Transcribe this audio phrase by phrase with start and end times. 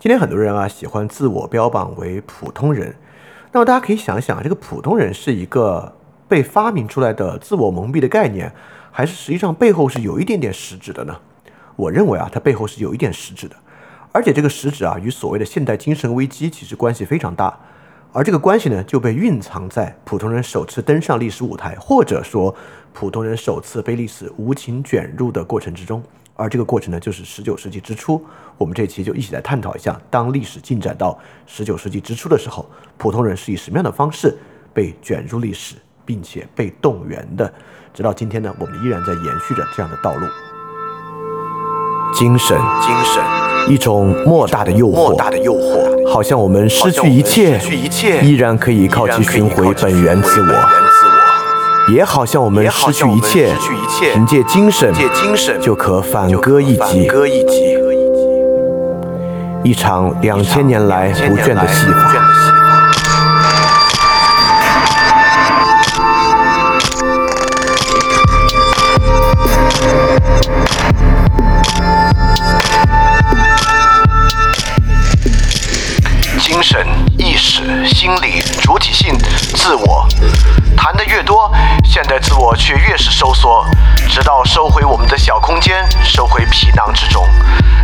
[0.00, 2.96] 今天很多人啊喜欢自我标榜为普通人，
[3.52, 5.94] 那么大家可以想想，这个普通人是一个
[6.26, 8.50] 被发明出来的自我蒙蔽的概念，
[8.90, 11.14] 还是实际上背后是有一点点实质的呢？
[11.76, 13.54] 我认为啊，它背后是有一点实质的，
[14.10, 17.54] 而且这个实质啊与所谓的现代精神危机其实关系非常大，
[18.10, 22.56] 而这个关系呢就被蕴藏在普通人首次登上历史舞台，或者说
[22.94, 26.02] 普通人首次被历史无情卷入的过程之中。
[26.40, 28.24] 而这个过程呢，就是十九世纪之初。
[28.56, 32.64] 我们这期就一起来探讨一下，当历史进展到十九世纪之初的时候，
[32.96, 34.34] 普通人是以什么样的方式
[34.72, 35.74] 被卷入历史，
[36.06, 37.52] 并且被动员的。
[37.92, 40.26] 直到今天呢，我们依然在延续着这样的道路。
[42.14, 43.22] 精神，精神，
[43.72, 51.19] 一种莫大的诱惑，莫大的诱惑，好像我们失去一切，失去一切，依然可以靠其寻回本源自我。
[51.92, 53.52] 也好像我们失去一切，
[54.12, 54.94] 凭借精神
[55.60, 57.10] 就可反戈一击。
[59.64, 62.14] 一场两千年来不倦的戏法。
[76.38, 79.16] 精神、意识、心理、主体性、
[79.54, 80.06] 自我，
[80.76, 81.50] 谈的越多。
[81.90, 83.66] 现代自我却越是收缩，
[84.08, 87.26] 直到收回我们的小空间，收回皮囊之中，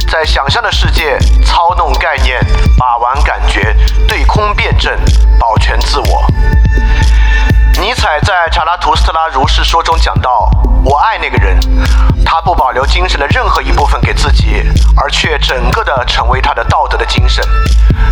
[0.09, 2.39] 在想象的世界操弄概念，
[2.79, 4.97] 把玩感觉，对空辩证，
[5.41, 6.25] 保全自我。
[7.81, 10.49] 尼采在《查拉图斯特拉如是说》中讲到
[10.85, 11.59] ：“我爱那个人，
[12.25, 14.63] 他不保留精神的任何一部分给自己，
[14.97, 17.45] 而却整个的成为他的道德的精神，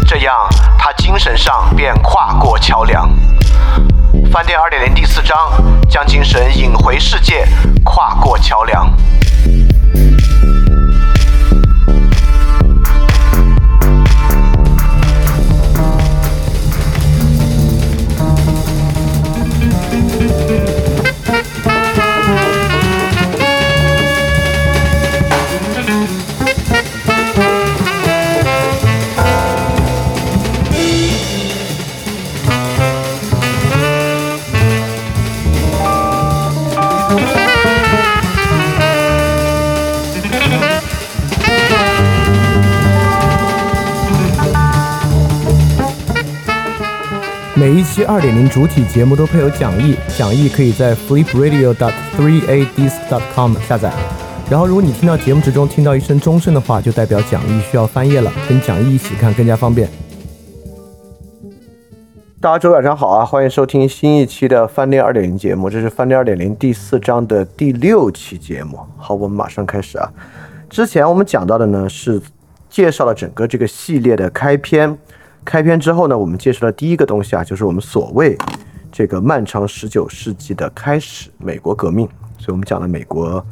[0.08, 3.08] 这样他精神上便跨过桥梁。”
[4.34, 5.48] 饭店二点零第四章，
[5.88, 7.46] 将精神引回世界，
[7.84, 8.92] 跨过桥梁。
[47.64, 53.90] 每一期二点零主体节目都配有讲义，讲义可以在 flipradio.dot3adisc.dot.com 下载。
[54.50, 59.88] 然后，如果你听到节目之中听到一声钟声的话，就代表讲义需要翻页了，跟讲义一起看更加方便。
[62.38, 68.78] 大家周晚上好啊，欢迎收听新一期的饭店二点零节目，这是饭店二点零第四章的第六期节目。
[68.98, 70.06] 好，我们马上开始啊。
[70.68, 72.20] 之前我们讲到的呢是
[72.68, 74.98] 介绍了整个这个系列的开篇。
[75.44, 78.36] 开篇之后呢，我们介绍的第一个东西啊，就是我们所谓
[78.90, 82.08] 这个漫长十九世纪的开始——美国革命。
[82.38, 83.44] 所以我们讲了美国，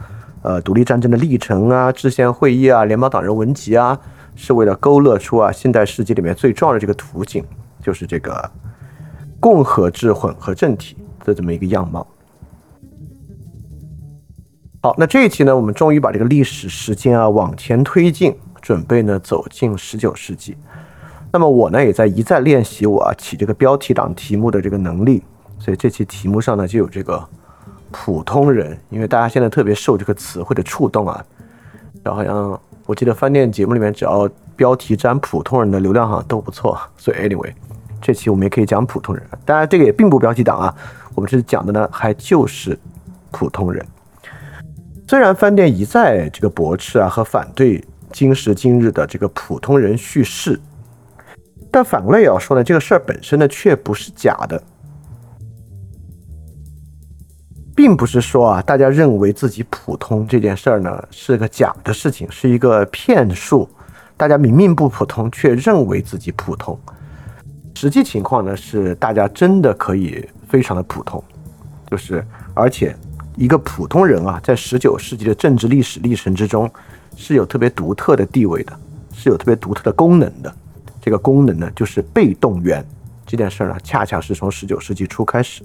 [0.43, 3.99] 呃，独立战争的历程啊，制宪会议啊，联邦党人文集啊，
[4.35, 7.45] 是为了勾勒出啊现代世界里面最重要的这个图景，
[7.83, 8.51] 就是这个
[9.39, 12.07] 共和制混合政体的这么一个样貌。
[14.81, 20.57] 好，那这一期呢，我们终于把这个历史时间啊往前推进，准备呢走进十九世纪。
[21.33, 25.23] 那么我呢也在一再练习我啊起这个标题党题目的这个能力，
[25.59, 27.27] 所以这期题目上呢就有这个
[27.91, 31.25] 普通人，因为大家现在特别受这个词汇的触动啊，
[32.03, 37.51] 然后好像我记得饭店节目里面只要标题沾普通人的流量好像都不错，所以 anyway
[38.03, 40.75] 这期我们也可以讲普通人，当然这个也并不标题党啊，
[41.15, 42.79] 我们是讲的呢还就是
[43.31, 43.83] 普通人，
[45.09, 47.83] 虽然饭店一再这个驳斥啊和反对
[48.13, 50.61] 今时今日的这个普通人叙事。
[51.73, 54.63] 但反过来也要说呢，这个事儿本身呢，却不是假的，
[57.75, 63.67] 并不是说啊，大家认为自己普通这件事儿呢是个假的事情，是一个骗术。
[64.19, 66.79] 大家明明不普通，却认为自己普通。
[67.75, 71.25] 实际情况呢是，大家真的可以非常的普通，
[71.91, 72.23] 就是
[72.53, 72.95] 而且
[73.35, 76.71] 一个普通人啊，在十九世纪的政治历史历程之中，
[77.17, 78.79] 是有特别独特的地位的，
[79.15, 80.55] 是有特别独特的功能的。
[81.03, 82.83] 这个功能呢，就是被动员。
[83.27, 85.63] 这件事儿呢，恰恰是从十九世纪初开始。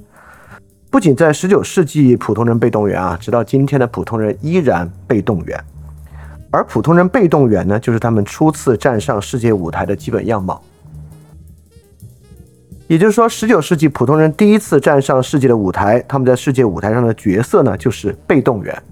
[0.89, 5.63] 不仅在十九世纪，普通人被动员啊，直到今天的普通人依然被动员。
[6.49, 10.59] 而普通人被动员呢，就是他们初次站上世界舞台的基本样貌。
[12.87, 18.83] 也就是说，十九世纪普通人第一次站上世界的舞台，他们在世界舞台上的角色呢，就是被动员。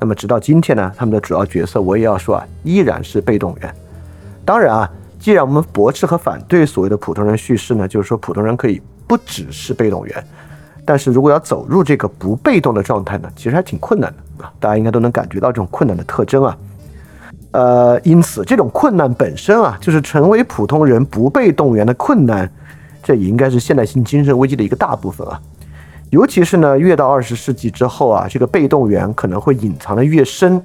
[0.00, 3.74] 那么直到今天呢，他们的主要角色，我也要说啊，依然是被动员。
[4.44, 4.90] 当然啊。
[5.24, 10.26] 既然我们驳斥和反对所谓的普通人叙事呢，就是说普通人可以不只是被动员，
[10.84, 14.52] 但是如果要走入这个不被动的状态呢，其实还挺困难的啊。
[14.60, 16.54] 大家应该都能感觉到这种困难的特征啊。
[17.52, 22.52] 呃，因此这种困难本身啊，就是成为普通人不被动员的困难，
[23.02, 25.40] 这也应该是现代性精神危机的一个大部分啊。
[26.10, 30.60] 尤其是呢，越到二十世纪之后啊，这个被动员可能会隐藏的越深，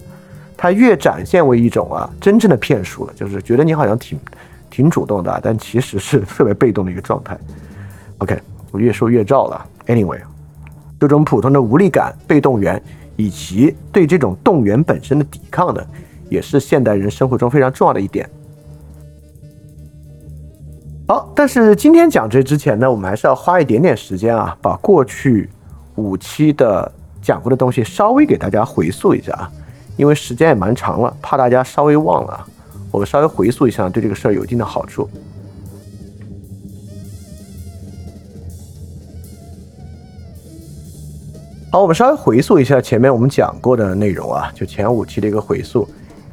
[0.57, 4.19] 它越展现为一种啊真正的骗术了，就是觉得你好像挺。
[4.79, 7.37] 挺主动的，但其实是 特别被动的一个状态。
[8.19, 8.41] OK，
[8.71, 9.65] 我越说越照了。
[9.87, 10.21] Anyway，
[10.97, 12.81] 这种普通的无力感、被动员，
[13.17, 15.85] 以及对这种动员本身的抵抗呢，
[16.29, 18.29] 也是现代人生活中非常重要的一点。
[21.09, 25.49] 好，但是今天讲这之前呢，我们还是要花一点点时间啊，把过去
[25.95, 26.89] 五期的
[27.21, 29.51] 讲过的东西稍微给大家回溯一下啊，
[29.97, 32.47] 因为时间也蛮长了，怕大家稍微忘了。
[32.91, 35.09] 我们稍微回溯一下，对这个事儿有一定的好处。
[41.71, 45.87] 好，我们稍微回溯一下前面我们讲过的内容啊，就前五期的一个回溯。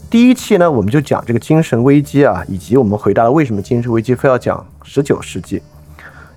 [0.08, 5.60] 第一期呢，我们就讲这个精神危机啊，以及我们回答了为什么精神危机非要讲十九世纪。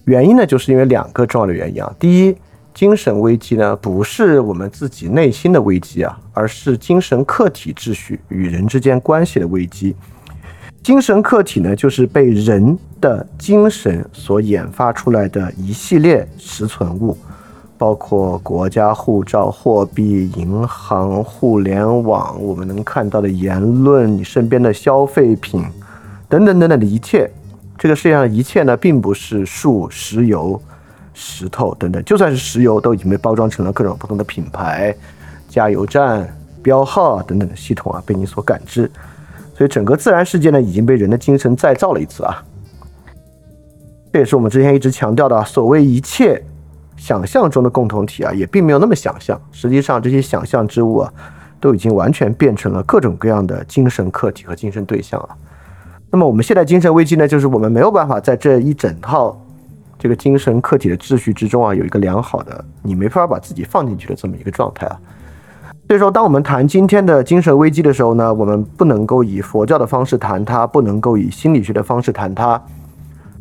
[0.03, 1.95] 原因呢，就是因为两个重要的原因啊。
[1.97, 2.35] 第一，
[2.73, 9.95] 精神危机呢，不是我们自己内心的危机啊，而是精神客体秩序与人之间关系的危机。
[10.81, 17.17] 精神客体呢，就是被人的精神所研发出来的一系列实存物，
[17.77, 25.65] 包括国家护照、货币、银行、互联网，我们能看到的言论，你身边的消费品，
[26.29, 27.29] 等等等等的一切。
[27.77, 30.61] 这个世界上一切呢，并不是树、石油、
[31.21, 34.95] 石头等等，就算是石油，都已经被包装成了各种不同的品牌、
[35.49, 36.33] 加油站、
[36.63, 38.89] 标号等等的系统啊，被你所感知。
[39.53, 42.41] 所以整个自然世界呢，已经被人的精神再造了一次啊。
[44.13, 46.41] 这也是我们之前一直强调的，所谓一切
[46.95, 49.39] 想象中的共同体啊，也并没有那么想象。
[49.51, 51.13] 实际上，这些想象之物啊，
[51.59, 55.29] 都已经完全变成了各种各样的精神客体和精神对象了。
[56.09, 59.39] 那么，我们现在精神危机呢，就是我们没有办法在这一整套
[59.99, 64.97] 这个精神客体的秩序之中啊，有一个良好的，你没法把自己放进去的这么一个状态啊。
[65.87, 72.61] 所以说，当我们谈今天的精神危机的时候呢，我们不能够以佛教的方式谈它，不能够以心理学的方式谈它，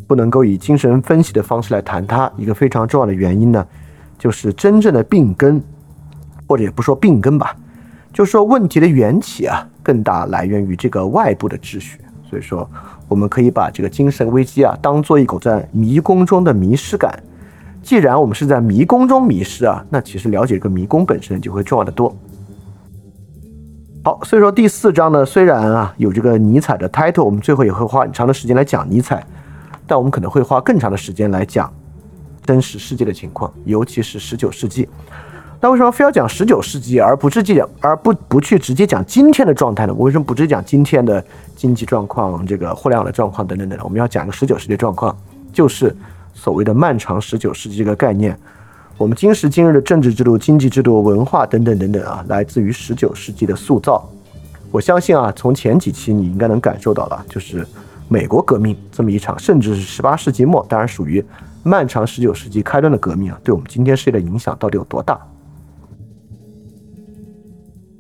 [0.07, 2.31] 不能够以精神分析的方式来谈它。
[2.37, 3.65] 一个非常重要的原因呢，
[4.19, 5.63] 就是真正的病根，
[6.49, 7.55] 或者也不说病根吧，
[8.13, 12.01] 就说问题的缘起啊，更大来源于这个外部的秩序。
[12.29, 12.69] 所以说，
[13.09, 17.21] 我们可以把这个精神危机啊，当做一股在迷宫中的迷失感。
[17.83, 22.15] 既然我们是在迷宫中迷失啊，那其实了解这个迷宫本身就会重要的多。
[24.05, 29.27] 好，所以说第四章呢，虽然啊有这个尼采的 title，我们最后也会花很长的时间来讲尼采，
[29.87, 31.73] 但我们可能会花更长的时间来讲
[32.45, 34.89] 真实世界的情况，尤其是十九世纪。
[35.61, 39.95] 那为什么非要讲十九世纪，而不直接讲，而不不去直接讲今天的状态呢？
[39.95, 41.23] 我为什么不直接讲今天的
[41.57, 43.77] 经济状况、这个互联网的状况等等等？
[43.83, 45.17] 我们要讲个十九世纪状况，
[45.53, 45.95] 就是
[46.33, 48.39] 所谓的漫长十九世纪这个概念。
[48.97, 54.09] 我们今时今日的政治制度、经济制度、文化等等等等啊，来自于十九世纪的塑造。
[54.71, 57.67] 我相信啊，从前几期你应该能感受到了，就是
[58.07, 61.25] 美国革命这么一场，甚至是十八世纪末，当然属于
[61.65, 65.19] 漫长十九世纪开端的革命啊，对我们今天世界的影响到底有多大？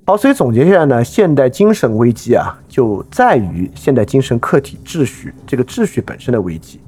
[0.08, 6.80] 好，所以总结一下呢，现代精神危机啊，就在于现代精神客体秩序这个秩序本身的危机。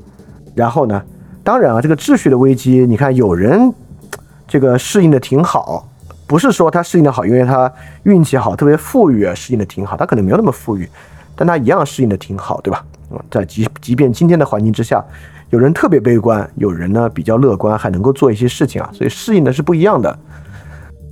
[0.55, 1.03] 然后呢，
[1.45, 3.71] 当然啊，这个秩序的危机，你看有人。
[4.49, 5.87] 这个适应的挺好，
[6.27, 7.71] 不是说他适应的好，因为他
[8.05, 9.99] 运气好，特别富裕啊，适应的挺好。
[9.99, 10.89] 他可能没有那么富裕，
[11.37, 12.83] 但他一样适应的挺好，对吧？
[13.31, 15.05] 在即即便今天的环境之下，
[15.50, 20.19] 有人特别悲观，有人呢比较乐观，还能够做一些事情啊，所以适应的是不一样的。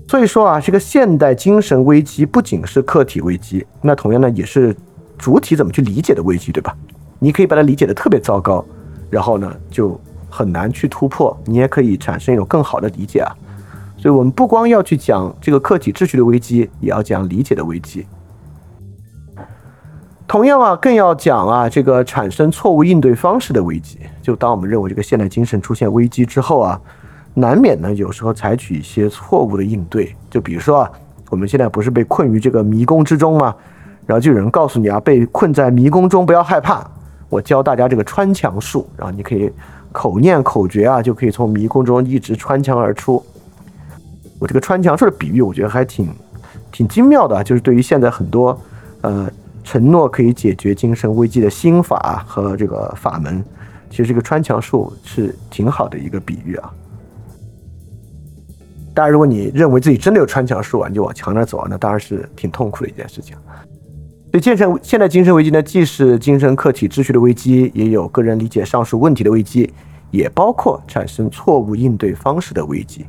[0.09, 4.75] 所以说啊，这个现代精神危机不仅是客体危机，那同样呢也是
[5.17, 6.75] 主体怎么去理解的危机，对吧？
[7.21, 8.65] 你可以把它理解的特别糟糕，
[9.09, 9.97] 然后呢就。
[10.31, 13.33] 很难去突破，你也可以产生一种更好的理解啊。
[13.97, 18.07] 所以，我们不光要去讲这个客体秩序的危机，也要讲理解的危机。
[20.27, 24.01] 同样啊，更要讲啊这个产生错误应对方式的危机。
[24.21, 26.79] 就当我们认为这个现代精神出现危机之后啊，
[27.39, 30.15] 难免呢有时候采取一些错误的应对。
[30.31, 30.93] 就比如说啊，
[31.31, 33.55] 我们现在不是被困于这个迷宫之中吗？
[34.07, 36.85] 然后就有人告诉你啊，被困在迷宫中不要害怕，
[37.29, 39.51] 我教大家这个穿墙术，然后你可以。
[39.91, 43.25] 口念口诀啊，就可以从迷宫中一直穿墙而出。
[44.39, 46.07] 我这个穿墙术的比喻，我觉得还挺
[46.71, 48.57] 挺精妙的，就是对于现在很多
[49.01, 49.29] 呃
[49.65, 53.43] 承诺可以解决精神危机的心法和这个法门。
[53.89, 56.71] 其实这个穿墙术是挺好的一个比喻啊。
[58.99, 63.37] 当然，如果你认为自己真的有穿墙术啊，你就往墙那走啊，那当然是挺痛苦的一件事情。
[64.33, 69.73] 所以，精神现代精神危机呢，既是精神客体秩序的危机，也有个人理解上述问题的危机，
[70.11, 73.07] 也包括产生错误应对方式的危机。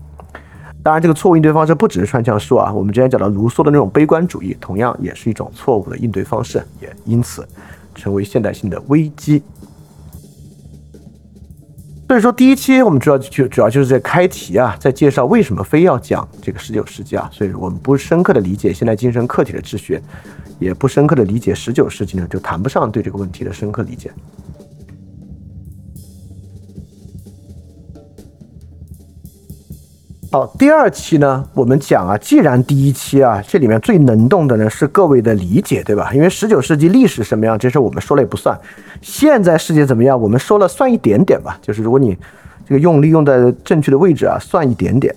[0.83, 7.43] 当然，这个错误应对方式不只是穿墙术啊，我们之前讲到卢梭的那种悲观主义，同样也是一种错误的应对方式，也因此
[7.95, 9.41] 成为现代性的危机。
[12.09, 17.29] 所以说，第一期我们主要就主要就是在开题啊，在介绍为什么非要讲这个十九世纪啊。
[17.31, 20.01] 所以我们不深刻的理解现代精神客体的秩序，
[20.57, 24.11] 也不深刻的理解十九世纪呢，就谈不上对这个问题的深刻理解。
[30.31, 36.13] 好，第二期呢，我们讲啊，既然第一期啊，这里面最能动的呢是各位的理解，对吧？
[36.13, 38.55] 因为十九世纪历史什么样，这事我们说了也不算。
[39.01, 41.57] 现在世界怎么样，我们说了算一点点吧。
[41.63, 42.15] 就是如果你
[42.67, 45.15] 这个用力用在正确的位置啊，算一点点，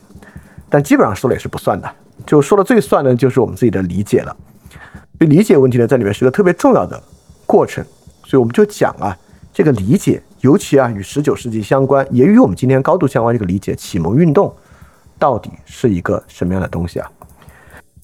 [0.70, 1.90] 但基本上说了也是不算的。
[2.24, 4.34] 就说了最算的，就是我们自己的理解了。
[5.18, 6.98] 所以理解问题呢，在里面是个特别重要的
[7.44, 7.84] 过程。
[8.24, 9.14] 所以我们就讲啊，
[9.52, 14.50] 这个理解，尤其啊与十九世纪相关，也与我们今天高度相关这个理解，启蒙运动。
[15.22, 17.08] 到底是一个什么样的东西啊？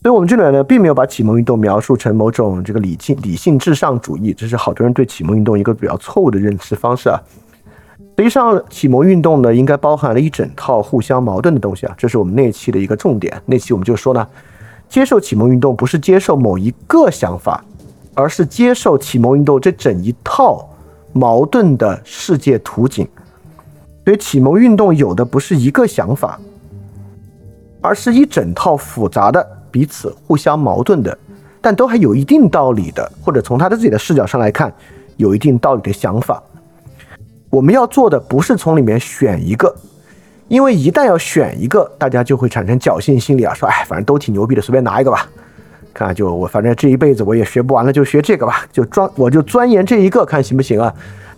[0.01, 7.21] 所以，我们这里呢，并没有把启蒙运动描述成某种这个理性理性至上主义，这是好多人对启蒙运动一个比较错误的认知方式啊。
[8.17, 13.43] 实际上，启蒙运动呢，应该包含了一整套互相矛盾的东西啊，这是我们那期的一个重点。
[13.47, 14.25] 那期我们就说呢，
[14.89, 17.65] 接受启蒙运动不是接受某一个想法，
[18.15, 20.65] 而是接受启蒙运动这整一套
[21.13, 23.05] 矛盾的世界图景。
[24.05, 26.39] 所以，启蒙运动有的不是一个想法。
[27.81, 31.17] 而是一整套复杂的、彼此互相矛盾的，
[31.61, 34.73] 但都还有一定道理的，或者从他的自己的视角上来看，
[35.17, 36.43] 有一定道理的想法。
[37.51, 39.75] 我们要做的不是从里面选一个，
[40.49, 45.27] 因为一旦要选一个，大家就会产生侥幸心理啊，说哎，反正都挺牛逼的，随便拿一个吧。
[45.95, 50.93] 看，就我反正这一辈子我也学不完了，就学这个吧，就专我就钻研这一个，看行不行啊？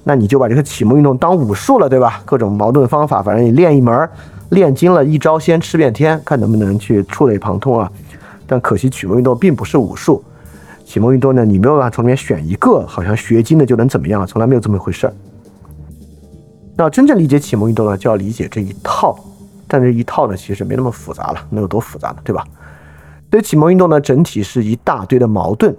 [0.04, 2.22] 那你就把这个启蒙运动当武术了，对吧？
[2.24, 4.08] 各种矛盾方法，反正你练一门。
[4.50, 7.90] 炼精了一招先吃遍天，看能不能去触类旁通啊！
[8.46, 10.22] 但可惜启蒙运动并不是武术，
[10.84, 15.14] 启蒙运动呢，你没有办法从里面选一个，好像学精的就能怎么样，从来没有这么一回事儿。
[16.76, 19.16] 那真正理解启蒙运动呢，就要理解这一套，
[19.68, 22.16] 但这一套呢，其实没那么复杂了，能有多复杂呢？
[22.24, 22.44] 对吧？
[23.30, 25.76] 所以启蒙运动呢，整体是一大堆的矛盾，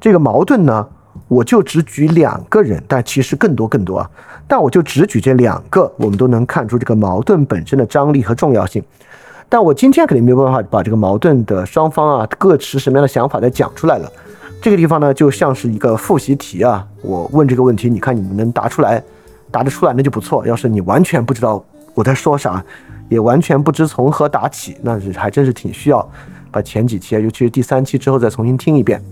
[0.00, 0.88] 这个矛盾呢。
[1.28, 4.10] 我就只举两个人，但其实更多更多啊！
[4.48, 8.82] 但我就只举这两个，我们都能看出这个矛盾本身的张力和重要性。
[9.48, 14.10] 但我今天肯定没有办法把这个矛盾的双方啊各持什么样的想法再讲出来了。
[14.62, 19.02] 这个地方呢，就像是一个复习题啊，我问这个问题，你看你们能答出来，
[19.50, 20.46] 答得出来那就不错。
[20.46, 21.64] 要是你完全不知道
[21.94, 22.64] 我在说啥，
[23.08, 26.08] 也完全不知从何答起，那是还真是挺需要
[26.50, 29.02] 把前几期啊，尤其是第三期之后再重新听一遍。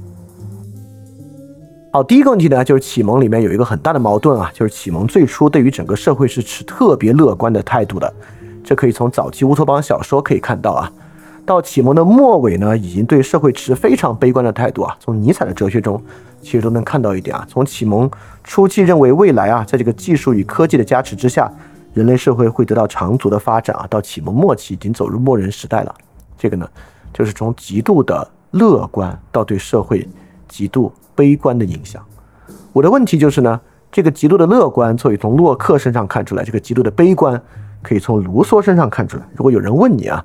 [1.98, 8.14] 好，第一个问题呢，就是启蒙里面有一个很大的矛盾啊，就是启蒙最初对于整个社会是持特别乐观的态度的，
[8.62, 10.92] 这可以从早期乌托邦小说可以看到啊。
[11.44, 14.96] 到启蒙的末尾呢，已经对社会持非常悲观的态度啊。
[15.00, 16.00] 从尼采的哲学中，
[16.40, 17.44] 其实都能看到一点啊。
[17.50, 18.08] 从启蒙
[18.44, 21.52] 初期认为未来啊，在这个技术与科技的加持之下，
[21.94, 23.84] 人类社会会得到长足的发展啊。
[23.90, 25.92] 到启蒙末期，已经走入末人时代了。
[26.38, 26.68] 这个呢，
[27.12, 30.08] 就是从极度的乐观到对社会
[30.48, 30.92] 极度。
[31.14, 32.00] 悲观的影响，
[32.72, 37.42] 我的问题就是呢，这个极度的乐观可以从洛克身上看出来，这个极度的悲观
[37.82, 39.24] 可以从卢梭身上看出来。
[39.34, 40.24] 如果有人问你啊，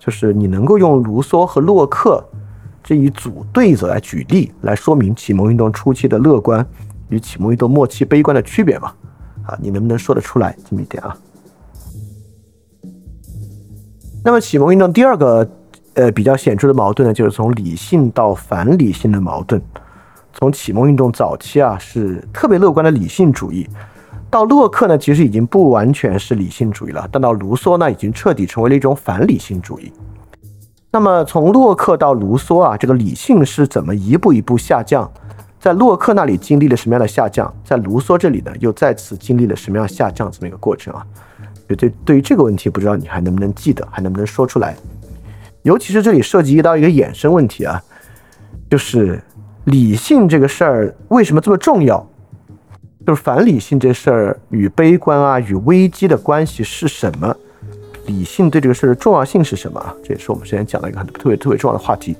[0.00, 2.20] 就是你能够用卢梭和洛克
[2.82, 6.66] 这一组对子来举例，来说明启蒙运动初期的乐观
[7.08, 8.92] 与启蒙运动末期悲观的区别吗？
[9.46, 11.16] 啊，你能不能说得出来这么一点啊？
[14.24, 15.48] 那么启蒙运动第二个
[15.94, 19.60] 呃比较显著的矛盾呢，就是从理性到反理性的矛盾。
[20.32, 23.68] 从启蒙运动早期啊，是特别乐观的理性主义，
[24.30, 27.06] 到洛克呢，其实已经不完全是理性主义了。
[27.12, 29.92] 但到卢梭呢，已经彻底成为了一种反理性主义。
[30.90, 35.10] 那么从洛克到卢梭啊，这个理性是怎么一步一步下降？
[35.60, 37.54] 在洛克那里经历了什么样的下降？
[37.62, 41.06] 在卢梭这里呢，又再次经历了什么样下降这么一个过程啊？
[41.68, 44.74] 对对，对于这个问题，不知道你还能不能记得，还能不能说出来？
[45.62, 47.82] 尤其是这里涉及到一个衍生问题啊，
[48.70, 49.20] 就是。
[49.66, 52.04] 理性这个事儿为什么这么重要？
[53.06, 57.32] 就是反理性这事儿与悲观啊、与危机的关系是什么？
[58.06, 59.80] 理性对这个事儿的重要性是什么？
[60.02, 62.16] 这也是我们之前讲的一个很特别特别重要的话题。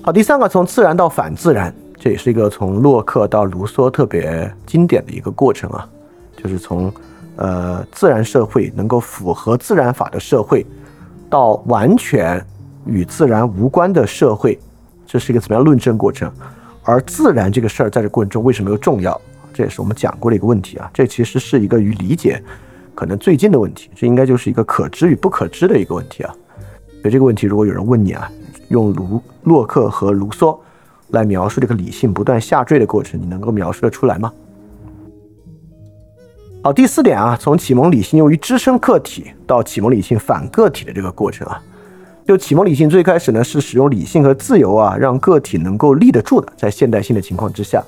[0.00, 5.86] 好，第三个从自然到反自然，这也是一个从洛克到卢梭特别经典的一个过程啊，
[6.34, 6.90] 就是从
[7.36, 10.64] 呃自然社会能够符合自然法的社会，
[11.32, 12.44] 到完全
[12.84, 14.60] 与自然无关的社会，
[15.06, 16.30] 这是一个怎么样论证过程？
[16.82, 19.18] 而自然这个事儿在这过程中为什么又重要？
[19.50, 20.90] 这也是我们讲过的一个问题啊。
[20.92, 22.42] 这其实是一个与理解
[22.94, 26.34] 可能最近的问题，这应该就是一个可知与不可知的一个问题啊。
[27.00, 28.30] 所以这个问题，如果有人问你啊，
[28.68, 30.54] 用卢洛克和卢梭
[31.12, 34.30] 来描述这个理性不断下坠的过程，你能够描述得出来吗？
[36.64, 41.60] 好，第四点啊，从启蒙理性用于支撑个体到启蒙理性反个体的这个过程啊，
[42.24, 47.82] 就启蒙理性最开始呢是使用理性和自由啊，让个体能够立得住的，在现代性的情况之下。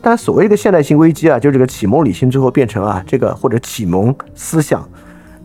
[0.00, 4.88] 但所谓的现代性危机啊，就这个启蒙理性最后变成啊这个或者启蒙思想。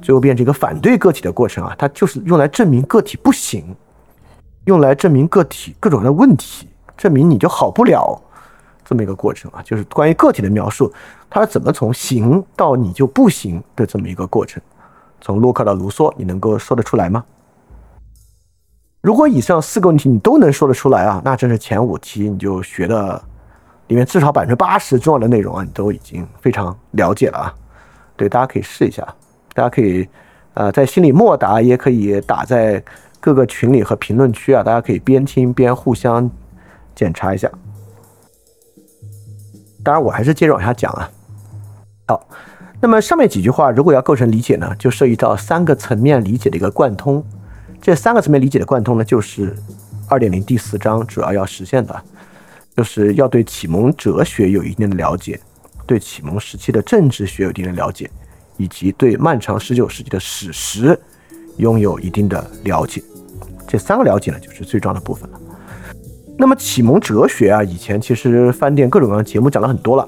[0.01, 3.75] 最后变成一个反对个体的过程啊，它就是用来证明个体不行，
[4.65, 8.21] 用来证明个体各种各样的问题，证明你就好不了
[8.93, 10.93] 这么一个过程啊，就是关于个体的描述，
[11.31, 14.61] 它是怎么从行到你就不行的这么一个过程。
[15.19, 17.25] 从洛克到卢梭，你能够说得出来吗？
[19.01, 23.19] 如果以上四个问题你都能说得出来啊，那真是前五题你就学的
[23.87, 27.55] 里面至少百分之八十重要的内容啊，你都已经非常了解了啊。
[28.15, 29.03] 对，大家可以试一下。
[29.55, 30.07] 大家可以，
[30.53, 32.83] 呃，在心里默答，也可以打在
[33.19, 36.29] 各个群里和评论区啊，大家可以边听边互相
[36.93, 37.49] 检查一下。
[39.83, 41.11] 当然，我还是接着往下讲啊。
[42.07, 42.27] 好，
[42.79, 47.23] 那么上面几句话如果要构成理解呢，就涉及到三个层面理解的一个贯通。
[47.81, 49.55] 这三个层面理解的贯通呢，就是
[50.07, 52.01] 二点零第四章主要要实现的，
[52.75, 55.39] 就是要对启蒙哲学有一定的了解，
[55.85, 58.09] 对启蒙时期的政治学有一定的了解。
[58.55, 60.97] 以及对漫长十九世纪的史实
[61.57, 63.03] 拥有一定的了解，
[63.67, 65.39] 这三个了解呢，就是最重要的部分了。
[66.43, 70.05] 那么启蒙哲学啊，以前其实饭店各种各样节目讲了很多了，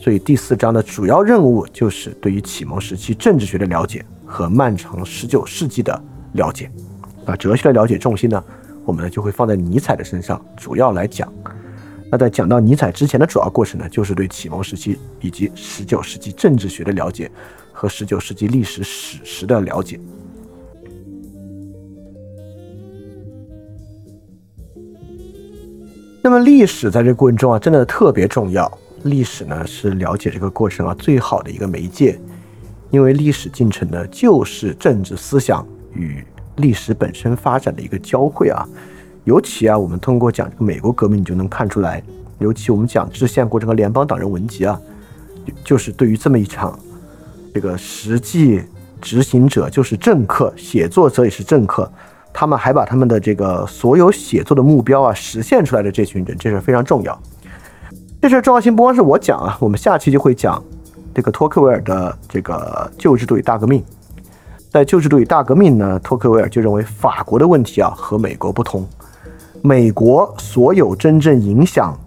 [0.00, 6.68] 所以第四章的主要任务就是对于启蒙时期政治学的了解和漫长十九世纪的了解。
[7.24, 8.42] 啊，哲学的了解重心呢，
[8.84, 11.32] 我们呢就会放在尼采的身上，主要来讲。
[12.10, 17.30] 那在讲到尼采之前的主要过程呢，就是对启蒙时期以及十九世纪政治学的了解。
[17.72, 20.00] 和十九世纪历史史实的了解。
[26.26, 28.68] 那么历史在这个过程中啊，真的特别重要。
[29.04, 32.18] 历史呢是了解这个过程啊最好的一个媒介，
[32.90, 36.24] 因为历史进程呢就是政治思想与
[36.56, 38.66] 历史本身发展的一个交汇啊。
[39.22, 42.02] 尤其啊，我们通过讲这个美国革命，你就能看出来。
[42.40, 44.80] 尤其我们讲制宪过程和联邦党人文集啊，
[45.62, 46.76] 就是对于这么一场。
[47.54, 48.62] 这个实际
[49.00, 51.88] 执行者就是政客，写作者也是政客，
[52.38, 57.18] 他们还把他们的这个所有写作的目标啊实现出来的这群人，这是非常重要。
[58.20, 60.62] 这事重要性不光是我讲啊，我们下期就会讲
[61.14, 63.82] 这个托克维尔的这个旧制度与大革命。
[64.70, 68.86] 在旧制度与大革命呢，托克维尔就认为法国的问题啊和美国不同，
[69.62, 71.98] 美国所有真正影响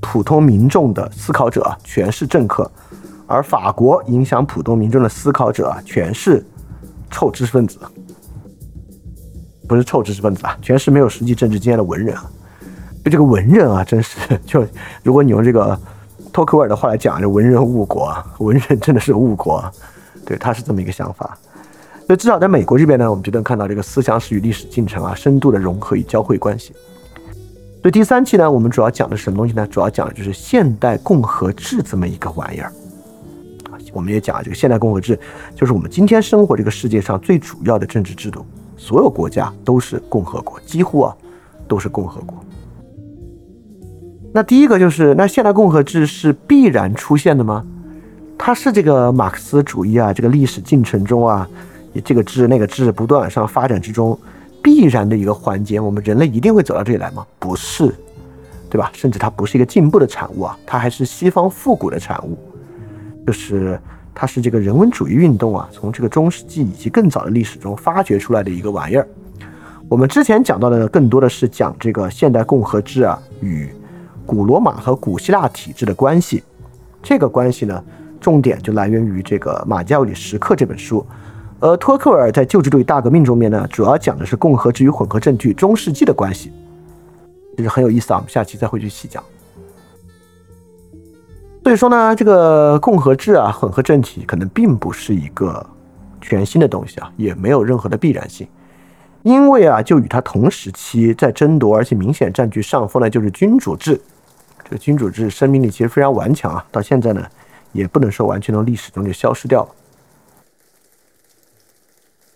[0.00, 2.68] 普通民众的思考者全是政客。
[3.28, 6.44] 而法国影响普通民众的思考者，全是
[7.12, 7.78] 臭知识分子，
[9.70, 12.28] 不是臭知识分子啊，全是没有实际政治经验的文人啊。
[13.04, 14.66] 就这个文人啊，真是 就
[15.04, 15.78] 如果你用这个
[16.32, 19.64] 托克维尔的话来讲，这文人误国啊，文人真的是误国。
[20.26, 21.38] 对，他是这么一个想法。
[22.04, 26.72] 所以至少在美国这边呢，我们就能看到这个思想史与历史进程啊，深度的融合与交汇关系。
[27.80, 29.64] 所以第三期呢，我们主要讲的什么东西呢？
[29.68, 32.72] 主要讲的就是现代共和制这么一个玩意儿。
[33.92, 35.16] 我们也讲了，这个现代共和制
[35.54, 38.44] 就是我们今天生活这个世界上最主要的政治制度，
[38.80, 41.14] 所有国家都是共和国，几乎啊
[41.68, 42.42] 都是共和国。
[44.32, 47.62] 那第一个就是，那现代共和制是必然出现的吗？
[48.38, 51.46] 它是这个马克思主义啊，这个历史进程中啊，
[52.02, 54.18] 这个制那个制不断往上发展之中
[54.62, 57.26] 必然的一个环节，我们人类一定会走到这里来吗？
[57.38, 57.94] 不是，
[58.70, 58.90] 对吧？
[58.94, 62.38] 甚至它不是一个进步的产物啊，它还是西方复古的产物。
[63.26, 63.78] 就是
[64.20, 69.08] 它是这个人文主义运动啊，从这个中世纪以及更早的历史中发掘出来的一个玩意儿。
[69.88, 73.70] 我们之前讲到的呢更多的是讲这个现代共和制啊与
[74.26, 76.44] 古罗马和古希腊体制的关系。
[77.02, 77.82] 这个关系呢，
[78.20, 81.02] 重点就来源于这个《马加里时刻》这本书。
[81.58, 86.52] 而托克维尔在《旧制度与大革命》中面呢，主要讲的是共和制与混合政体中世纪的关系，
[87.56, 88.18] 这是很有意思啊。
[88.18, 89.24] 我们下期再会去细讲。
[91.62, 95.64] 所以说呢，这个共和制啊，混合政体可能并不是一个
[96.20, 98.48] 全新的东西啊，也没有任何的必然性。
[99.22, 104.00] 因为啊，就与它同时期在争夺，而且明显占据上风的，就是君主制。
[104.64, 107.22] 这个君主制生命力其实非常顽强啊，到现在呢，
[107.72, 109.68] 也不能说完全从历史中就消失掉了。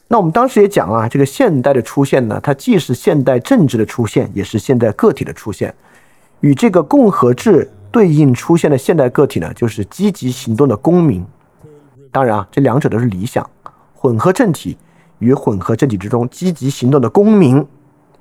[0.06, 5.74] 那我们当时也讲啊，这个现代的出现呢，它既是现代政治的出现，也是现代个体的出现。
[6.40, 11.24] 与这个共和制对应出现的现代个体呢，就是积极行动的公民。
[12.10, 13.48] 当然啊，这两者都是理想。
[13.94, 14.76] 混合政体
[15.20, 17.64] 与混合政体之中积极行动的公民，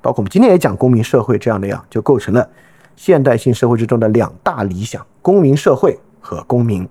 [0.00, 2.48] 包括我们今天也讲公民社会这样的样，就构成了
[2.94, 6.88] 现代性社会之中的两大理想：公民社会和公民。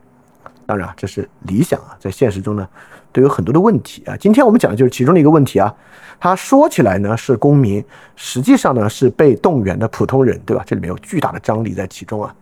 [0.65, 2.67] 当然啊，这是理想啊，在现实中呢。
[3.13, 4.17] 都有很多的问题啊！
[4.19, 5.71] 今天我们讲的就是其中的一个问题啊。
[6.19, 10.63] 他说起来呢是公民，实际上呢是被动员的普通人，对吧？
[10.65, 12.33] 这里面有巨大的张力在其中啊。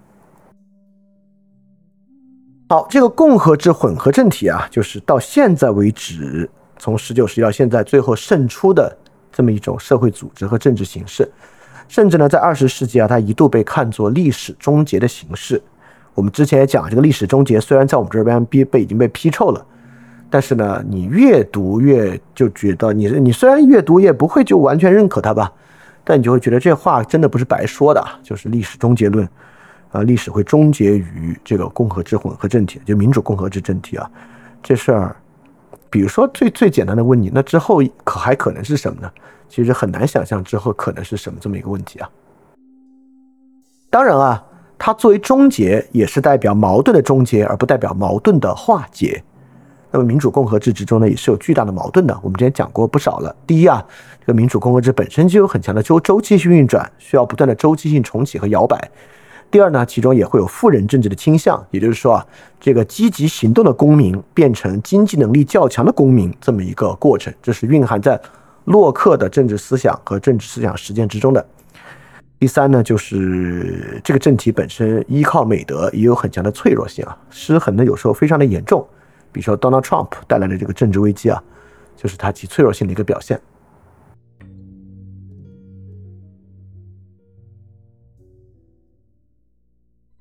[2.72, 8.98] 好，这个共和制混合政体啊，就是到现在为止，从十九世纪到现在最后胜出的
[9.30, 11.30] 这么一种社会组织和政治形式，
[11.90, 15.62] 甚至呢在二十世纪啊，它一度被看作历史终结的形式。
[16.14, 19.66] 我们之前也讲，这个历史终结虽然在我们这边被已经被批臭了。
[20.30, 25.52] 但是呢，你越读越就觉得你你虽然越读也不会就完全认可它吧，
[26.06, 29.28] 但你就会觉得这话真的不是白说的，就是历史终结论，
[29.92, 34.10] 啊，历史会终结于这个共和制混合政体，就民主共和制政体啊，
[34.64, 35.16] 这事儿，
[35.90, 39.12] 比如说最最简单的问你，那之后可还可能是什么呢？
[39.50, 42.10] 其实很难想象之后可能是什么这么一个问题啊。
[43.90, 44.42] 当然啊，
[44.78, 49.22] 它作为终结也是代表矛盾的终结，而不代表矛盾的化解。
[49.92, 52.18] 那么民主共和制之中呢，也是有巨大的矛盾的。
[52.24, 53.36] 我们之前讲过不少了。
[53.46, 53.86] 第一啊，
[54.22, 58.90] 这个民主共和制本身就有很强的周周期性运转，需要不断的周期性重启和摇摆。
[59.52, 62.26] 第二呢，其中也会有富人政治的倾向，也就是说啊，
[62.58, 68.18] 这个积极行动的公民变成经济能力较强的公民这么一个过程，这是蕴含在
[68.64, 71.46] 洛克的政治思想和政治思想实践之中的。
[72.40, 78.88] 第三呢，就是这个政体本身依靠美德也有很强的脆弱性啊，失衡呢有时候非常的严重。
[79.34, 81.44] 比如说，Donald Trump 带来的这个政治危机啊，
[81.98, 83.40] 就是他其脆弱性的一个表现。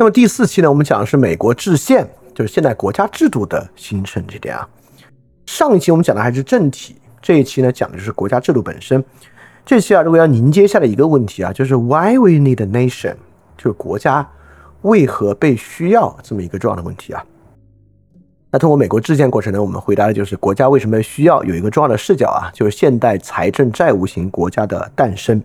[0.01, 4.67] 那么第四期呢，我们讲的是美国制宪，就是现代国家制度的形成这点啊。
[5.45, 9.05] 上一期我们讲的还是政体，这一期呢讲的就是国家制度本身。
[9.67, 13.15] 这期啊，如果要凝接下来一个问题啊，就是 Why we need a nation，
[13.59, 14.27] 就是国家
[14.81, 17.23] 为何被需要这么一个重要的问题啊。
[18.51, 25.43] 那通过美国制宪过程呢，我们回答的就是国家为什么需要有一个重要的视角啊，就是现代财政债务型国家的诞生。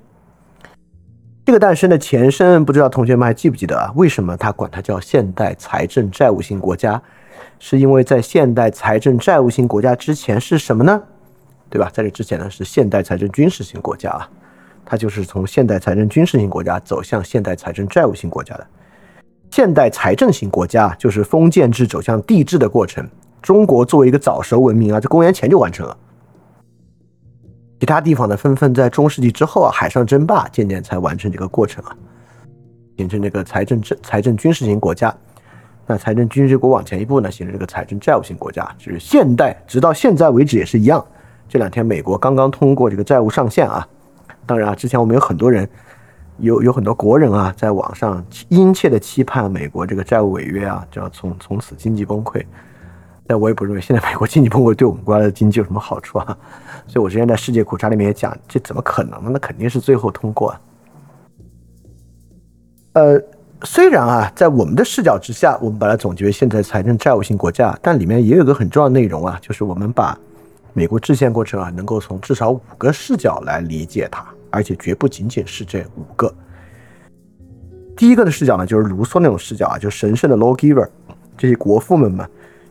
[1.45, 3.93] 这个诞生的前身，不知道同学们还记不记得啊？
[3.95, 6.99] 为什么他管它叫现代财政债务型国家？
[7.59, 10.99] 是因为在现代财政债务型国家之前是什么呢？
[11.69, 11.87] 对吧？
[11.93, 14.27] 在这之前呢，是现代财政军事型国家啊，
[14.83, 18.65] 它就是从现代财政军事型国家走向现代财政债务型国家的。
[19.51, 23.07] 现代财政型国家就是封建制走向帝制的过程。
[23.39, 25.95] 中国作为一个早熟文明啊，在公元前就完成了。
[27.79, 31.95] 其他地方呢，纷纷在中世纪之后啊，海上争霸，渐渐才完成这个过程啊，
[32.97, 35.13] 形成这个财政政财政军事型国家。
[35.85, 41.05] 那财政军事国往前一步呢，形成这个财政债务型国家，就是现代，直到现在为止也是一样。
[41.47, 43.87] 这两天美国刚刚通过这个债务上限啊，
[44.45, 45.67] 当然啊，之前我们有很多人。
[46.39, 52.43] 有有很多国人啊，在网上殷切的期盼美国这个债务违约啊，就要从从此经济崩溃。
[53.25, 56.37] 但我也不认为现在美国经济崩溃对我们国家的经济有什么好处啊。
[56.87, 59.29] 所以我之前在世界苦茶里面也讲，这怎么可能呢？
[59.33, 60.55] 那肯定是最后通过。
[62.93, 63.21] 呃，
[63.63, 70.17] 虽然啊，在我们的视角之下，我们把它总结为现在财政债务型国家，但里面也有个很重要的内容啊，就是我们把
[70.73, 74.25] 美国制宪过程啊，能够从至少五个视角来理解它。
[74.51, 76.33] 而且绝不仅仅是这五个。
[77.97, 80.87] 第一个的视角呢，就是卢梭那种视角啊，就神圣的 lawgiver，
[81.37, 82.25] 这些国父们嘛，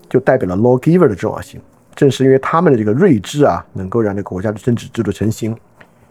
[0.08, 1.60] 就代表了 lawgiver 的重要性。
[1.94, 5.56] 正是因为他们的这个睿智啊，能够让这个国家的政治制度成型。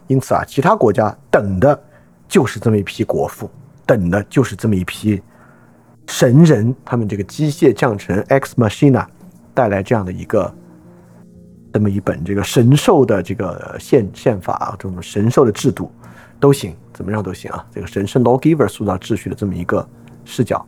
[0.06, 1.80] 因此啊，其他国家等的
[2.28, 3.50] 就是这么一批国父，
[3.86, 5.22] 等的就是这么一批
[6.06, 9.06] 神人，他们这个机械降臣 X machina
[9.52, 10.52] 带来这样的一个。
[11.72, 15.90] 这么一本这个神兽的这个宪宪法啊，这种神兽的制度
[16.38, 17.66] 都行，怎么样都行啊。
[17.74, 19.84] 这个神圣 lawgiver 塑造秩序的这么一个
[20.24, 20.64] 视角。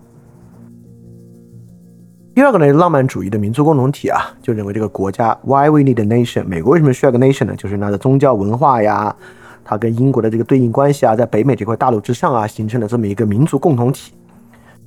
[2.37, 6.45] 第二个呢，浪漫主义的民族共同体啊，就认为这个国家 why we need a nation？
[6.45, 7.57] 美国为什么需要个 nation 呢？
[7.57, 9.17] 就是它的宗教文化呀，
[9.65, 14.13] 它跟英国的这个对应关系啊，在北美这块大陆之上啊，形成了这么一个民族共同体。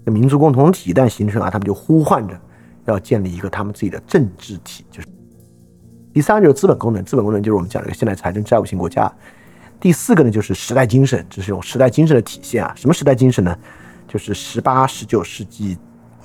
[0.06, 2.40] 这民族共同体一旦形成啊，他们就呼唤着
[2.86, 5.08] 要建立一个他们自己的政治体，就是。
[6.14, 9.12] 第三个就是资本功能，资本功能就是我们讲这个现代财政债务型国家。
[9.80, 12.72] 第四个呢就是时代精神，这是一种时代精神的体现啊。
[12.76, 13.58] 什么时代精神呢？
[14.08, 15.80] 就是十八、十九世纪，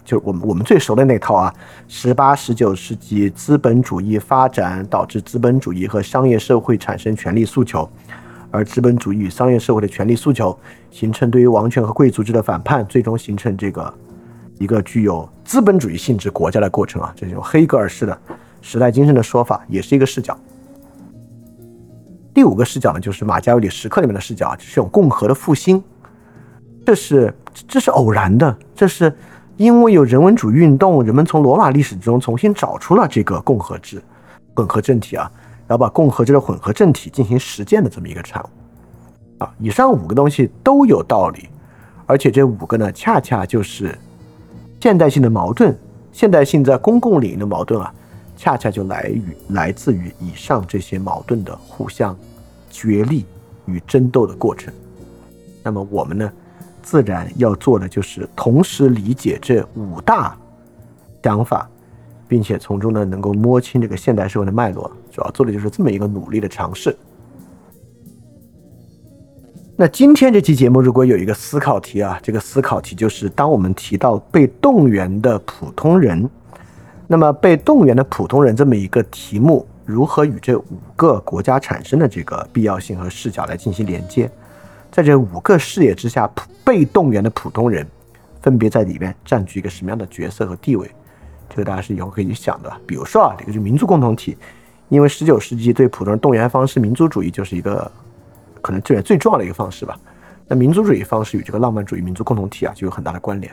[0.04, 1.52] 就我们我们最熟的那套啊。
[1.88, 7.88] 十八、十九世纪资本主义发展导致资本主义和商业社会产生权利诉求，
[8.50, 10.56] 而资本主义与商业社会的权利诉求
[10.90, 13.94] 形成对于王权和贵族制的反叛，最终形成这个
[14.58, 17.12] 一个具有资本主义性质国家的过程啊。
[17.16, 18.16] 这种黑格尔式的
[18.60, 20.38] 时代精神的说法也是一个视角。
[22.32, 25.82] 第五个视角呢，就是马加维里时刻里面的视角啊，就是种共和的复兴。
[26.84, 27.32] 这是
[27.68, 29.14] 这是偶然的，这是
[29.56, 34.02] 因为有人文主义运动，人们从罗马历史中重新找出了这个共和制、
[34.54, 35.30] 混合政体啊，
[35.68, 39.54] 然后把共和制的混合政体进行实践的这么一个产物啊。
[39.60, 41.48] 以上五个东西都有道理，
[42.04, 43.96] 而且这五个呢，恰恰就是
[44.80, 45.76] 现代性的矛盾，
[46.12, 47.94] 现代性在公共领域的矛盾啊，
[48.36, 52.16] 恰恰就来于来自于以上这些矛盾的互相
[52.70, 53.24] 角力
[53.66, 54.74] 与争斗的过程。
[55.62, 56.30] 那么我们呢？
[56.84, 60.36] 自然要做的就是同时理解这五大
[61.22, 61.68] 想法，
[62.28, 64.88] 并且从中呢能够摸清这个现代社会的脉络。
[65.10, 66.94] 主要做的就是这么一个努力的尝试。
[69.76, 76.28] 那今天这期节目如果有一个思考题啊，这个思考题就是当我们提到被动员的普通人，
[77.08, 84.30] 那么被动员的普通人这么一个题目，如何与这五个国家产生的这个必要性和视角来进行连接？
[84.94, 86.30] 在这五个视野之下，
[86.64, 87.84] 被动员的普通人
[88.40, 90.88] 分别在里面占据一个什么样的角色和地位？
[91.50, 92.72] 这个大家是以后可以去想的。
[92.86, 94.36] 比如说啊，这个是民族共同体，
[94.90, 97.90] 因为十九世纪对普通人动员方式，民族主义就是一个
[98.62, 99.98] 可能这边最重要的一个方式吧。
[100.46, 103.52] 那民族主义方式与这个浪漫主义民族共同体啊，就有很大的关联。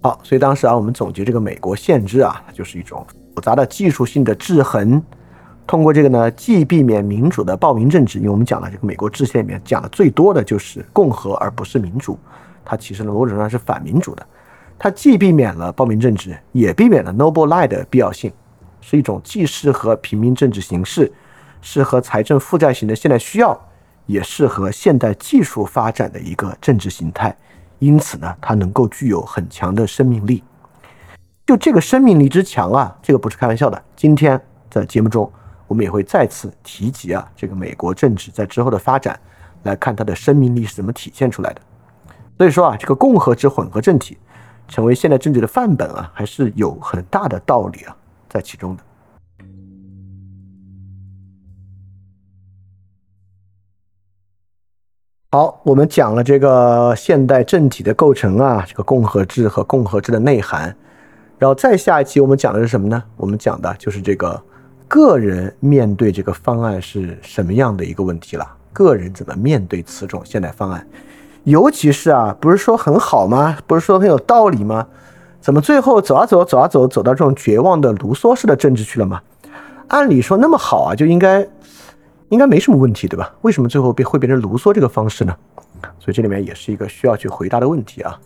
[0.00, 3.04] 好，所以当时啊，我们总结这个美国宪制啊，就是一种
[3.34, 5.02] 复杂的技术性的制衡。
[5.70, 12.18] 通过这个呢，既避免民主的暴民政治，因为我们讲了这个美国制宪里面讲的最多的就是共和而不是民主，
[12.64, 14.26] 它其实呢某种程度上是反民主的。
[14.76, 18.32] 它既避免了暴民政治，也避免了 noble lie 的必要性，
[18.80, 21.12] 是一种既适合平民政治形式，
[21.62, 23.56] 适合财政负债型的现代需要，
[24.06, 27.32] 也适合现代技术发展的一个政治形态。
[27.78, 30.42] 因此呢，它能够具有很强的生命力。
[31.46, 33.80] 就这个生命力之强啊，这个不是开玩笑的。
[33.94, 35.30] 今天在节目中。
[35.70, 39.16] 我们也会再次提及啊，这个美国政治在之后的发展，
[39.62, 41.60] 来看它的生命力是怎么体现出来的。
[42.36, 44.18] 所以说啊，这个共和制混合政体
[44.66, 47.96] 成为现代政治的范本啊，还是有很大的道理啊
[48.28, 48.82] 在其中的。
[55.30, 60.76] 好，我们讲了这个现代政体的构成啊，这个共和制和共和制的内涵，
[61.38, 63.00] 然后再下一期我们讲的是什么呢？
[63.16, 64.42] 我们讲的就是这个。
[64.90, 68.44] 个人面对这个方案是什么样的一个问题了？
[68.72, 70.84] 个人怎么面对此种现代方案？
[71.44, 73.56] 尤其是啊，不是说很好吗？
[73.68, 74.84] 不是说很有道理吗？
[75.40, 79.22] 怎么最后走啊走，走啊走，走到这种绝望的卢梭式的政治去了吗？
[79.86, 81.48] 按理说那么好啊，就应该
[82.30, 83.32] 应该没什么问题，对吧？
[83.42, 85.36] 为什么最后变会变成卢梭这个方式呢？
[86.00, 88.18] 所以这里面也是一个需要去回答的问题啊。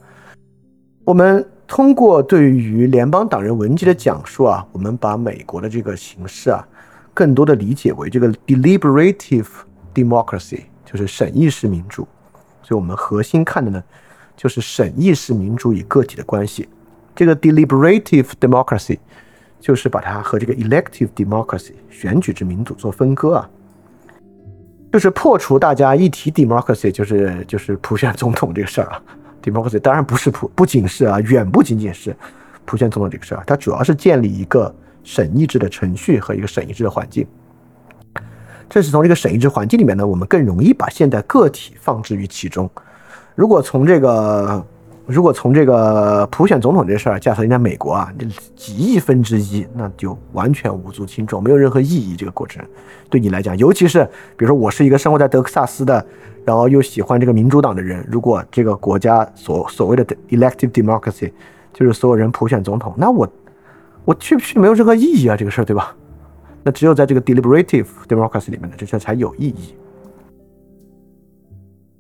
[1.05, 1.47] 我们。
[1.67, 6.67] 通过对于联邦党人文集的讲述啊，我们把美国的这个形式啊，
[7.15, 9.47] 更多的理解为这个 deliberative
[9.95, 12.07] democracy，就是审议式民主。
[12.63, 13.83] 所以，我们核心看的呢，
[14.37, 16.69] 就是审议式民主与个体的关系。
[17.15, 18.99] 这个 deliberative democracy
[19.61, 23.51] 就是把它和这个 elective democracy 选举制民主做分割啊，
[24.93, 29.03] 就是破除大家一提 democracy 就是就是普选总统这个事儿啊。
[29.45, 32.17] Democracy 当然不是普，不仅是啊，远不仅仅是
[32.65, 37.27] 普选总统这个事儿，它主要是建立一个审议制的程序和一个审议制的环境。
[38.71, 42.69] 正是从这个审议制环境里面呢，我们更容易把现代个体放置于其中。
[43.35, 44.65] 如果从这个，
[45.07, 52.17] 如果从这个普选总统这事儿架设在美国啊，这几亿分之一，那就完全无足轻重，没有任何意义。
[52.17, 52.65] 这个过程
[53.11, 54.05] 对你来讲，尤其是
[54.37, 56.05] 比如说我是一个生活在德克萨斯的。
[56.47, 61.33] 然后又喜欢这个民主党的人，如果这个国家所所谓的 elective democracy
[61.73, 63.27] 就是所有人普选总统，那我
[64.05, 65.97] 我去不去没有任何意义啊，这个事儿对吧？
[66.63, 69.75] 那只有在这个 deliberative democracy 里面的这事才有意义。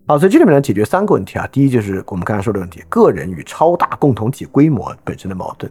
[0.06, 5.66] 好，所以这里面呢解决三个问题啊，第一就是我们刚才说的问题，个人与超大共同体规模本身的矛盾；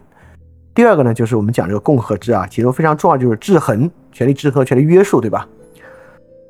[0.74, 5.46] 第二个呢就是我们讲这个共和制啊，其中非常重要就是制衡，权力制衡，权力约束，对吧？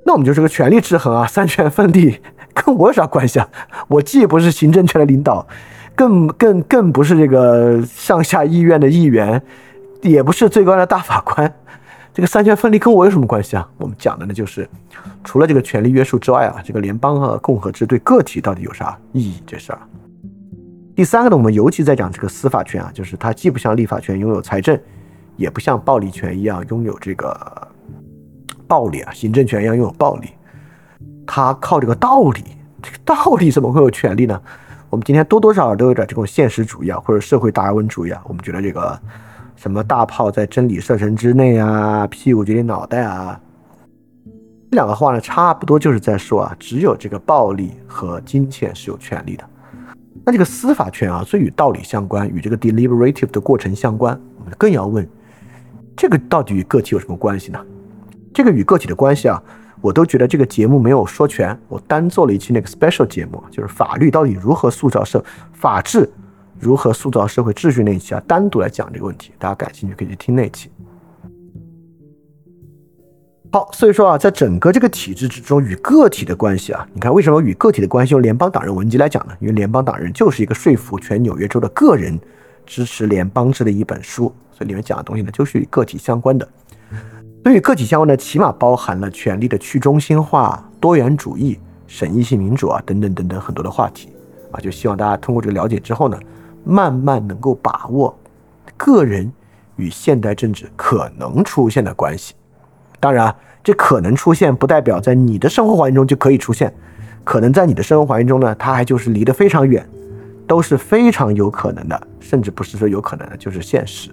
[0.07, 2.18] 那我们就是个权力制衡啊，三权分立，
[2.55, 3.47] 跟我有啥关系啊？
[3.88, 5.47] 我既不是行政权的领导，
[5.94, 9.42] 更更更不是这个上下议院的议员，
[10.01, 11.55] 也不是最高的大法官。
[12.14, 13.68] 这个三权分立跟我有什么关系啊？
[13.77, 14.68] 我们讲的呢，就是
[15.24, 19.81] 除了这个权力约束之外啊，这个联邦和共和制对个体到底有啥意义这事儿。
[20.94, 24.79] 第三个呢，我们尤其在讲这个司法权啊，就是它既不像立法权拥有财政，
[25.37, 27.68] 也不像暴力权一样拥有这个
[28.68, 30.29] 暴力啊，行政权一样拥有暴力，
[31.27, 32.44] 它靠这个道理。
[32.81, 34.40] 这个道理怎么会有权利呢？
[34.88, 38.96] 我们今天多多少少都有点这种现实主义啊，或者社会达尔文主义啊，我们觉得这个。
[39.57, 42.07] 什么大炮在真理射程之内啊？
[42.07, 43.40] 屁股决定脑袋啊！
[44.71, 49.45] 这两个话呢，差不多就是在说啊，只有这个暴力和金钱是有权利的。
[50.25, 54.19] 那这个司法权啊，最与道理相关，与这个 deliberative 的过程相关。
[54.38, 55.09] 我们更要问，
[55.97, 57.64] 这个到底与个体有什么关系呢？
[58.33, 59.40] 这个与个体的关系啊，
[59.81, 61.57] 我都觉得这个节目没有说全。
[61.69, 66.11] 我单做了一期那个 special 节目，就是法律到底如何塑造社法治。
[66.64, 70.70] 如何塑造社会秩序那一期啊，单独来讲这个问题，大家感兴趣可以去听那期。
[73.53, 79.35] 好，所以说啊，在整个这个体制之中，与个体的关系啊，你看为什么与个体的关系用联邦党人文集来讲呢？
[79.40, 82.18] 因为联邦党人就是一个说服全纽约州的个人
[82.64, 86.48] 支持联邦制的一本书，所以里面讲的东西呢，就是与个体相关的。
[87.44, 94.09] 对于个体相关的，起码包含了权力的去中心化、多元主义、审议性民主啊，等等等等很多的话题
[94.50, 96.18] 啊，就希望大家通过这个了解之后呢。
[96.64, 98.18] 慢慢能够把握
[98.77, 99.31] 个人
[99.77, 102.35] 与现代政治可能出现的关系。
[102.98, 106.74] 当然，这可能出现不代表在你的生活环境中就可以出现，
[107.22, 109.87] 可能在你的生活环境中呢，它还就是离得非常远，
[110.46, 114.11] 都是非常有可能的，甚至不是说有可能的，就是现实。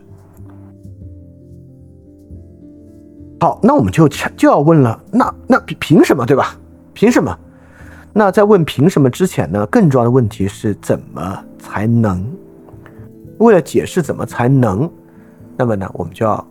[3.39, 6.55] 好，那我们就就要问了，那那凭凭什么，对吧？
[6.93, 7.35] 凭什么？
[8.13, 12.25] 那在问凭什么之前呢，更重要的问题是怎么才能？
[13.37, 14.89] 为了解释怎么才能，
[15.55, 16.45] 那么呢，我们就要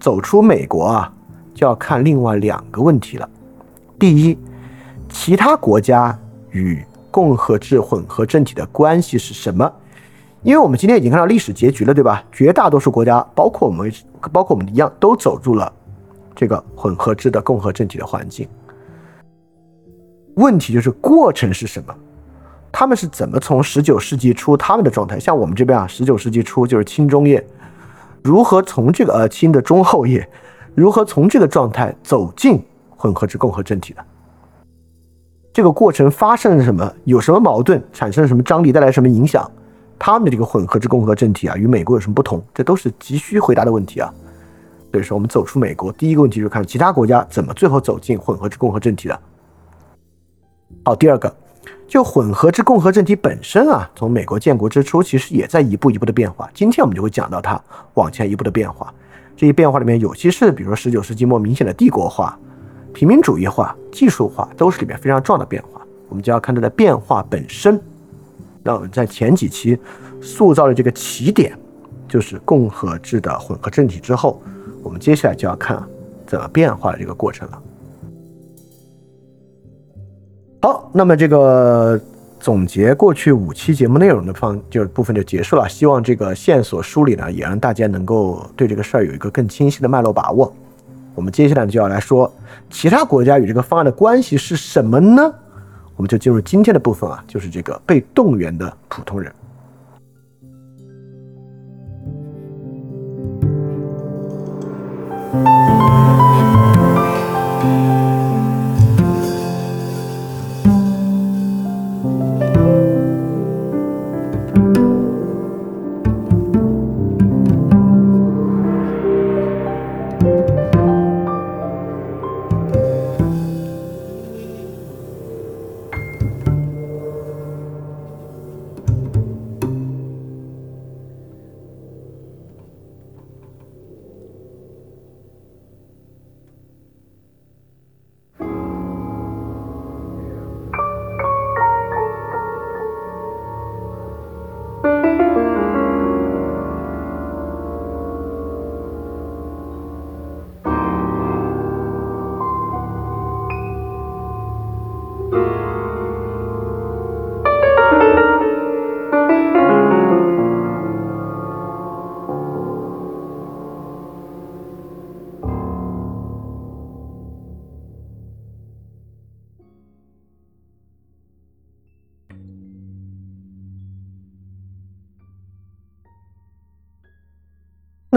[0.00, 1.12] 走出美国啊，
[1.54, 3.28] 就要看另外两个问题了。
[3.98, 4.36] 第一，
[5.08, 6.18] 其他国家
[6.50, 9.72] 与共和制混合政体的关系是什么？
[10.42, 12.22] 因为我们今天已经看到历史结局了，对吧？
[12.32, 13.92] 绝大多数国家，包括我们，
[14.32, 15.72] 包括我们一样，都走入了
[16.34, 18.48] 这个混合制的共和政体的环境。
[20.38, 21.94] 问题就是过程是什么？
[22.70, 27.44] 他们是怎么从十九世纪初他们的状态，像我们这边啊，十九世纪初就是清中叶，
[28.22, 30.26] 如何从这个呃清的中后叶，
[30.76, 32.62] 如何从这个状态走进
[32.96, 34.04] 混合制共和政体的？
[35.52, 36.88] 这个过程发生了什么？
[37.02, 37.82] 有什么矛盾？
[37.92, 38.70] 产生了什么张力？
[38.70, 39.50] 带来什么影响？
[39.98, 42.40] 他们的这个混合制共和政体啊，与美国有什么不同？
[42.54, 44.14] 这都是急需回答的问题啊。
[44.92, 49.20] 所以说，我们走出美国，第一个问题就是看其他国家怎么最后走进混合制共和政体的。
[50.84, 51.34] 好，第二个。
[51.86, 56.48] 就混合制共和政体本身啊，从美国建国之初，其实也在一步一步的变化。
[56.52, 57.58] 今天我们就会讲到它
[57.94, 58.92] 往前一步的变化。
[59.34, 62.38] 这些变化里面，有些是比如说十九世纪末明显的帝国化、
[62.92, 65.80] 平民主义化、技术化，都是里面非常重要的变化。
[66.10, 67.80] 我们就要看它的变化本身。
[68.62, 69.78] 那我们在前几期
[70.20, 71.58] 塑造了这个起点，
[72.06, 74.42] 就是共和制的混合政体之后，
[74.82, 75.82] 我们接下来就要看
[76.26, 77.62] 怎么变化的这个过程了。
[80.60, 82.00] 好那么这个
[82.40, 90.52] 总结过去五期节目内容的方就是部分就结束了希望这个线索梳理呢也让大家能够对这个事儿有一个更清晰的脉络把握。
[91.14, 92.32] 我们接下来就要来说
[92.70, 95.32] 其他国家与这个方案的关系是什么呢？
[95.96, 99.32] 我们就进入今天的部分啊就是这个被动员的普通人。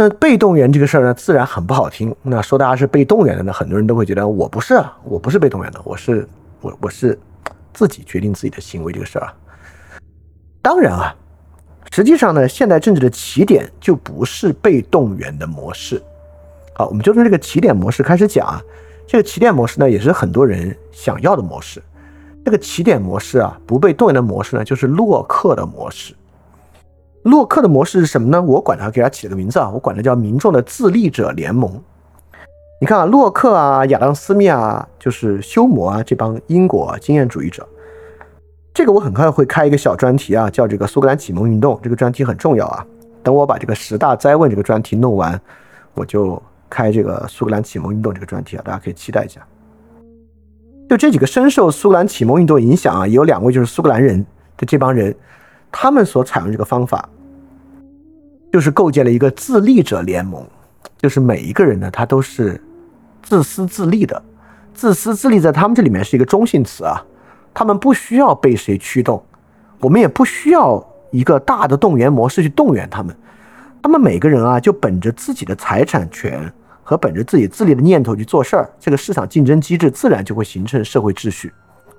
[0.02, 2.16] 那被动员这个事儿呢，自然很不好听。
[2.24, 6.28] 那说大家是被动员的呢，很多人都会觉得我不是啊，我不是被动员的，我是
[6.60, 7.16] 我我是
[7.72, 9.34] 自己决定自己的行为这个事儿啊。
[10.60, 11.16] 当然啊，
[11.92, 16.02] 实际上呢，现代政治的起点就不是被动员的模式。
[16.74, 18.60] 好，我们就从这个起点模式开始讲啊。
[19.06, 21.80] 这个起点模式呢，也是很多人想要的模式。
[22.44, 26.16] 这个起点模式啊，不被动员的模式呢，就是洛克的模式。
[27.24, 28.42] 洛克的模式是什么呢？
[28.42, 31.72] 我管它给它起了个名字啊，我管它叫民众的自立者联盟。
[32.80, 37.68] 你看啊，洛克啊，亚当斯密啊，就是休谟啊，这帮英国经验主义者。
[38.74, 41.80] 这个我很快会开一个小专题啊，叫这个苏格兰启蒙运动。
[41.84, 42.84] 这个专题很重要啊。
[43.22, 45.40] 等我把这个十大灾问这个专题弄完，
[45.94, 46.42] 我就
[46.72, 49.46] 开这个苏格兰启蒙运动这个专题啊，大家可以期待一下。
[50.90, 54.26] 就这几个深受苏格兰启蒙运动影响啊，有两位就是苏格兰人
[54.58, 55.16] 的这帮人。
[55.72, 57.08] 他们所采用这个方法，
[58.52, 60.46] 就是构建了一个自立者联盟，
[60.98, 62.62] 就是每一个人呢，他都是
[63.24, 64.22] 自私自利的。
[64.74, 67.04] 自私自利在他们这里面是一个中性词啊，
[67.54, 69.24] 他们不需要被谁驱动，
[69.80, 73.16] 我们也不需要一个大的动员模式去动员他们。
[73.82, 76.52] 他们每个人啊，就本着自己的财产权
[76.84, 81.52] 和本着自己自立的念头去做事儿，这个市场竞争机制自然就会形成社会秩序，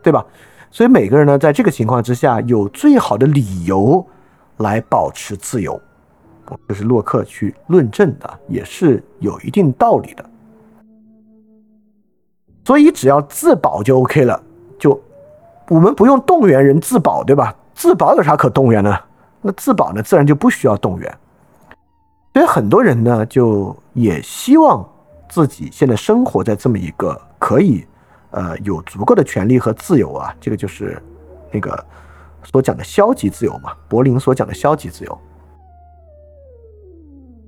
[0.02, 0.24] 对吧？
[0.72, 4.04] 所以每个人呢，在这个情况之下，有最好的理由
[4.56, 5.78] 来保持自由，
[6.66, 10.24] 这是洛克去论证的，也是有一定道理的。
[12.64, 14.42] 所以只要自保就 OK 了，
[14.78, 14.98] 就
[15.68, 17.54] 我们不用动员人自保，对吧？
[17.74, 18.98] 自保有啥可动员呢？
[19.42, 21.18] 那自保呢，自然就不需要动员。
[22.32, 24.88] 所以很多人呢，就也希望
[25.28, 27.86] 自己现在生活在这么一个可以。
[28.32, 31.00] 呃，有足够的权利和自由啊，这个就是
[31.50, 31.82] 那个
[32.42, 35.18] 所讲的消极自由嘛，柏林所讲的消极自由。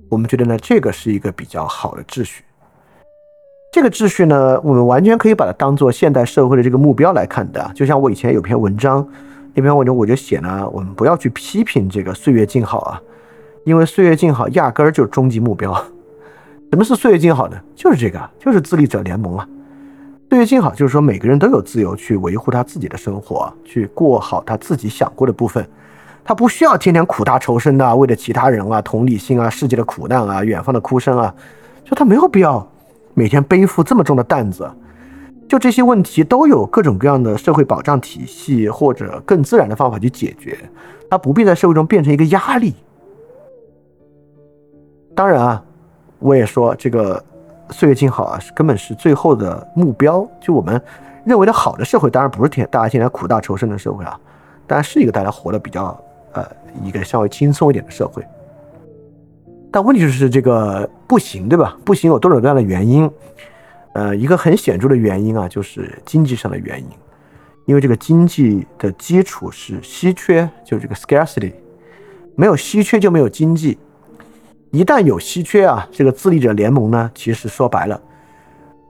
[0.09, 2.43] 我们觉得呢，这个是一个比较好的秩序。
[3.71, 7.71] 这个秩序呢，我们完全可以把它当做现代社会的这个目标来看的。
[7.75, 9.05] 就像我以前有篇文章，
[9.53, 13.01] 那篇文章我就写呢，我们不要去批评这个岁月静好啊，
[13.65, 15.73] 因为岁月静好压根儿就是终极目标。
[16.71, 17.59] 什么是岁月静好呢？
[17.75, 19.49] 就是这个，就是自立者联盟啊。
[20.35, 25.65] 岁月静好，就是说每个人都有自由去维护他自己的生活，去过好他自己想过的部分。
[26.25, 31.33] 他不需要天天苦大仇深的，为了其他人啊、同理心啊、世界的苦难啊、远方的哭声啊，
[31.85, 32.69] 就他没有必要
[33.13, 34.69] 每天背负这么重的担子。
[35.47, 40.57] 就这些问题都有各种各样的社会保障体系或者更自然的方法去解决，
[41.09, 42.75] 他不必在社会中变成一个压力。
[45.15, 45.63] 当然啊，
[46.19, 47.23] 我也说这个。
[47.69, 50.27] 岁月静好啊，是根本是最后的目标。
[50.39, 50.81] 就我们
[51.25, 54.19] 认为的好的社会，当然不是天大家现在苦大仇深的社会啊，
[54.67, 55.99] 当然是一个大家活得比较
[56.33, 56.45] 呃
[56.83, 58.25] 一个稍微轻松一点的社会。
[59.71, 61.77] 但问题就是这个不行，对吧？
[61.83, 63.09] 不行有多种各样的原因。
[63.93, 66.87] 呃，一个很显著的原因啊，就是经济上的原因，
[67.65, 71.53] 因为这个经济的基础是稀缺，就这个 scarcity，
[72.35, 73.77] 没有稀缺就没有经济。
[74.75, 77.97] 一旦有稀缺啊，这个自立者联盟呢，其实说白了，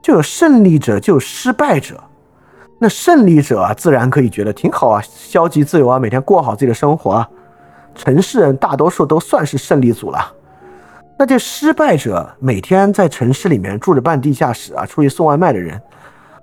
[0.02, 2.02] 就有胜利者，就有失败者。
[2.80, 7.28] 那胜利者啊，自然可以觉得挺好啊，消极自由啊，每天过好自己的生活啊。
[7.94, 10.18] 城市人大多数都算是胜利组了。
[11.16, 15.80] 那这失败者每天在城市里面住着半地下室啊，出去送外卖的人，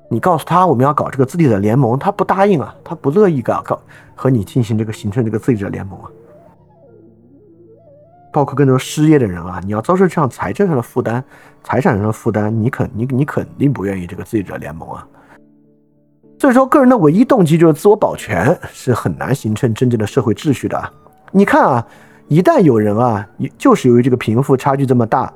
[0.09, 3.77] 你告诉他我们要搞这个自立者联盟，他不答应啊，他不乐意搞搞
[4.15, 6.09] 和你进行这个形成这个自立者联盟啊。
[8.33, 11.23] 包括更多失业的人啊，你要遭受这样财政上的负担、
[11.63, 15.07] 财产上的负担，你肯你你肯定不愿意这个自立者联盟啊。
[16.39, 20.91] 所以说，个人的唯一动机就是自我保全，是很难形成真正的社会秩序的。
[21.31, 21.87] 你看啊，
[22.27, 23.25] 一旦有人啊，
[23.57, 25.31] 就是由于这个贫富差距这么大，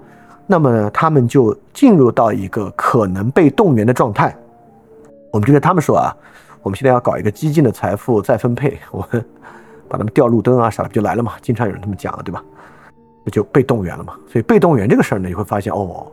[0.48, 4.36] 那么他们就进入到一个可能被动员的状态。
[5.32, 6.12] 我们就跟他们说啊，
[6.62, 9.24] 我们现在要搞一个激进的财富再分配，我们
[9.88, 11.34] 把他们吊路灯啊啥的不就来了嘛？
[11.42, 12.44] 经常有人这么讲，对吧？
[13.30, 16.08] 就被动员了嘛，所以被动员这个事儿呢，你会发现哦，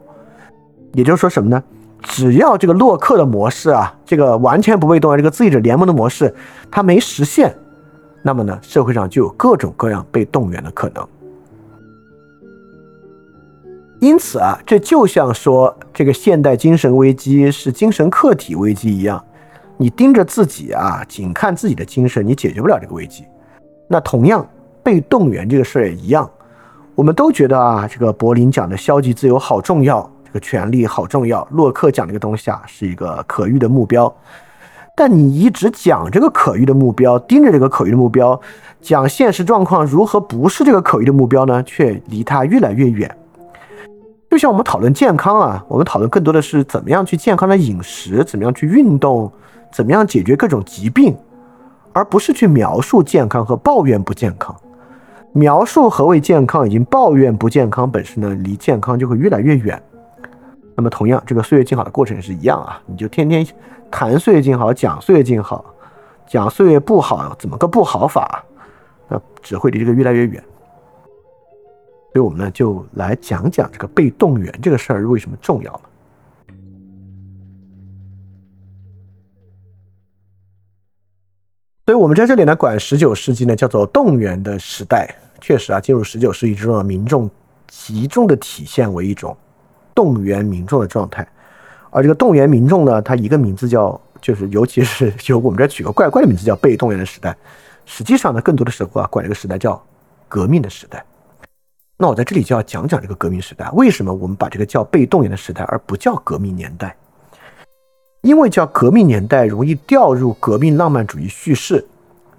[0.93, 1.63] 也就是说什么呢？
[2.03, 6.35] 只要这个洛克的模式啊，这个完全不被动员，这个自己者联盟的模式，
[6.71, 7.55] 它没实现，
[8.23, 11.07] 那么呢，社会上就有各种各样被动员的可能。
[14.01, 19.25] 因此啊，这就像说这个现代精神危机是精神客体危机一样，
[19.79, 23.25] 你盯着自己啊，仅看自己的精神，你解决不了这个危机。
[23.89, 24.47] 那同样，
[24.83, 26.31] 被动员这个事儿也一样。
[26.97, 31.47] 我们都觉得啊，这个柏林讲的消极自由好重要，这个权利好重要。
[31.51, 34.13] 洛克讲这个东西啊，是一个可遇的目标。
[34.97, 38.41] 但你一直讲这个可遇的目标，盯着这个可遇的目标，
[38.81, 41.61] 讲现实状况如何不是这个可遇的目标呢？
[41.65, 43.13] 却离它越来越远。
[44.31, 49.33] 就像我们讨论健康啊，我们讨论更多的是怎么样去健康的饮食，怎么样去运动，
[49.73, 51.17] 怎么样解决各种疾病，
[51.93, 54.55] 而不是去描述健康和抱怨不健康。
[55.37, 59.83] 描述何为健康，已经抱怨不健康本身呢，离健康就会越来越远。
[60.77, 63.45] 那么同样，这个岁月静好的过程也是一样啊，你就天天
[63.91, 65.65] 谈岁月静好，讲岁月静好，
[66.25, 68.45] 讲岁月不好，怎么个不好法？
[69.09, 70.43] 那只会离这个越来越远。
[72.13, 75.81] 所以我们呢，就来讲讲这个被动员这个事儿为什么重要了。
[81.87, 85.13] 所以我们在这里呢，管十九世纪呢叫做动员的时代。
[85.47, 87.31] 确实啊，进入十九世纪之后，民众
[87.69, 89.37] 集中的体现为一种
[89.95, 91.29] 动员民众的状态。
[91.91, 97.37] 而这个动员民众呢，它一个名字叫，就是尤其是就我们这取个怪怪的名字叫被动员的时代。
[97.85, 99.79] 实际上呢，更多的时候啊，管这个时代叫
[100.31, 101.05] 革命的时代。
[101.99, 106.97] 那我在这里就要讲讲这个革命时代，为什么我们把这个叫被动员的时代，而不叫革命年代？
[108.23, 111.87] 因为叫革命年代容易掉入革命浪漫主义叙事，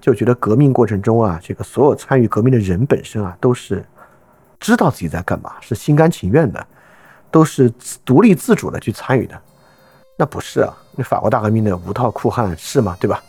[0.00, 3.84] 就觉得革命过程中啊，这个所有参与革命的人本身啊，都是
[4.60, 6.66] 知道自己在干嘛，是心甘情愿的，
[7.30, 7.72] 都是
[8.04, 9.40] 独立自主的去参与的。
[10.18, 12.96] 那不是啊，那法国大革命的无套酷汉是吗？
[12.98, 13.22] 对吧？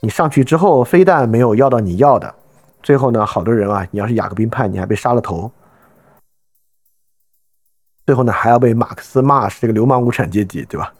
[0.00, 2.34] 你上去之后，非但没有要到你要的。
[2.82, 5.50] 最后呢，好多人啊，你要是雅各宾派，你还被杀了头。
[8.06, 10.92] 最后呢，还要被马克思骂是这个流氓无产阶级，对吧？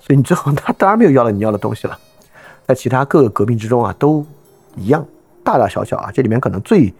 [0.00, 1.98] 所以你最后他当然没有要了你要的东西了。
[2.66, 4.24] 在其他各个革命之中啊，都
[4.80, 5.06] 一样，
[5.44, 6.92] 大大小小啊，这里面可能最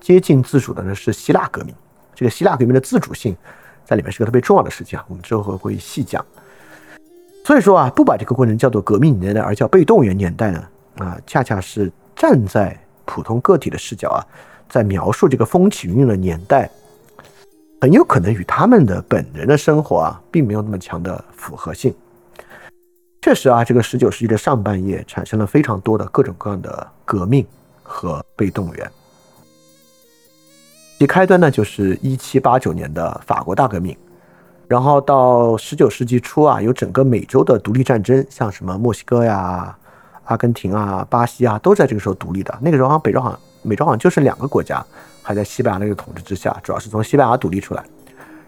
[0.00, 1.74] 接近自主的呢是希腊革命。
[2.14, 3.36] 这个希腊革命的自主性
[3.84, 6.24] 在里面是个特别重要的事情啊，我们之后会细讲。
[7.44, 10.64] 所以说啊，不把这个过程叫做革命年代，而叫被动员年代呢，
[10.96, 12.76] 啊，恰恰是站在。
[13.08, 14.18] 普通个体的视角啊，
[14.68, 16.68] 在描述这个风起云涌的年代，
[17.80, 21.94] 很有可能与他们的本人的生活啊，并没有那么强的符合性。
[23.26, 27.44] 确实啊，这个十九世纪的上半叶产生了非常多的各种各样的革命
[27.82, 28.88] 和被动员。
[30.96, 33.96] 其开端呢，就是一七八九年的法国大革命，
[34.68, 39.76] 然后到十九世纪初啊，有整个美洲的独立战争，像什么墨西哥呀。
[40.26, 42.56] 阿根廷啊，巴西啊，都在这个时候独立的。
[42.60, 44.86] 那个时候好像北洲好像美洲好像就剩两个国家
[45.20, 47.82] 还在西班牙那个统治之下，主要是从西班牙独立出来。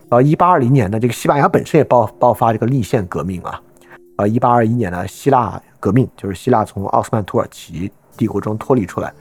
[0.09, 3.61] 然后一八二零年呢，这个西班牙本身也爆爆发这个立宪革命啊。
[4.19, 9.13] 呃，一八二一年呢，希腊革命就是希腊从奥斯曼土耳其帝国中脱离出来。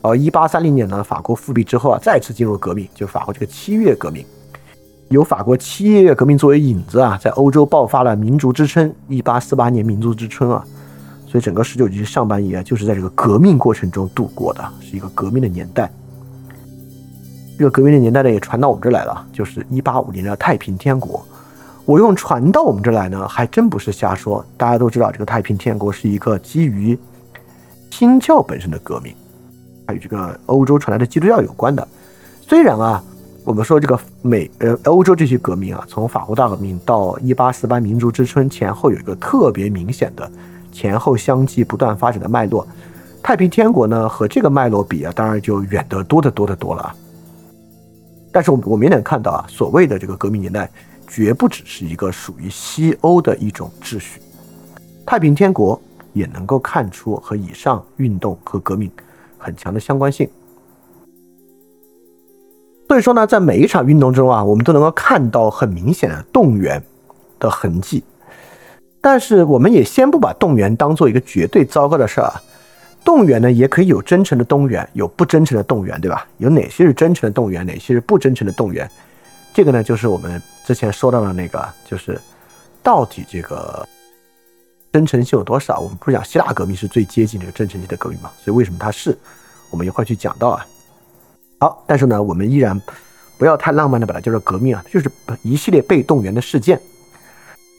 [0.00, 4.24] 呃一八三零年呢，法国复辟之后啊，再次进入革命，就法国这个七月革命，
[5.10, 8.90] 有法国七月革命作为引子啊，在欧洲爆发了民族之春。
[9.08, 10.64] 一八四八年民族之春啊。
[11.26, 15.92] 所以整个十九世纪上半叶就是在这个革命过程中度过的，是一个革命的年代。
[17.58, 21.22] 这个革命的年代呢，也传到我们这儿来了，就是一八五零的太平天国。
[21.90, 24.46] 我用传到我们这来呢，还真不是瞎说。
[24.56, 26.96] 大家都知道，这个太平天国是一个基于
[27.90, 29.12] 新教本身的革命，
[29.88, 31.88] 还与这个欧洲传来的基督教有关的。
[32.42, 33.02] 虽然啊，
[33.42, 40.30] 我们说这个美呃欧洲这些革命啊，从法国大革命到一八四八民族之春前后有一个特别明显的。
[40.70, 42.64] 前后相继不断发展的脉络，
[43.20, 46.94] 太平天国呢和这个脉络比啊，当然就远得多得多得多了。
[48.30, 50.70] 但是我我们也能看到啊，所谓的这个革命年代，
[51.12, 54.20] 绝不只是一个属于西欧的一种秩序，
[55.04, 55.80] 太平天国
[56.12, 58.88] 也能够看出和以上运动和革命
[59.36, 60.30] 很强的相关性。
[62.86, 66.80] 所以说呢，在每一场运动中啊，我们都能够看到很明显的动员
[67.40, 68.04] 的痕迹。
[69.00, 72.40] 但是我们也先不把动员当做一个绝对糟糕的事儿啊，
[73.04, 76.24] 动员呢也可以有真诚的动员，有不真诚的动员，对吧？
[76.38, 78.88] 有哪些是真诚的动员，哪些是不真诚的动员？
[79.52, 82.20] 这个呢就是我们之前说到的那个，就是
[82.82, 83.86] 到底这个
[84.92, 85.78] 真诚性有多少？
[85.80, 88.30] 我们不是讲希腊革命是最接近这个真诚性的革命嘛？
[88.42, 89.16] 所以为什么它是？
[89.70, 90.66] 我们一会儿去讲到啊。
[91.60, 92.80] 好，但是呢，我们依然
[93.38, 95.10] 不要太浪漫的把它叫做革命啊，就是
[95.42, 96.80] 一系列被动员的事件。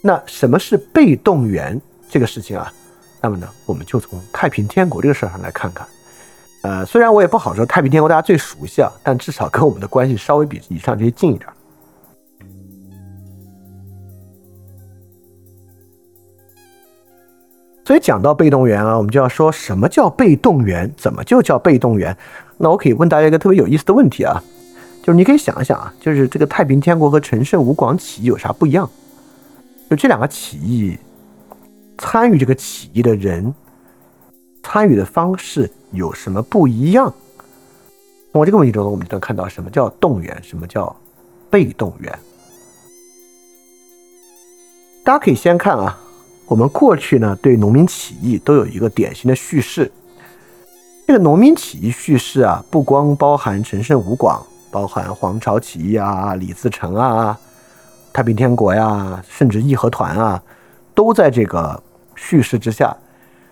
[0.01, 2.71] 那什么是被动员这个事情啊？
[3.19, 5.87] 那么呢，我们就从太平天国这个事儿上来看看。
[6.63, 11.47] 呃，虽然我也不好说太平天国大家最熟悉啊，但至少跟我们的关系稍微比以上这些近一点。
[17.91, 22.17] 所以讲到被动员啊，我们就要说什么叫被动员，怎么就叫被动员？
[22.57, 24.41] 那我可以问大家一个特别有意思的问题啊，
[25.03, 28.89] 就是你可以想一想啊，就是这个太平天国和陈胜吴广起义有啥不一样？
[29.89, 30.97] 就这两个起义，
[31.97, 33.53] 参与这个起义的人，
[34.63, 37.13] 参与的方式有什么不一样？
[38.31, 40.95] 通过这个问题中，我们就能看到什么叫动员，什么叫
[41.49, 42.19] 被动员。
[45.03, 45.99] 大家可以先看啊，
[46.51, 49.89] 我们过去呢对农民起义都有一个典型的叙事。
[51.07, 57.39] 这个农民起义叙事啊，不光包含陈胜吴广，包含黄巢起义啊、李自成啊、
[58.11, 60.43] 太平天国呀，甚至义和团啊，
[60.93, 61.81] 都在这个
[62.15, 62.93] 叙事之下。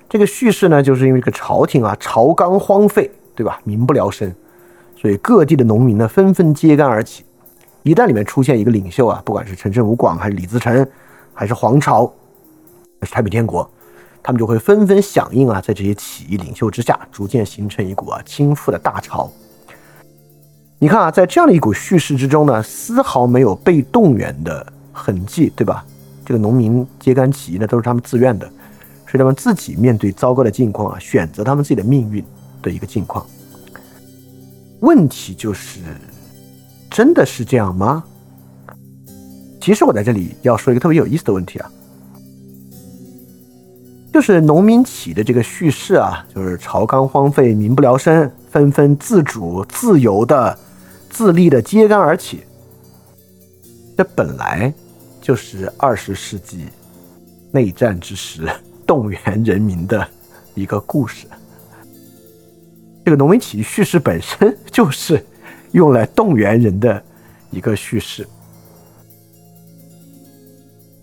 [0.09, 3.61] 这个叙事呢，就是因为这个朝廷啊，朝纲荒废，对吧？
[3.63, 4.29] 民不聊生，
[4.97, 7.23] 所以各地的农民呢，纷纷揭竿而起。
[7.83, 10.85] 一旦里面出现一个领袖啊，不管是陈胜吴广，还是李自成，
[11.33, 12.11] 还是黄巢，
[13.03, 13.69] 是太平天国，
[14.21, 19.31] 他们就会纷纷响应啊，在这些起义领袖之下，逐渐形成一股啊倾覆的大潮。
[20.79, 25.85] 你看啊，在这样的一股叙事之中呢，丝毫没有被动员的痕迹，对吧？
[26.25, 28.49] 这个农民揭竿起义呢，都是他们自愿的。
[29.11, 32.23] 是他们自己面对糟糕的境况啊，选择他们自己的命运
[32.61, 33.25] 的一个境况。
[34.81, 35.79] 问题就是，
[36.91, 38.03] 真的是这样吗？
[39.59, 41.71] 其实我在这里要说一个特别有意思的问题啊，
[44.19, 50.59] 就是农民起的这个叙事啊，就是朝纲荒废，民不聊生，纷纷自主、自由的、
[51.09, 52.41] 自立的揭竿而起。
[53.95, 54.73] 这本来
[55.21, 56.67] 就是二十世纪
[57.51, 58.45] 内战之时。
[58.85, 60.05] 动员人民的
[60.53, 61.25] 一个故事，
[63.05, 65.25] 这个农民起义叙事本身就是
[65.71, 67.01] 用来动员人的
[67.51, 68.27] 一个叙事。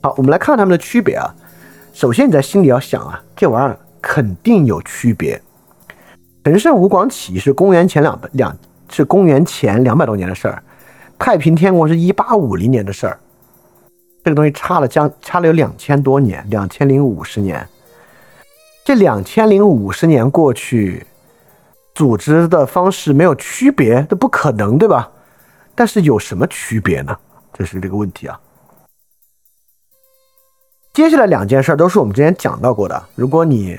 [0.02, 1.34] 好，我们来看他们的区别啊。
[1.96, 5.40] 首先你在心里要想啊，这玩意儿肯定有区别。
[6.44, 8.54] 陈胜吴广起义是公元前两百两，
[8.90, 10.62] 是公元前两百多年的事儿，
[11.18, 13.18] 太平天国是一八五零年的事儿，
[14.22, 17.66] 这个东西差了将差了有两千多年，两千零五十年。
[18.84, 21.06] 这两千零五十年过去，
[21.94, 25.10] 组织的方式没有区别，这不可能，对吧？
[25.74, 27.16] 但是有什么区别呢？
[27.54, 28.38] 这是这个问题啊。
[30.96, 33.04] 接下来两件事都是我们之前讲到过的。
[33.14, 33.78] 如果你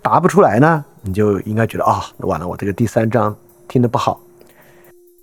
[0.00, 3.36] 答不出来呢，你就应该觉得啊，完了，我这个第三章
[3.68, 4.18] 听得不好。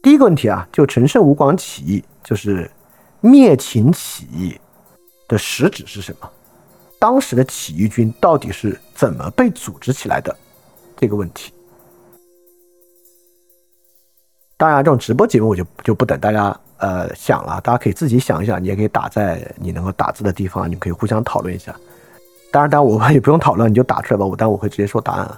[0.04, 2.70] 第一个问题啊，就陈胜吴广起义，就是
[3.20, 4.56] 灭秦起义
[5.28, 6.30] 的实质是什么？
[7.00, 10.38] 当时的起义军到底是怎么被组织起来的？
[10.96, 11.52] 这个问题，
[14.64, 21.76] 当然，这种直播节目我就就不等大家呃想了，大家可以自己想一想，你也可以打在你能够打字的地方，你可以互相讨论一下。
[22.50, 25.38] 当然，当然我也不用讨论，你就打出来吧，我但我会直接说答案啊。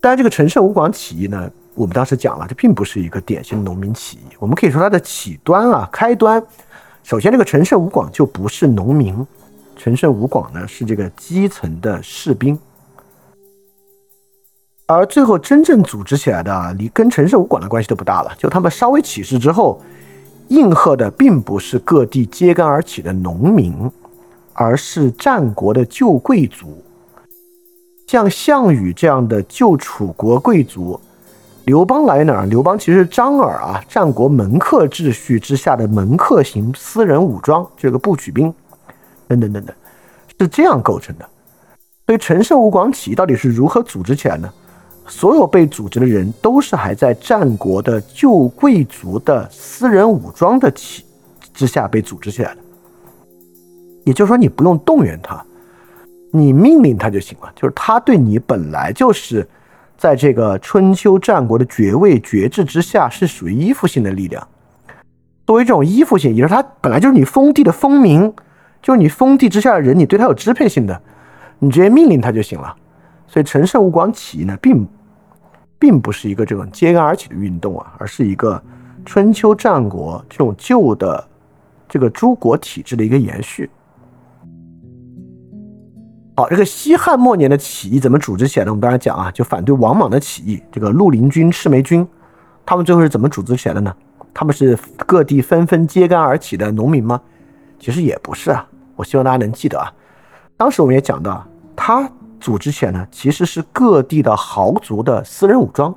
[0.00, 6.42] 当然，这个陈胜吴广起义呢，我们当时讲了，这并不是一个典型的农民起义，我们可以说它的起端啊，开端，
[7.04, 9.24] 首先这个陈胜吴广就不是农民。
[9.76, 12.58] 陈胜吴广呢是这个基层的士兵，
[14.90, 18.32] 而最后真正组织起来的，离跟陈胜吴广的关系都不大了。
[18.38, 19.78] 就他们稍微起事之后，
[20.48, 23.90] 应和的并不是各地揭竿而起的农民，
[24.54, 26.82] 而是战国的旧贵族，
[28.06, 30.98] 像项羽这样的旧楚国贵族。
[31.66, 32.46] 刘邦来哪儿？
[32.46, 38.50] 刘邦其实是张耳啊，战国门客秩序之下的门客型私人武装，这个步曲兵。
[39.26, 39.76] 等等等等，
[40.40, 41.28] 是这样构成的。
[42.06, 44.50] 所以陈胜吴广起义到底是如何组织起来呢？
[45.08, 51.04] 所有被组织的人都是还在战国的旧贵族的私人武装的起
[51.52, 52.60] 之下被组织起来的。
[54.04, 55.44] 也就是说，你不用动员他，
[56.30, 57.52] 你命令他就行了。
[57.56, 59.46] 就是他对你本来就是
[59.96, 64.46] 在这个春秋战国的爵位爵制之下是属于依附性的力量。
[65.46, 68.32] 作为这种依附性，也就是他本来就是你封地的封民。
[68.80, 71.02] 就是你封地之下的人，你对他有支配性的，
[71.58, 72.72] 你直接命令他就行了。
[73.26, 74.86] 所以陈胜吴广起义呢，并
[75.78, 78.62] 并不是一个这种揭竿而起的运动啊，而是一个
[79.04, 81.26] 春秋战国这种旧的
[81.88, 83.70] 这个诸国体制的一个延续。
[86.36, 88.70] 好，这个西汉末年的起义怎么组织起来的？
[88.70, 92.06] 我们刚才讲啊，就反对王莽的起义，这个绿林军、赤眉军，
[92.64, 93.92] 他们最后是怎么组织起来的呢？
[94.32, 97.20] 他们是各地纷纷揭竿而起的农民吗？
[97.80, 98.64] 其实也不是啊，
[98.94, 99.92] 我希望大家能记得啊。
[100.56, 102.08] 当时我们也讲到，他
[102.40, 105.94] 组织起来呢，其实是各地的豪族的私人武装，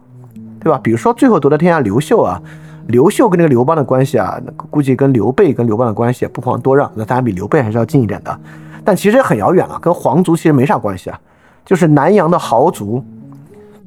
[0.60, 0.80] 对吧？
[0.82, 2.42] 比如说最后夺得天下刘秀啊，
[2.88, 4.40] 刘秀跟那个刘邦的关系啊，
[4.70, 8.40] 估计跟刘备跟刘邦的关系不遑多让，那当然比刘备还是要近一点的。
[8.84, 11.20] 但其实也很遥远了，跟皇族其实没啥关系啊，
[11.66, 13.04] 就是南阳的豪族，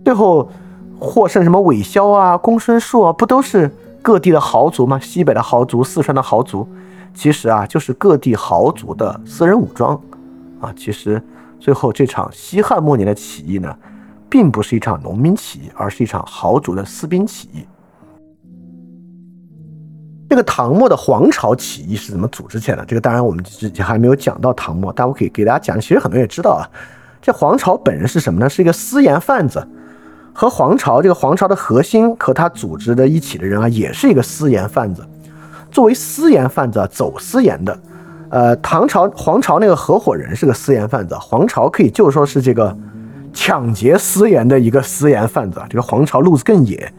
[0.04, 0.48] 最后
[0.98, 3.68] 获胜什么韦骁啊、公孙述啊，不都是
[4.00, 4.98] 各地的豪族吗？
[5.00, 6.66] 西北的豪族、四川的豪族。
[7.12, 10.00] 其实啊，就是各地豪族的私人武装，
[10.60, 11.22] 啊，其实
[11.64, 13.74] 最后这场西汉末年的起义呢，
[14.28, 17.66] 并不是一场农民起义，而是一场豪族的私兵起义。
[20.28, 22.84] 这个唐末的黄巢起义是怎么组织起来的？
[22.84, 25.80] 这个当然我们之前还没有讲到唐末，但我可以给大家讲。
[25.80, 26.68] 其实很多人也知道啊，
[27.22, 28.46] 这黄巢本人是什么呢？
[28.46, 29.66] 是一个私盐贩子，
[30.34, 35.02] 和黄巢这个黄巢的核心和他组织的一起的人啊，也是一个私盐贩子。
[35.70, 37.80] 作为私盐贩子啊，走私盐的，
[38.34, 42.76] 呃，唐朝黄巢那个合伙人是个私盐贩子，黄巢可以就说是这个
[43.32, 45.62] 抢劫私盐的一个私盐贩子。
[45.70, 46.92] 这个黄巢路子更野。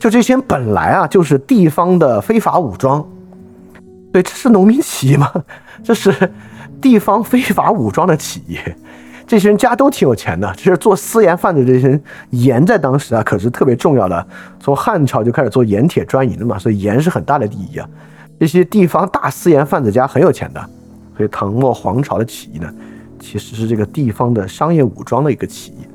[0.00, 3.06] 就这些本来啊就是地方的非法武装，
[4.14, 5.30] 对，这是农民起义吗？
[5.84, 6.32] 这是
[6.80, 8.58] 地方非法武装的起义。
[9.26, 14.26] 这些人家都挺有钱的，其实做私盐贩子这些人，盐在当时啊可是特别重要的。
[14.58, 17.86] 从汉朝就开始做盐铁专营了嘛，所以盐是很大的利益啊。
[18.42, 20.60] 这些地方大私盐贩子家很有钱的，
[21.16, 22.68] 所以唐末皇朝的起义呢，
[23.20, 25.86] 其实是这个地方的商业武装的一个起义。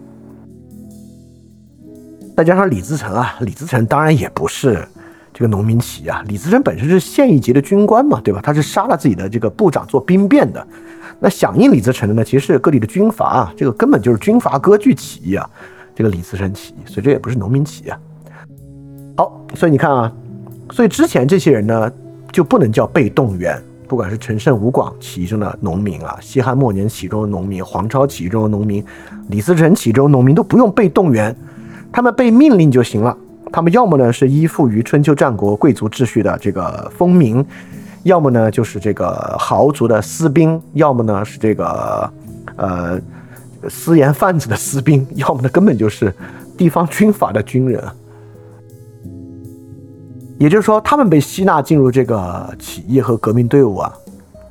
[2.38, 4.88] 再加上李自成啊，李自成当然也不是
[5.34, 8.40] 这个农民起义啊，李自成本身是县一级的军官嘛，对吧？
[8.42, 10.66] 他是杀了自己的这个部长做兵变的。
[11.20, 15.50] 那响应李自成的呢，其实是各地的军阀啊，这个根本就是军阀割据起义啊，
[15.94, 18.00] 这个李自成起义，所以这也不是农民起义啊。
[19.18, 20.10] 好，所以你看啊，
[20.72, 21.92] 所以之前这些人呢
[22.38, 28.86] 就不能叫被动员，不管是陈胜吴广起义中的农民啊，西汉末年起义中的农民，黄巢起义中的农民，
[29.30, 31.36] 李自成起义中的农民都不用被动员。
[31.92, 33.18] 他们被命令就行了。
[33.52, 37.44] 他们要么呢是依附于春秋战国贵族秩序的这个封民，
[38.04, 42.08] 要么呢就是这个豪族的私兵，要么呢是这个
[42.56, 43.02] 呃
[43.68, 46.14] 私盐贩子的私兵，要么呢根本就是
[46.56, 47.84] 地方军阀的军人。
[50.40, 53.94] 也就是说，他们被吸纳进入这个起义和革命队伍啊，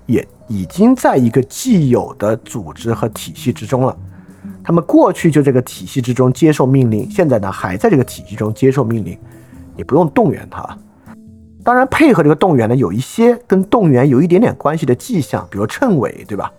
[0.07, 3.97] 也已经在一个既有的组织和体系之中了。
[4.65, 9.17] 他们过去就这个体系之中接受命令，现在呢还在这个体系中接受命令，
[9.77, 10.77] 你不用动员他。
[11.63, 16.53] 当然，配合这个动员呢，有一些跟动员有一点点关系的迹象，比如称谓，对吧？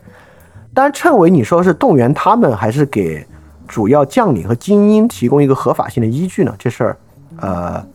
[0.73, 3.25] 当然，称谓你说是动员他们，还是给
[3.67, 6.53] 主要将领和精英提供一个合法性的依据呢？
[6.57, 6.97] 这事儿，
[7.41, 7.85] 呃，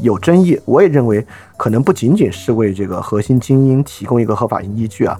[0.00, 0.60] 有争议。
[0.64, 1.26] 我也认为，
[1.56, 5.18] 可能不仅仅是为这个核心精英提供一个合法性依据啊，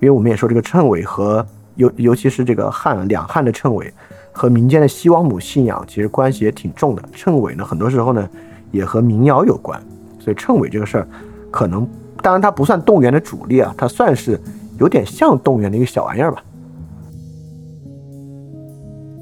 [0.00, 1.46] 因为我们也说这个称谓和。
[1.78, 3.94] 尤尤其是这个汉两汉的称谓
[4.32, 7.02] 和民间的西王母信仰其实关系也挺重的。
[7.12, 8.28] 称谓呢，很多时候呢
[8.72, 9.80] 也和民谣有关，
[10.18, 11.06] 所以称谓这个事儿，
[11.52, 11.88] 可能
[12.20, 14.40] 当然它不算动员的主力啊，它算是
[14.80, 16.42] 有点像动员的一个小玩意儿吧。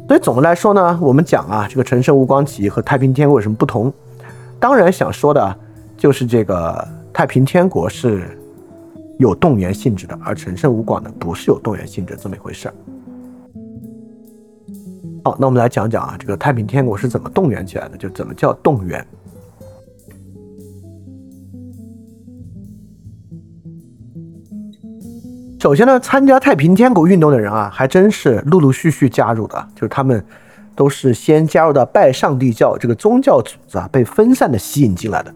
[0.08, 3.92] 所以总的来说呢，我们讲啊，这个陈胜吴广起义和太平天国有什么不同？
[4.60, 5.58] 当然想说的
[5.96, 8.38] 就是这个太平天国是。
[9.18, 12.74] 有动员性质的，而陈胜吴广呢，不是有动员性质这么一回事儿。
[15.24, 19.02] 好，那我们来讲讲啊，这个太平天国是怎么动员起来的，就怎么叫动员。
[25.58, 30.22] 首先呢，参加太平天国运动的人啊，还真是陆陆续续加入的，就是他们
[30.76, 35.34] 都是先加入到拜上帝教这个宗教组织啊，被分散的吸引进来的。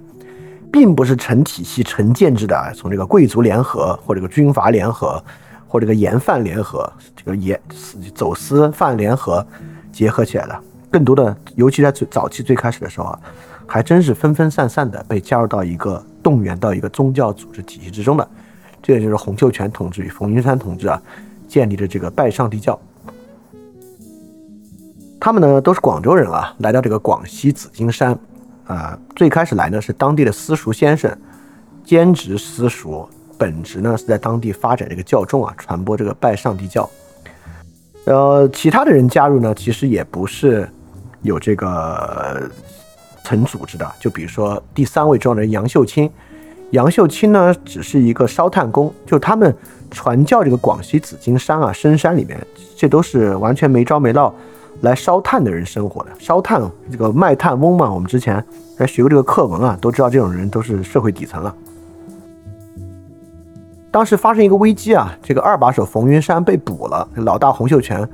[0.73, 5.21] 并不是成体系、成建制的啊，从这个贵族联合，或这个军阀联合，
[5.67, 7.61] 或这个盐贩联合，这个盐
[8.15, 9.45] 走私贩联合
[9.91, 10.57] 结合起来的。
[10.89, 13.19] 更多的，尤其在最早期最开始的时候啊，
[13.67, 18.29] 还真是分分散散的被加入到一个动员到一个宗教组织体系之中的。
[18.81, 21.03] 这也就是洪秀全同志与冯云山同志啊
[21.49, 22.79] 建立的这个拜上帝教。
[25.21, 28.19] 他们呢都是广州人啊，来到这个广西紫金山。
[28.65, 31.11] 啊，最开始来呢是当地的私塾先生，
[31.85, 33.05] 兼职私塾，
[33.37, 36.89] 本职呢是在当地发展这个教众啊，传播这个拜上帝教。
[38.05, 40.69] 呃，其他的人加入呢，其实也不是
[41.23, 42.49] 有这个
[43.25, 43.93] 成组织的。
[43.99, 46.09] 就比如说第三位重要人杨秀清，
[46.71, 49.53] 杨秀清呢只是一个烧炭工，就他们
[49.91, 52.41] 传教这个广西紫金山啊深山里面，
[52.77, 54.33] 这都是完全没招没落。
[54.81, 58.45] 来烧炭的人生活的，烧炭这个卖炭翁嘛，我们之前
[58.79, 61.55] 还学过这个课文啊，都知道这种人都是社会底层了。
[63.91, 68.09] 当时发生一个危机啊，这个二把手冯云山被捕了，老大洪秀全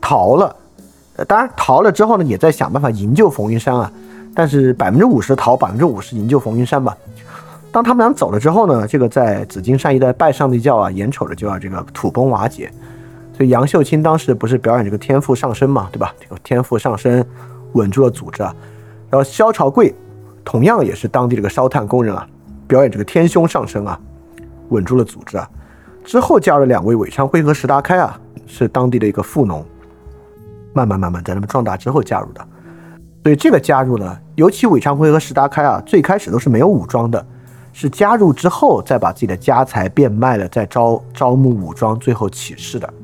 [0.00, 0.54] 逃了。
[1.28, 3.90] 当然逃了之后呢，也在想办法营救冯云山啊。
[4.34, 6.96] 但是百分之五十逃，百分之五十营救冯云山吧。
[7.70, 12.68] 当他们俩走了之后呢，这个在紫金山一带拜上帝教啊，眼瞅着就要这个土崩瓦解。
[13.36, 16.14] 所以杨秀清当时不是表演这个天赋上升嘛，对吧？
[16.20, 17.24] 这个天赋上升
[17.72, 18.54] 稳住了组织啊。
[19.10, 19.94] 然后萧朝贵
[20.44, 22.26] 同样也是当地这个烧炭工人啊，
[22.68, 23.98] 表演这个天凶上升啊，
[24.68, 25.50] 稳住了组织啊。
[26.04, 29.64] 之后加入两位韦昌辉和石达开啊，是当地的一个富农，
[30.72, 32.46] 慢慢慢慢在他们壮大之后加入的。
[33.24, 37.26] 所以这个加入呢，尤其韦昌辉和石达开啊，最开始都是没有武装的，
[37.72, 42.94] 是加入之后再把自己的家财变卖了，再招招募武装，最后起事的。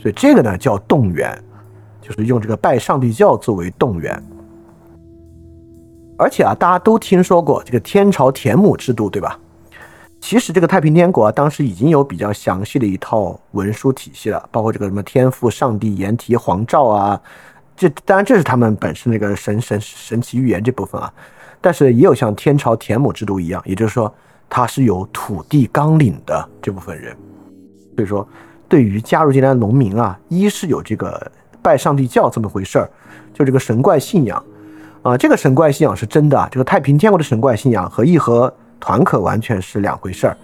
[0.00, 1.38] 所以这个呢叫动员，
[2.00, 4.22] 就是用这个拜上帝教作为动员。
[6.16, 9.38] 而且啊，大家都听说过这个天朝田亩制度，对吧？
[10.20, 17.20] 其实这个太平天国啊，当时已经有比较详细的一套文书体系了，包括这个什么天父上帝言题皇诏啊，
[17.74, 21.12] 这当然这是他们本身那个神神神奇预言这部分啊。
[21.62, 24.12] 但是也有像天朝田亩制度一样，也就是说，
[24.48, 27.16] 它是有土地纲领的这部分人。
[27.96, 28.26] 所以说，
[28.70, 32.88] 对于加入进来的农民啊，一是有这个拜上帝教这么回事儿，
[33.34, 34.42] 就这个神怪信仰。
[35.02, 36.48] 啊，这个神怪信仰是真的！
[36.52, 40.36] 这个太平天国的神怪信仰和义和团可完全是两回事儿。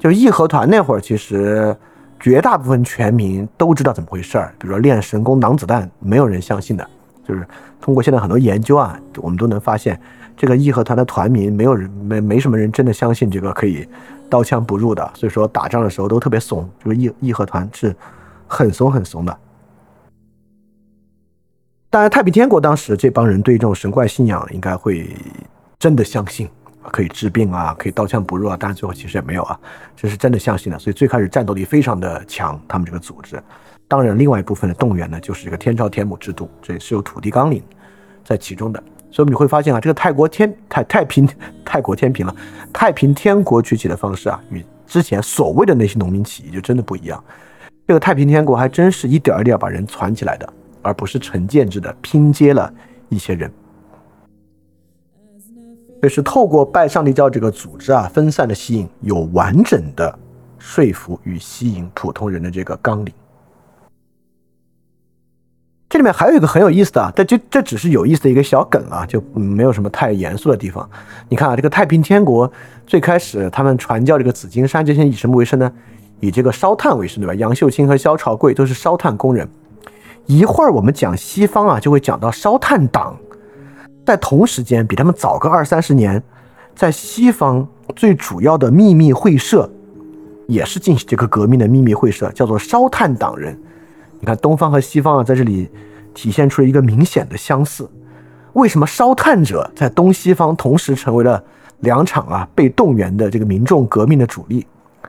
[0.00, 1.76] 就义和团那会儿，其实
[2.18, 4.54] 绝大部分全民都知道怎么回事儿。
[4.58, 6.88] 比如说练神功挡子弹，没有人相信的。
[7.26, 7.46] 就是
[7.82, 10.00] 通过现在很多研究啊，我们都能发现，
[10.34, 13.86] 这个义和团的团民没有人没没什么人真的相信这个可以
[14.28, 15.10] 刀枪不入的。
[15.14, 17.94] 所以说打仗的时候都特别怂，这个义义和团是
[18.46, 19.38] 很怂很怂的。
[21.90, 25.16] 当然，太平天国当时这帮人对这种神怪信仰应该会
[25.78, 26.46] 真的相信，
[26.92, 28.56] 可以治病啊，可以刀枪不入啊。
[28.56, 29.58] 当然最后其实也没有啊，
[29.96, 30.78] 这是真的相信的。
[30.78, 33.42] 所以最开始战斗力非常的强，他们这个组织。
[33.88, 37.62] 当然，另外一部分的动员呢，就是这个天朝田亩制度，这也是有土地纲领
[38.22, 38.82] 在其中的。
[39.10, 41.28] 所以你会发现啊，这个泰国天太太平
[41.64, 42.36] 泰国天平了，
[42.72, 47.22] 太平天国崛起的方式啊，与之前所谓的那些农民起义就真的不一样。
[47.86, 50.48] 这个太平天国还真是一点一点把人攒起来的。
[50.80, 52.72] 而不是成建制的拼接了
[53.08, 53.50] 一些人，
[56.00, 60.18] 这是透过拜上帝教这个组织啊，分散的吸引，有完整的
[60.56, 63.12] 说服与吸引普通人的这个纲领。
[65.98, 70.88] 这里面还有一个很有意思的啊，但这这只是有意思的一个小梗啊，就没有什么太严肃的地方。
[71.28, 72.48] 你看啊，这个太平天国
[72.86, 75.72] 最开始他们传教这个紫金山这些以什么为生呢？
[76.20, 77.34] 以这个烧炭为生，对吧？
[77.34, 79.48] 杨秀清和萧朝贵都是烧炭工人。
[80.26, 83.16] 一会儿我们讲西方啊，就会讲到烧炭党，
[84.06, 86.22] 在同时间比他们早个二三十年，
[86.76, 89.68] 在西方最主要的秘密会社，
[90.46, 93.60] 也是进行这个革命的秘密会社，叫做烧炭党人。
[94.20, 95.68] 你看东方和西方啊，在这里
[96.18, 97.88] 体现出了一个明显的相似。
[98.54, 101.40] 为什么烧炭者在东西方同时成为了
[101.80, 104.66] 两场啊被动员的这个民众革命的主力？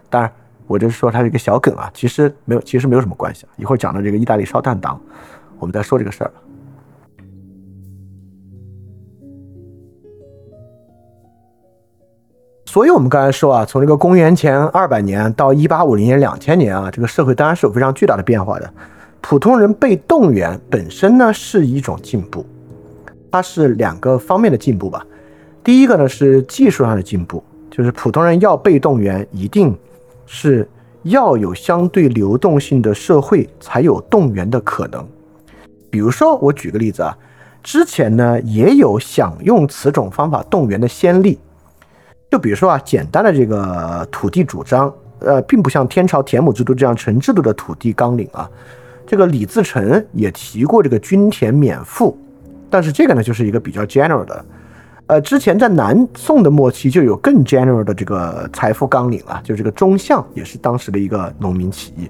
[0.07, 0.31] 当然。
[0.67, 3.49] 我就是说，它是一个小梗啊，其实没有，其实没有什么关系啊。
[3.57, 5.01] 一会儿讲到这个意大利烧炭党，
[5.57, 6.31] 我们再说这个事儿。
[12.67, 18.71] 所以，我们刚才说啊，从这个公元前二百年到一八五零年、两千年啊，这个社会当然是有非常巨大的变化的。
[19.21, 22.45] 普通人被动员本身呢是一种进步，
[23.31, 25.05] 它是两个方面的进步吧。
[25.63, 29.77] 第一个呢是技术上的进步，就是普通人要被动员，一定。
[30.31, 30.69] 是
[31.01, 35.03] 要有相对流动性的社会，才有动员的可能。
[35.89, 37.17] 比如说，我举个例子啊，
[37.63, 41.39] 之前呢也有想用此种方法动员的先例。
[42.29, 48.47] 就比如说啊，简单的这个土地主张，呃，并不像天朝田亩制度这样成制度的土地纲领啊。
[49.09, 52.15] 这个李自成也提过这个均田免赋，
[52.69, 54.45] 但是这个呢就是一个比较 general 的。
[55.07, 62.07] 呃，之前在南宋的末期就有更 general 的这个财富纲领了，就是这个中相也是当时的一个农民起义，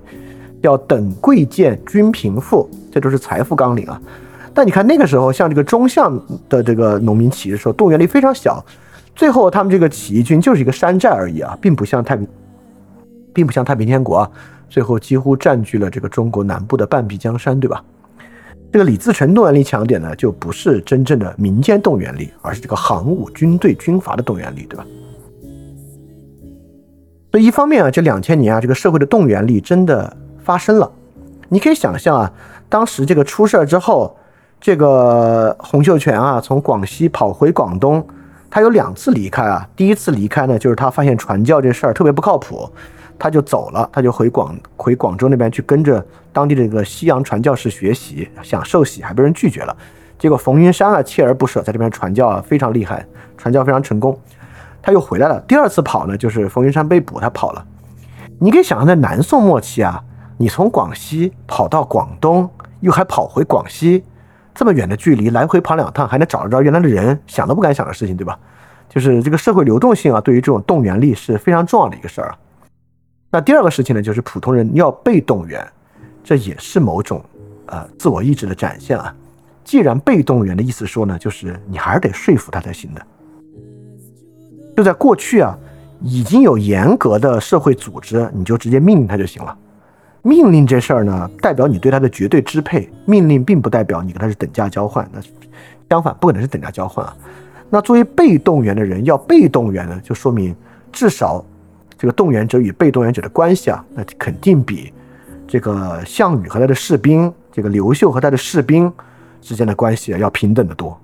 [0.60, 4.02] 要等贵贱均贫富，这都是财富纲领啊。
[4.54, 8.62] 但你看那个时候，像这个中相的这个农民起义的时候，动员力非常小，
[9.16, 12.28] 最后他们这个起义军就是一个山寨而已啊，并不像太平，
[13.34, 14.30] 并不像太平天国啊，
[14.70, 17.84] 最后几乎占据了这个中国南部的半壁江山，对吧？
[18.72, 24.86] 这个李自成动员力强点呢，就不是真正的民间动员力，而是这个行伍、军队、军阀的动员力，对吧？
[27.32, 30.92] 所以一方面啊，这两千年啊，这个社会的动员力真的发生了。
[31.48, 32.32] 你可以想象啊，
[32.70, 34.16] 当时这个出事儿之后，
[34.62, 38.06] 这个洪秀全啊，从广西跑回广东，
[38.52, 39.68] 他有两次离开啊。
[39.76, 42.70] 第一次离开呢，就是他发现传教这事儿特别不靠谱。
[43.20, 49.76] 他就走了，他就回广回广州那边去跟着当地的这个西洋传教士学习，想受洗还被人拒绝了。
[50.18, 53.06] 结果冯云山啊锲而不舍，在这边传教啊非常厉害，
[53.38, 54.18] 传教非常成功。
[54.82, 57.66] 他又回来了，第二次跑呢，就是冯云山被捕，他跑了。
[58.40, 60.02] 你可以想象，在南宋末期啊，
[60.38, 62.50] 你从广西跑到广东，
[62.80, 64.04] 又还跑回广西，
[64.56, 68.40] 这么远的距离，来回跑两趟，还能找得着原来的人，想都不敢想的事情，对吧？
[68.88, 72.38] 就是这个社会流动性啊，对于这种动员力是非常重要的一个事儿啊。
[73.32, 75.66] 那第二个事情呢，就是普通人要被动员，
[76.24, 77.24] 这也是某种
[77.68, 79.16] 呃自我意志的展现啊。
[79.64, 83.02] 既然被动员的意思说呢，就是你还是得说服他才行的。
[84.76, 85.56] 就在过去啊，
[86.02, 89.56] 已经有严格的社会组织，你就直接命令他就行了。
[90.24, 92.90] 命令这事儿呢，代表你对他的绝对支配。
[93.06, 95.22] 命令并不代表你跟他是等价交换，那
[95.90, 97.16] 相反不可能是等价交换啊。
[97.70, 100.56] 那作为被动员的人要被动员呢，就说明
[100.92, 101.46] 至少
[102.00, 104.94] 这个动员者与被动员者的关系啊，那肯定比
[105.46, 108.90] 这个项羽和他的士兵，这个刘秀和他的士兵
[109.42, 110.98] 之间的关系要平等的多。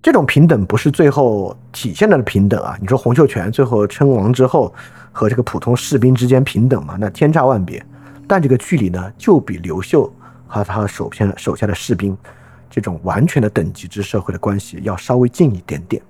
[0.00, 2.74] 这种平等不是最后体现的平等啊！
[2.80, 4.72] 你说洪秀全最后称王之后
[5.12, 6.96] 和这个普通士兵之间平等吗？
[6.98, 7.84] 那天差万别。
[8.26, 10.10] 但这个距离呢，就比刘秀
[10.46, 12.16] 和他手下手下的士兵
[12.70, 16.00] 这种完全的等级制社会的关系要稍微近一点点。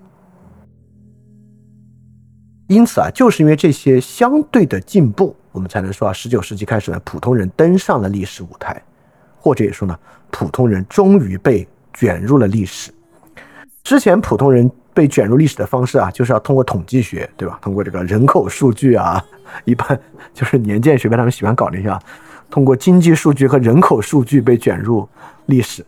[2.70, 8.80] 因此啊，就是因为这些相对的进步，我们才能说啊，十九世纪开始呢，普通人登上了历史舞台，
[9.40, 9.98] 或者也说呢，
[10.30, 12.92] 普通人终于被卷入了历史。
[13.82, 17.58] 之前普通人被卷入历史的方式啊，就是要通过统计学，对吧？
[17.60, 19.20] 通过这个人口数据啊，
[19.64, 20.00] 一般
[20.32, 22.00] 就是年鉴学派他们喜欢搞那些啊，
[22.48, 25.08] 通过经济数据和人口数据被卷入
[25.46, 25.84] 历史。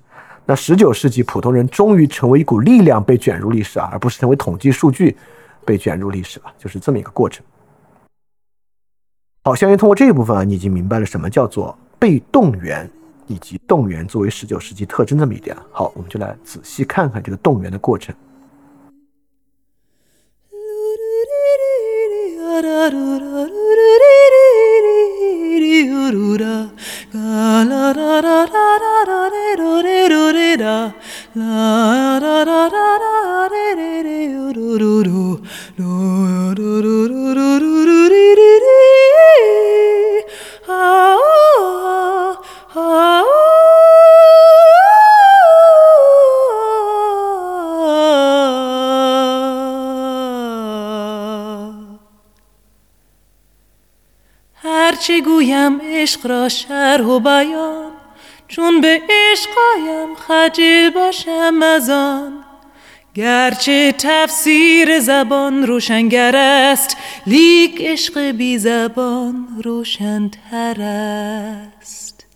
[0.47, 5.17] 那十九世纪普通人终于成为一股力量被卷入历史啊，而不是成为统计数据
[5.65, 7.45] 被卷入历史了，就是这么一个过程。
[9.45, 12.91] 好，相信通过这一部分啊，你已经明白了什么叫做被动员。
[13.29, 18.15] 以及动员作为十九世纪特征这么一点，好，我们就来仔细看看这个动员的过程。
[27.15, 29.69] Oh, la la la la la la la la
[32.05, 32.97] la la la
[42.75, 43.52] la.
[55.03, 57.91] هرچه گویم عشق را شرح و بیان
[58.49, 62.45] چون به عشقایم خجل باشم از آن.
[63.15, 66.97] گرچه تفسیر زبان روشنگر است
[67.27, 72.27] لیک عشق بی زبان روشنتر است.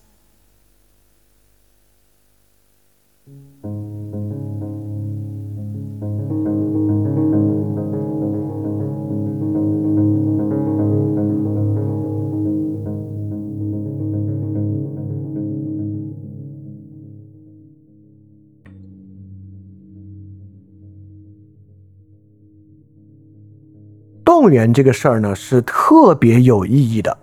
[24.27, 27.17] 动员这个事儿呢是特别有意义的，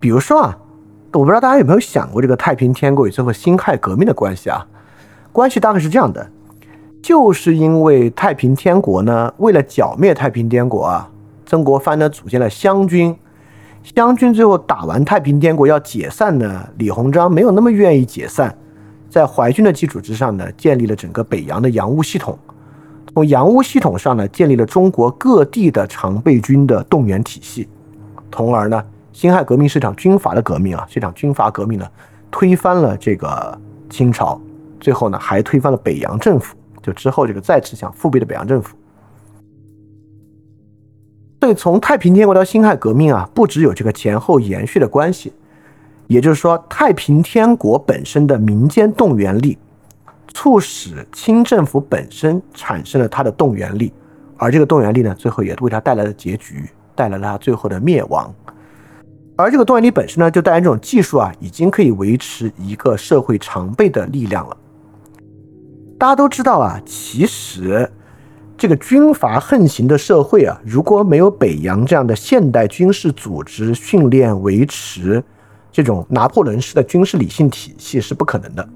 [0.00, 0.58] 比如说啊，
[1.12, 4.66] 我不知道大家有没有想过这个太平天国与最后辛亥革命的关系啊？
[5.32, 6.26] 关系大概是这样的，
[7.02, 11.10] 就是因为太平天国呢，为了剿灭太平天国啊，
[11.44, 13.14] 曾国藩呢组建了湘军，
[13.82, 18.56] 湘军最后打完太平天国要解散呢，李鸿章没有那么愿意解散，
[19.10, 22.38] 在淮军的基础之上呢，建立了整个北洋的洋务系统。
[23.14, 27.68] 从洋务系统上呢，建立了中国各地的常备军的动员体系，
[28.32, 31.86] 从而呢，辛亥革命是场军阀的革命啊，这场军阀革命呢，
[32.28, 33.56] 推翻了这个
[33.88, 34.40] 清朝，
[34.80, 38.76] 最后呢，还推翻了北洋政府，就之后这个再次想复辟的北洋政府。
[41.40, 45.32] 所以从太平天国到辛亥革命啊，不只有这个前后延续的关系，
[46.08, 49.56] 也就是说，太平天国本身的民间动员力。
[50.34, 53.92] 促使清政府本身产生了它的动员力，
[54.36, 58.34] 而这个动员力呢，最后也为它带来了结局，带来了它最后的灭亡。
[59.36, 64.56] 而这个动员力本身呢，就带来这种技术啊，已经可以维持一个社会常备的力量了。
[65.98, 67.90] 大家都知道啊，其实
[68.56, 75.22] 这个军阀横行的社会啊，如果没有北洋这样的现代军事组织训练维持
[75.72, 78.68] 这种拿破仑式的军事理性体系是不可能的。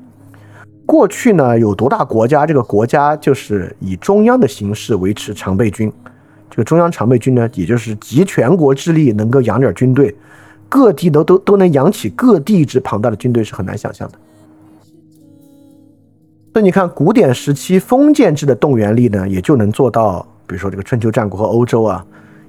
[0.88, 5.92] 过去呢，有多大国家，这个国家就是以中央的形式维持常备军。
[6.48, 10.16] 这个中央常备军呢，也就是集全国之力能够养点军队，
[10.66, 14.14] 各地都都都能养起各地之庞大的军队，是很难想象的。
[16.54, 22.02] 那你看，古典时期封建制的动员力呢，也就能做到，比如说这个春秋战国和欧洲啊，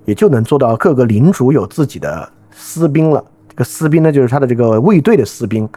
[0.05, 3.21] 也就能做到各个领主有自己的私兵了。
[3.49, 5.67] 这个私兵呢，就是他的这个卫队的私兵。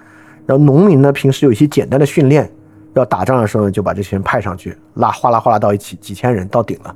[0.47, 2.51] 然后农民呢，平时有一些简单的训练，
[2.95, 6.95] 要打仗的时候呢，就把这些人派上去，拉哗啦哗啦到一起，几千人到顶了。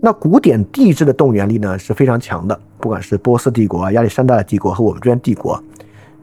[0.00, 5.62] 那古典帝制的动员力呢是非常强的，不管是波斯帝国啊、亚历山大的帝国和我们这边帝国，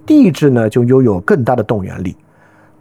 [0.05, 2.15] 帝制呢就拥有更大的动员力。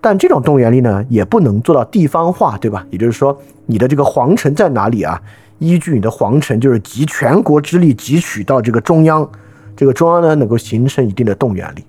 [0.00, 2.86] 但这种动员力呢，也不能做到地方化，对吧？
[2.90, 3.36] 也就是说，
[3.66, 5.20] 你的这个皇城在哪里啊？
[5.58, 9.26] 依据你的皇城，就是集全国之力汲取到这个中央，
[9.74, 11.84] 这个中央呢能够形成一定的动员力。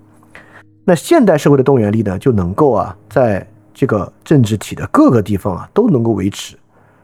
[0.88, 6.56] 那现代社会的动员力呢，就能够啊，在这个政治体的各个地方啊都能够维持。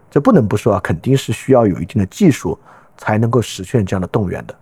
[0.09, 2.57] 这不能不说啊，肯定是需要有一定的技术
[2.97, 4.55] 才能够实现这样的动员的。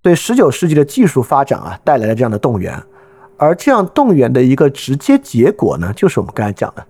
[0.00, 2.80] 对十九世纪的技术发展啊，带来了这样的动员，
[3.36, 6.86] 而这样动员的一个直接结果呢，就是我们刚才讲的。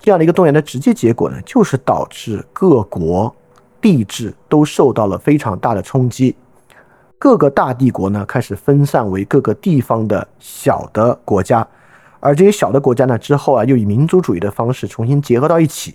[0.00, 3.32] 这样的一个动员的直接结果呢，就是导致各国
[3.80, 6.34] 帝制都受到了非常大的冲击，
[7.20, 11.64] 各个大帝国呢开始分散为各个地方的小的国家，
[12.18, 15.94] 而这些小的国家呢之后啊又以民族主义的方式重新结合到一起。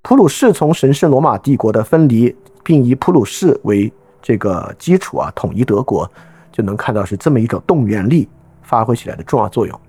[0.00, 2.34] 普鲁士从神圣罗马帝国的分离，
[2.64, 3.92] 并以普鲁士为
[4.22, 6.10] 这个基础啊统一德国，
[6.50, 8.26] 就能看到是这么一种动员力
[8.62, 9.80] 发挥起来的重要作用。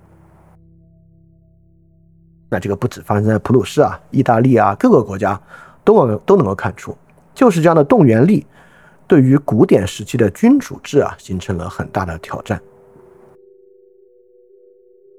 [2.49, 5.39] 那这个不止发生在普鲁士啊，意大利啊，各个国家
[5.85, 6.97] 都能都能够看出，
[7.33, 8.45] 就是这样的动员力，
[9.09, 12.61] 对于古典时期的君主制啊，形成了很大的挑战。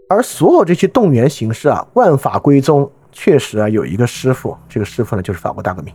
[0.09, 5.93] 而所有这些动员形式啊，万法归宗，确实啊，有一个师傅，这个师傅呢，就是法国大革命。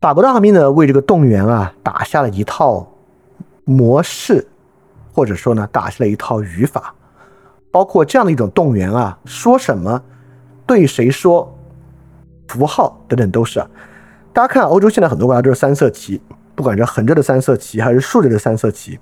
[0.00, 2.86] 法国大革命呢，为这个动员啊，打下了一套
[3.64, 4.46] 模式。
[5.16, 6.92] 或者说呢，打下了一套语法，
[7.70, 10.02] 包括这样的一种动员啊，说什么，
[10.66, 11.56] 对谁说，
[12.48, 13.66] 符号等等都是啊。
[14.32, 16.20] 大家看欧洲现在很多国家都是三色旗，
[16.54, 18.98] 不管是横着的三色旗还是竖着的三色旗，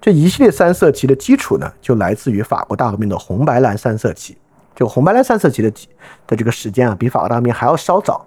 [0.00, 4.36] 这一系列三色旗的基础呢，就来自于法国大革命的红白蓝三色旗。
[4.74, 5.88] 这个红白蓝三色旗的旗
[6.26, 8.26] 的这个时间啊，比法国大革命还要稍早。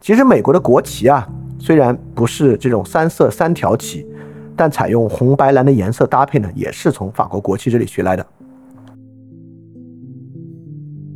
[0.00, 1.26] 其实美国的国旗啊，
[1.58, 4.06] 虽然不是这种三色三条旗。
[4.56, 8.24] 但采用红白蓝的颜色搭配呢，也是从法国国旗这里学来的。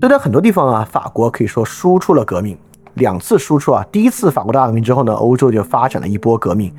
[0.01, 2.57] 所以在很多地方啊，法国可以说输出了革命，
[2.95, 3.85] 两次输出啊。
[3.91, 6.73] 第一次法国大革命之后呢，欧洲就发展了一波革命，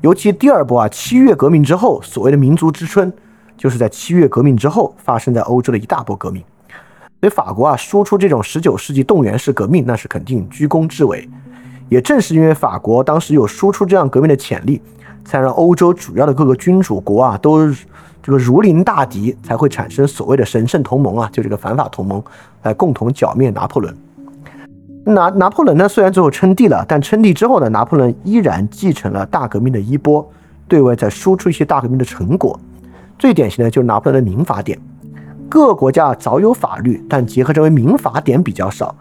[0.00, 3.12] 尤其第二波啊，七月革命之后，所谓的民族之春，
[3.56, 6.42] 就是在七月革命之后发生在欧洲的一大波革命。
[7.20, 11.28] 所以法国啊，输出这种十九世纪动员式革命，那是肯定居功至伟。
[11.88, 14.82] 也正是因为法国当时有输出这样革命的潜力。
[15.26, 17.66] 才让欧洲主要的各个君主国啊都
[18.24, 22.22] 这个如临大敌，才会产生所谓的神圣同盟啊，就这个反法同盟
[22.62, 23.94] 来共同剿灭拿破仑。
[25.04, 30.26] 拿拿破仑呢，虽然最后称帝了，但称帝之后呢，拿破仑依然继承了大革命的衣钵，
[30.66, 32.58] 对外在输出一些大革命的成果。
[33.18, 34.78] 最典型的就是拿破仑的民法典。
[35.50, 38.96] 各国家早有法律，但结合成为民法典比较少。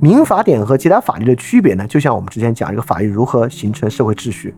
[0.00, 4.52] 民法典和其他法律的区别呢，就像我们之前讲这个法律如何形成社会秩序。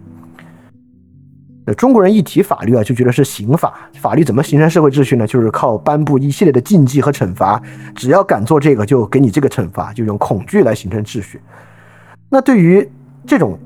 [1.68, 3.74] 那中国人一提法律啊，就觉得是刑法。
[3.94, 5.26] 法律怎么形成社会秩序呢？
[5.26, 7.60] 就是靠颁布一系列的禁忌和惩罚。
[7.92, 11.40] 只要敢做这个，就给你这个惩罚，就用恐惧来形成秩序。
[12.28, 12.88] 那对于
[13.26, 13.58] 这种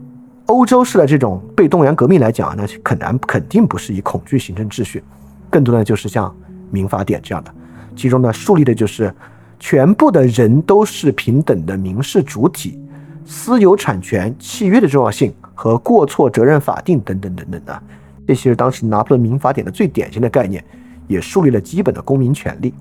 [0.46, 5.04] 欧洲式的这种被动员革命来讲，那肯然肯定不是以恐惧形成秩序，
[5.50, 6.34] 更多的就是像
[6.70, 7.52] 民法典这样的，
[7.94, 9.14] 其中呢树立的就是
[9.58, 12.80] 全部的人都是平等的民事主体，
[13.26, 15.34] 私有产权契约的重要性。
[15.60, 17.82] 和过错责任法定等等等等的，
[18.26, 20.64] 这些是当时拿破仑民法典的最典型的概念，
[21.06, 22.72] 也树立了基本的公民权利。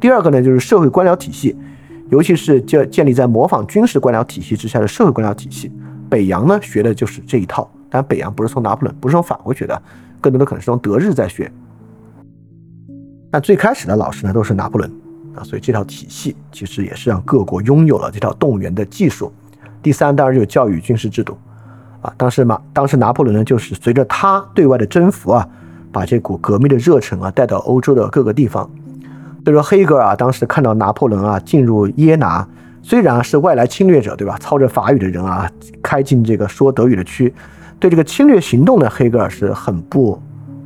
[0.00, 1.54] 第二个呢，就是社会官僚体系，
[2.08, 5.70] 尤其是建建立在模仿军事官僚体系之下的社会官僚体系。
[6.08, 9.82] 北洋呢学的就是这一套，但北洋不是从拿破仑，不是从法国学的，
[10.18, 11.52] 更多的可能是从德日在学。
[13.30, 14.90] 那最开始的老师呢都是拿破仑
[15.36, 19.30] 啊，所以这套体系其实也是让各国拥有了这套动员的技术。
[19.82, 21.36] 第三，当然就是教育军事制度。
[22.02, 25.48] 啊，当时马，当时拿破仑呢，就是随着他对外的征服啊，
[25.90, 28.68] 把这股革命的热忱啊带到欧洲的各个地方。
[29.44, 32.46] 所以说，黑格尔啊，当时看到拿破仑啊进入耶拿，
[32.82, 34.36] 虽然是外来侵略者，对吧？
[34.38, 35.50] 操着法语的人啊，
[35.82, 37.32] 开进这个说德语的区，
[37.78, 40.20] 对这个侵略行动呢，黑格尔是很不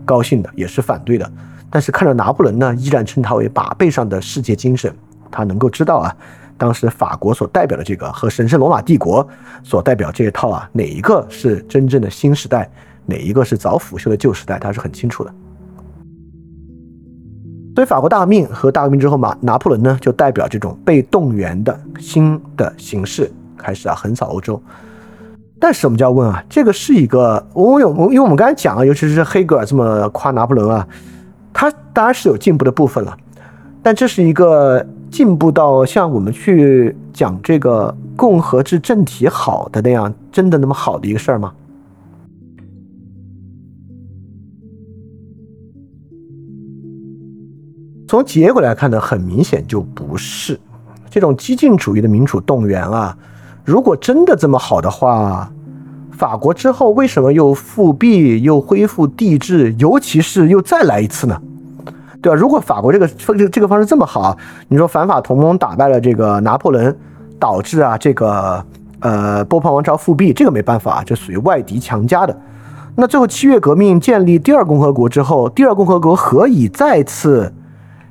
[0.05, 1.31] 高兴的，也是反对的。
[1.71, 4.91] 但是看到拿破仑呢，依然称他为马背上的世界精神，
[5.31, 6.17] 他能够知道啊。
[6.59, 9.27] 当时法国所代表的这个和神圣罗马帝国
[9.63, 12.67] 所代表这一套啊，哪一个是真正的新时代，
[13.05, 15.31] 哪一个是早腐朽的旧时代，他是很清楚的。
[17.75, 24.59] 所以法国大革命和大革命之后嘛，拿破仑呢就代表这种被动员的新的形式开始啊横扫欧洲。
[25.61, 30.89] 但是我们就要问啊，这个是一个我有因为我们刚才讲啊，尤其是黑格尔这么夸拿破仑啊，
[31.53, 33.15] 他当然是有进步的部分了，
[33.83, 34.87] 但这是一个。
[35.11, 41.53] 进步到像我们去讲这个共和制政体好的那样，真的那么好的一个事儿吗？
[48.09, 50.59] 从从结果来看呢，很明显就不是
[51.11, 53.15] 这种激进主义的民主动员啊。
[53.63, 55.53] 如果真的这么好的话，
[56.13, 61.43] 法国之后为什么又复辟又恢复帝制，尤其是又再来一次呢？
[62.27, 62.35] 对吧？
[62.35, 64.37] 如果法国这个这个这个方式这么好，
[64.67, 66.93] 你说反法同盟打败了这个拿破仑，
[67.39, 68.65] 导致啊这个
[68.99, 72.37] 呃波旁王朝复辟，这个没办法，这属于外敌强加的。
[72.97, 77.55] 那最后七月革命建立第二共和国之后，第二共和国何以再次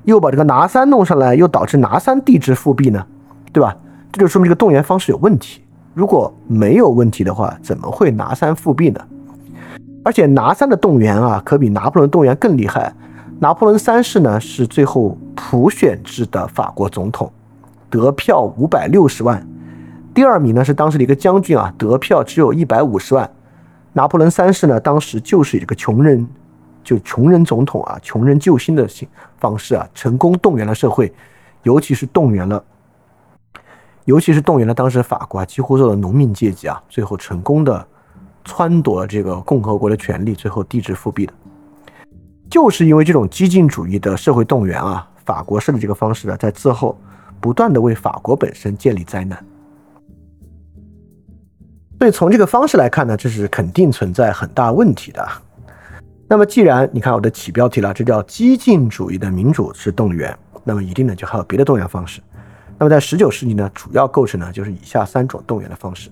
[0.05, 3.05] 又把这个拿三弄上来，又导致拿三帝制复辟呢？
[3.51, 3.75] 对吧？
[4.13, 5.61] 这就说明这个动员方式有问题。
[5.93, 9.01] 如果没有问题的话，怎么会拿三复辟呢？
[10.05, 12.93] 而且拿三的动员啊，可比拿破仑动员更厉害。
[13.39, 17.31] 拿破仑三世呢是最后普选制的法国总统，
[17.89, 19.45] 得票五百六十万。
[20.13, 23.29] 第二名呢是当时的一个将军啊，得票只有一百五十万。
[23.91, 26.25] 拿破仑三世呢当时就是一个穷人，
[26.83, 28.87] 就穷人总统啊，穷人救星的
[29.37, 31.13] 方式啊，成功动员了社会，
[31.63, 32.63] 尤其是动员了。
[34.05, 37.85] 尤其是动员了当时法国啊几乎所有的农民阶级啊，最后成功的
[38.45, 41.33] 撺夺这个共和国的权力，最后帝制复辟的，
[42.49, 46.97] 就是因为这种激进主义的社会动员啊，法国式的这个方式呢，在之后
[47.41, 49.43] 不断的为法国本身建立灾难。
[51.99, 55.27] 所以从这个方式来看呢，这是肯定存在很大问题的。
[56.27, 62.21] 那么既然你看我的起标题了，这叫激进主义的民主式动员，那么一定呢就还有别的动员方式。
[62.77, 66.09] 那么在十九世纪呢，主要构成呢就是以下三种动员的方式。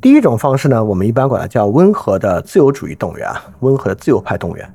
[0.00, 4.74] 第一种方式呢，我们一般管它叫温和的自由主义动员啊，温和的自由派动员。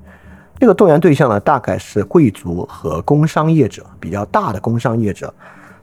[0.59, 5.33] 这个动员对象呢，大概是贵族和工商业者，比较大的工商业者。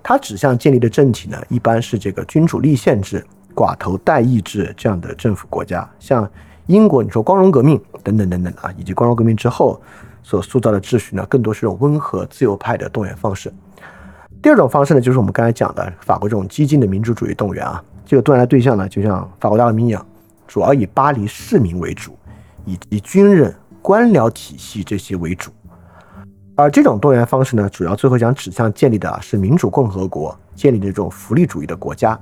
[0.02, 6.28] 它指向建立的政体呢，一般是这个君主立宪制、寡头代议制这样的政府国家，像
[6.66, 9.80] 英国，你说光荣革命等等等等啊，以及光荣革命之后。
[10.22, 13.50] 所塑造的秩序呢，更多是这种温和自由派的动员方式。
[14.42, 17.82] 第二种方式呢，就是我们刚才讲的法国这种激进的民主主义动员啊。
[18.10, 20.04] 这个动员的对象呢，就像法国大革命一样，
[20.48, 22.18] 主要以巴黎市民为主，
[22.64, 25.52] 以及军人、官僚体系这些为主。
[26.56, 32.18] 而这种动员方式呢，主要最后想指向建立的是民主共和国，建立的这种福利主义的国家。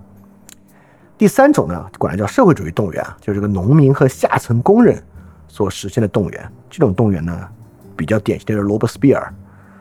[1.16, 5.02] 第三种呢，管它叫社会主义动员啊，就是这个农民和下层工人
[5.46, 6.52] 所实现的动员。
[6.68, 7.48] 这种动员呢。
[7.96, 9.34] 比较典型的是罗伯斯庇尔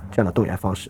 [0.09, 0.89] 这样的动员方式。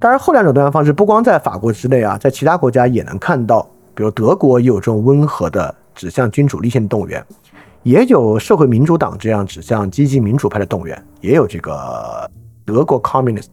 [0.00, 7.24] 当然，后两种动员方式不光在法国之内啊，在其他国家也能看到，比如德国也有这种温和的指向君主立宪的动员，
[7.82, 12.30] 也有社会民主党这样指向积极民主派的动员，也有这个
[12.64, 13.48] 德国 Communist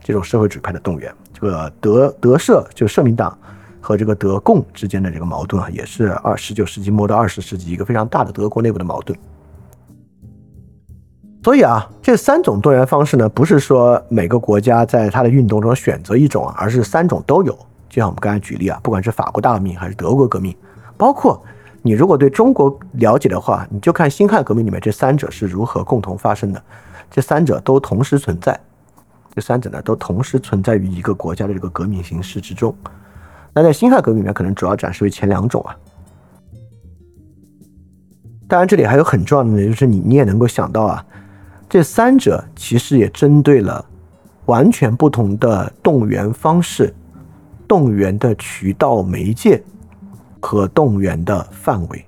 [0.00, 1.12] 这种社会主义派的动员。
[1.34, 3.36] 这个德德社就社民党
[3.80, 9.18] 和这个德共之间的这个矛盾啊，也是二十九世纪末到二十世纪一个非常大的德国内部的矛盾。
[11.48, 17.54] 所以啊，这三种动员方式呢，不是说每个国家在它的运动中选择一种啊，而是三种都有。
[17.88, 20.54] 就像我们刚才举例啊，不管是法国大革命还是德国革命，
[20.98, 21.42] 包括
[21.80, 26.62] 你如果对中国了解的话，你就看辛亥革命里面这三者是如何共同发生的。
[27.10, 28.60] 这三者都同时存在，
[29.34, 32.76] 这三者呢都同时存在于一个国家的这个革命形式之中。
[33.54, 35.74] 那在辛亥革命里面，可能主要展示为前两种啊。
[38.46, 41.02] 当然，这里还有很重要的呢，就是你你也能够想到啊。
[41.68, 43.84] 这三者其实也针对了
[44.46, 46.94] 完全不同的动员方式、
[47.66, 49.62] 动员的渠道、媒介
[50.40, 52.04] 和动员的范围。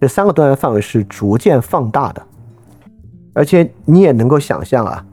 [0.00, 2.26] 这三个动员范围是逐渐放大的，
[3.34, 5.04] 而且你也能够想象啊，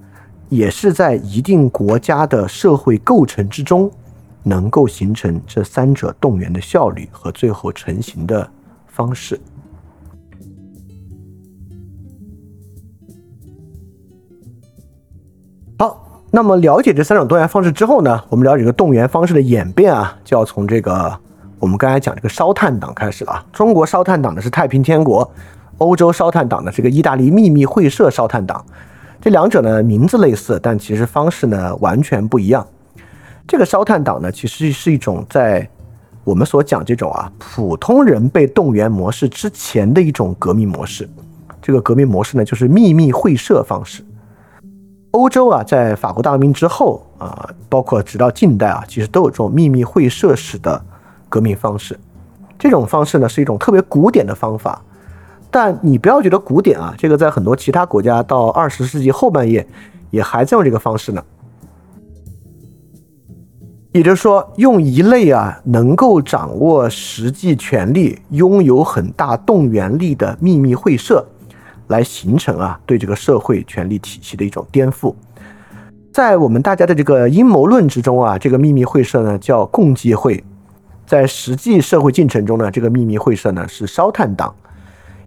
[0.47, 3.91] 也是在一定国家的社会构成之中，
[4.43, 8.49] 能够形成这三者动员的效率和最后成型的
[8.87, 9.37] 方式。
[16.35, 21.17] 那么了解这三种动员方式之后呢，我们了解这个动员方式的演变啊，就要从这个
[21.59, 23.45] 我们刚才讲这个烧炭党开始了。
[23.53, 25.31] 中国烧炭党呢是太平天国，
[25.77, 28.61] 欧洲烧炭党呢是个意大利秘密会社烧炭党。
[29.21, 32.67] 这两者呢名字类似，但其实方式呢完全不一样。
[33.47, 35.65] 这个烧炭党呢其实是一种在
[36.25, 41.07] 我们所讲这种啊普通人被动员模式之前的一种革命模式。
[41.61, 44.03] 这个革命模式呢就是秘密会社方式。
[45.15, 50.83] 欧洲啊，在法国大革命之后啊，包括直到近代啊，其实都有这种秘密会社式的
[51.29, 51.97] 革命方式。
[52.59, 54.81] 这种方式呢，是一种特别古典的方法。
[55.49, 59.65] 但你不要觉得古典啊，这个在很多其他国家到二十世纪后半叶
[60.11, 61.23] 也还在用这个方式呢。
[63.93, 71.25] 也就是说，用一类啊能够掌握实际权力、拥有很大动员力的秘密会社，
[71.87, 75.13] 来形成啊对这个社会权力体系的一种颠覆。
[76.11, 80.41] 在我们大家的这个阴谋论之中啊，这个秘密会社呢叫共济会；
[81.05, 84.55] 在实际社会进程中呢，这个秘密会社呢是烧炭党。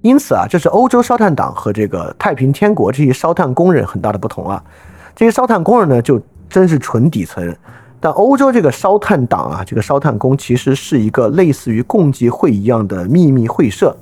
[0.01, 4.63] 因此啊，这是欧洲烧炭党和这个太平天国这些烧炭工人很大的不同啊。
[5.15, 7.55] 这些烧炭工人呢，就真是纯底层。
[8.01, 13.95] 但欧洲这个烧炭党啊，这个烧炭工其实是一个类似于共济会一样的秘密会社。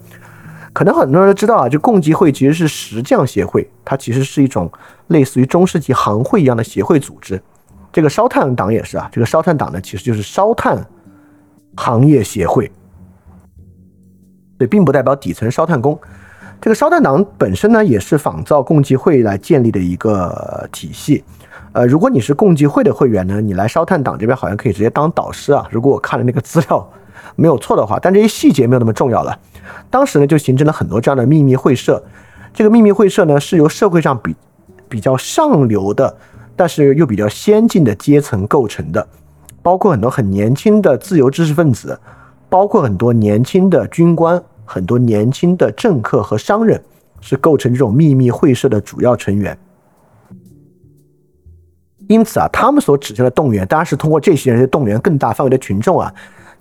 [0.77, 4.71] 可能很多人都知道啊，就共济会其实是石匠协会，它其实是一种
[5.07, 7.41] 类似于中世纪行会一样的协会组织。
[7.91, 10.87] 这个烧炭党也是啊，这个烧炭党呢其实就是烧炭
[11.79, 12.71] 行业协会，
[14.59, 15.99] 对，并不代表底层烧炭工。
[16.61, 21.25] 这个烧炭党本身呢也是仿造共济会来建立的一个体系。
[21.73, 25.67] 呃，如果你是共济会的会员呢，你来烧炭党这边好像可以直接当导师啊。
[25.71, 26.87] 如果我看了那个资料
[27.35, 29.39] 没有错的话，但这些细节没有那么重要了。
[29.91, 32.03] 当时呢，就形成了很多这样的秘密会社。
[32.53, 34.35] 这个秘密会社呢，是由社会上比
[34.89, 36.17] 比较上流的，
[36.57, 39.07] 但是又比较先进的阶层构成的，
[39.63, 41.99] 包括很多很年轻的自由知识分子，
[42.49, 46.83] 包括很多年轻的军官，很多年轻的政客和商人，
[47.21, 49.59] 是构成这种秘密会社的主要成员。
[52.09, 56.15] 因此啊，他们所指向的动员，当然是通过这些人去动员更大范围的群众啊。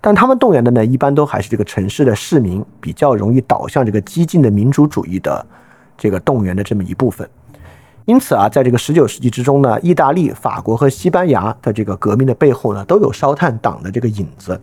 [0.05, 5.43] 但他们动员的呢，一般都还是这个城市的市民，比较容易导向这个激进的民主主义的
[5.97, 7.27] 这个动员的这么一部分。
[8.05, 14.61] 因此啊，在这个十九世纪之中呢，意大利、法国和西班牙的这个革命的背后呢，都有烧炭党的这个影子。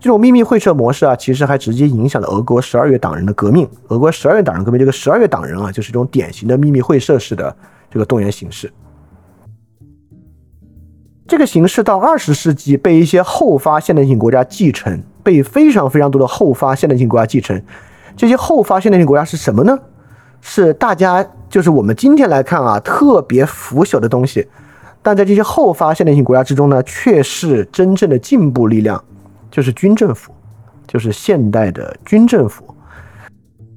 [0.00, 3.68] 这种秘密会社模式啊，其实还直接影响了俄国十二月党人的革命。
[3.88, 7.54] 俄国十二月党人革命，这个十二月党人啊，就是一种典型的秘密会社式的
[7.90, 8.72] 这个动员形式。
[11.30, 17.62] 这个形式到二十世纪被一些后发现代性国家继承，被非常非常多的后发现代性国家继承。
[18.16, 19.78] 这些后发现代性国家是什么呢？
[20.40, 24.44] 是大家就是我们今天来看啊，特别腐朽的东西，
[25.02, 29.00] 但在这些后发现代性国家之中呢，却是真正的进步力量，
[29.52, 30.32] 就是军政府，
[30.88, 32.64] 就是现代的军政府。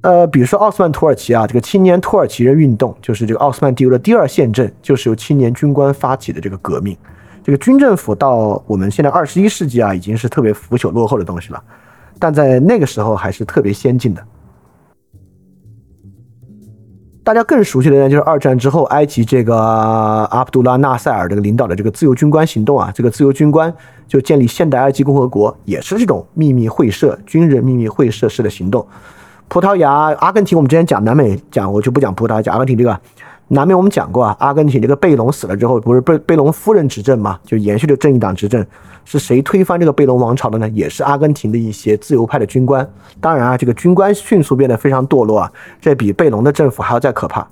[0.02, 6.98] 呃，比如说奥斯曼土耳其啊，这个青年土耳其人运动，就是这个奥斯曼帝国的第二宪政，就是由青年军官发起的这个革命。
[7.44, 11.62] 这个军政府到我们现在二十一世纪啊，已经是特别腐朽落后的东西了，
[12.18, 14.24] 但在那个时候还是特别先进的。
[17.22, 23.74] 大家更熟悉的呢，就是二战之后埃及这个阿卜杜拉纳塞尔这个领导的这个自由军官行动啊，这个自由军官
[24.08, 28.88] 就建立现代埃及共和国，也是这种秘密会社、军人秘密会社式的行动。
[29.50, 32.98] 葡萄牙、阿根廷，我们之前讲南美讲，我就不讲葡萄牙，讲阿根廷这个。
[33.54, 38.66] 南面我们讲过啊，阿根廷这个贝隆死了之后，不是贝贝隆夫人执政嘛，就延续着正义党执政。
[39.06, 40.68] 是谁推翻这个贝隆王朝的呢？
[40.70, 42.90] 也是阿根廷的一些自由派的军官。
[43.22, 47.48] 当然啊，这个军官迅速变得非常堕落啊，这比贝隆的政府还要再可怕。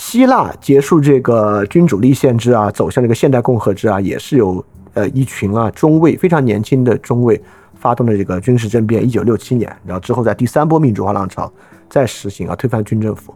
[0.00, 4.64] 希腊结束这个君主立宪制啊，走向这个现代共和制啊，也是有
[4.94, 7.40] 呃一群啊中尉非常年轻的中尉
[7.74, 9.04] 发动的这个军事政变。
[9.04, 11.52] 一九六七年，然后之后在第三波民主化浪潮。
[11.88, 13.34] 再实行啊，推翻军政府，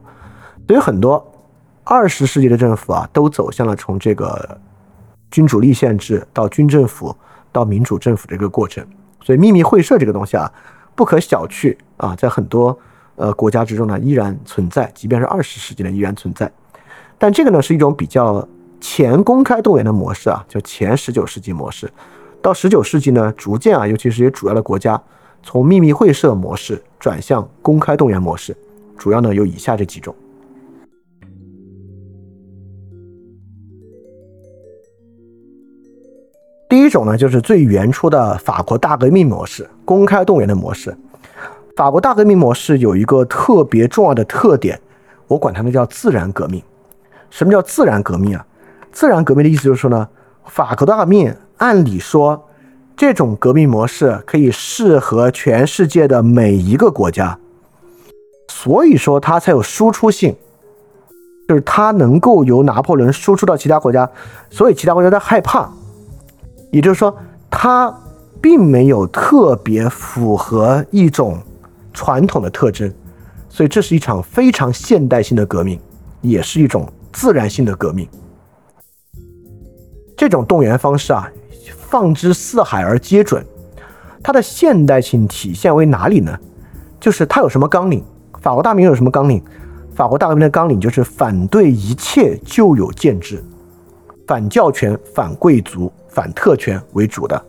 [0.67, 1.25] 所以很多
[1.85, 4.59] 二十世纪的政府啊，都走向了从这个
[5.31, 7.15] 君主立宪制到军政府
[7.51, 8.85] 到民主政府这个过程。
[9.23, 10.51] 所以秘密会社这个东西啊，
[10.95, 12.77] 不可小觑啊，在很多
[13.17, 16.51] 呃国家之中呢，依然存在，即便是二十世纪呢，依然存在。
[17.19, 18.47] 但这个呢，是一种比较
[18.81, 21.91] 前公开动员的模式啊，就前十九世纪模式。
[22.41, 25.01] 到十九世纪呢，逐渐啊，尤其是一些主要的国家。
[25.43, 28.55] 从秘密会社模式转向公开动员模式，
[28.99, 30.15] 主要呢有以下这几种。
[36.69, 40.95] 第一种呢，就是最原初的法国大革命模式，公开动员的模式。
[41.75, 44.79] 法国大革命模式有一个特别重要的特点，
[45.27, 46.63] 我管它们叫自然革命。
[47.31, 48.47] 什么叫自然革命啊？
[48.93, 50.07] 自然革命的意思就是说呢，
[50.45, 52.47] 法国大革命按理说。
[53.01, 57.39] 这种革命模式可以适合全世界的每一个国家，
[58.49, 60.37] 所以说它才有输出性，
[61.49, 64.07] 就是它能够由拿破仑输出到其他国家，
[64.51, 65.67] 所以其他国家在害怕。
[66.71, 67.17] 也就是说，
[67.51, 67.91] 它
[68.39, 71.39] 并没有特别符合一种
[71.95, 72.93] 传统的特征，
[73.49, 75.81] 所以这是一场非常现代性的革命，
[76.21, 78.07] 也是一种自然性的革命。
[80.15, 81.27] 这种动员方式啊。
[81.91, 83.45] 放之四海而皆准，
[84.23, 86.39] 它的现代性体现为哪里呢？
[87.01, 88.01] 就是它有什么纲领？
[88.41, 89.43] 法国大革命有什么纲领？
[89.93, 93.43] 法国大革命的纲领就是反对一切旧有建制，
[94.25, 97.45] 反教权、反贵族、反特权为主的，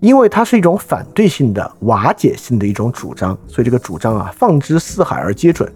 [0.00, 5.72] 因为它是一种反对性的、瓦解性的一种主张，所以这个主张啊，放之四海而皆准。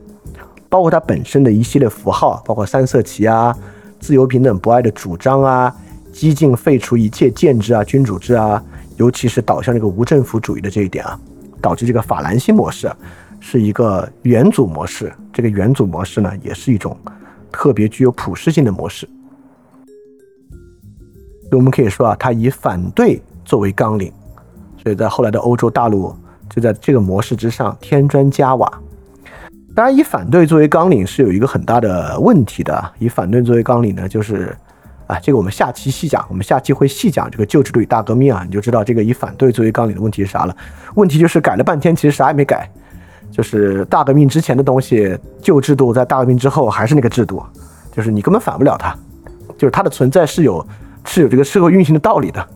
[0.68, 3.56] 包括它本身的一系列符号，包括三色旗啊、
[4.00, 5.74] 自由、平等、博爱的主张啊、
[6.14, 8.62] 激进废除一切建制啊、君主制啊，
[8.96, 11.18] 尤其是导向这个无政府主义的这一点啊，
[11.60, 12.88] 导致这个法兰西模式
[13.40, 15.12] 是一个元祖模式。
[15.32, 16.96] 这个元祖模式呢，也是一种
[17.50, 19.08] 特别具有普适性的模式。
[21.42, 24.12] 所以我们可以说啊，它以反对作为纲领，
[24.80, 26.14] 所以在后来的欧洲大陆
[26.48, 28.72] 就在这个模式之上添砖加瓦。
[29.74, 32.92] 当然，以反对作为纲领是有一个很大的问题的。
[33.00, 34.56] 以反对作为纲领呢，就是
[35.06, 40.56] 啊，这个我们下期细讲，我们下期会细讲这个旧制度与大革命啊，你就知道这个以反对作为纲领的问题是啥了。
[40.94, 42.70] 问题就是改了半天，其实啥也没改，
[43.30, 47.42] 就是大革命之前的东西，旧制度在大革命之后还是那个制度，
[47.92, 48.96] 就是你根本反不了它，
[49.58, 50.66] 就是它的存在是有
[51.04, 52.48] 是有这个社会运行的道理的。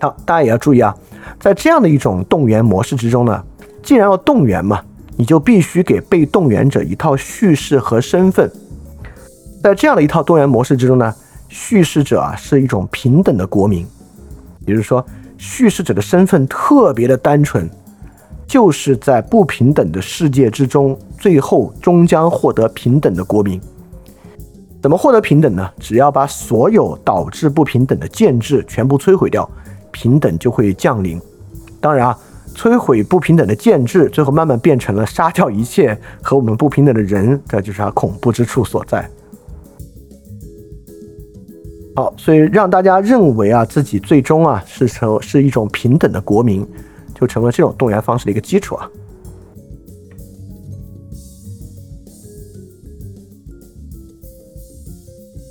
[0.00, 0.92] 好，大家也要注意啊，
[1.38, 3.44] 在这样的一种动员模式之中呢。
[3.80, 4.82] 既然要动员嘛，
[5.16, 8.50] 你就必须给被动员者一套叙事和身份。
[9.64, 11.14] 在这样的一套多元模式之中呢，
[11.48, 13.86] 叙事者啊是一种平等的国民，
[14.66, 15.02] 也就是说，
[15.38, 17.66] 叙事者的身份特别的单纯，
[18.46, 23.58] 就是在不平等的世界之中，最后终将获得平等的国民。
[24.82, 25.66] 怎么获得平等呢？
[25.80, 29.50] 只要把所有导致不平等的建制全部摧毁掉，
[29.90, 31.18] 平等就会降临。
[31.80, 32.18] 当然啊。
[32.54, 39.10] 摧毁不平等的建制，最后慢慢变成了杀掉一切和我们不平等的人，这就是它恐怖之处所在。
[41.96, 46.66] 好，所以让大家认为啊，自己最终啊是成是一种平等的国民，
[47.14, 48.90] 就成了这种动员方式的一个基础啊。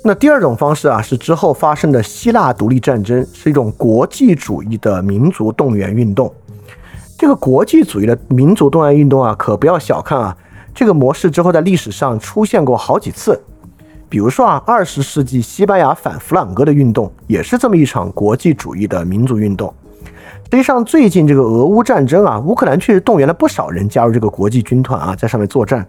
[0.06, 6.30] 那第二种方式啊，是之后发生的希腊独立战争，是一种国际主义的民族动员运动。
[7.16, 10.36] 这个国际主义的民族动员运动啊，可不要小看啊！
[10.74, 13.40] 这个模式之后在历史上出现过好几次。
[14.14, 19.74] 比如说啊，二十世纪西班牙反弗朗哥的运动也是这么一场国际主义的民族运动。
[20.44, 25.84] 实际上，最近这个俄乌战争啊，乌克兰确实动员了不少人加入这个国际军团啊，在上面作战，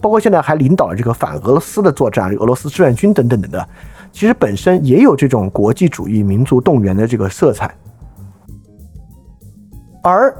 [0.00, 3.68] 包括现在还领导了这个反俄罗斯的作战，俄罗斯志愿军等等等的。
[4.12, 7.74] 其实本身也有这种国际主义民族动员的这个色彩，
[10.00, 10.32] 而。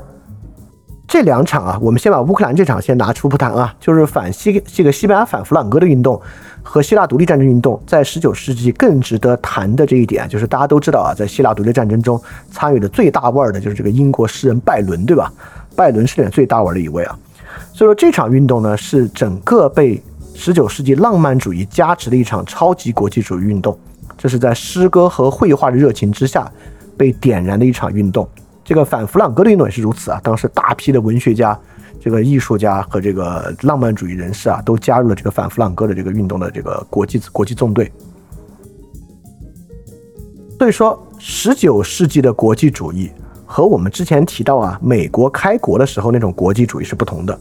[1.14, 6.20] 这两场啊，我们先把乌克兰这场先拿出不谈啊，就是反西这个西班牙反弗朗哥的运动
[6.60, 12.20] 和希腊独立战争运动，在十九世纪更值得谈的这一点，就是大家都知道啊，在希腊独立战争中
[12.50, 15.32] 参与的最大腕儿的就是这个英国诗人拜伦，对吧？
[15.76, 17.16] 拜伦是里面最大腕儿的一位啊。
[17.72, 20.02] 所以说这场运动呢，是整个被
[20.34, 23.78] 十九世纪浪漫主义加持的一场超级国际主义运动，
[24.18, 26.50] 这是在诗歌和绘画的热情之下
[26.96, 28.28] 被点燃的一场运动。
[28.64, 30.18] 这个反弗朗哥的运动也是如此啊！
[30.24, 31.58] 当时大批的文学家、
[32.00, 37.92] 这个艺术家和这个浪漫主义人士啊，都加入了这个反弗朗哥的这个运动的这个国际国际纵队。
[40.58, 43.10] 所以说，十九世纪的国际主义
[43.44, 47.38] 和我们之前提到啊，美国开国的时候那种国际主义是不同的。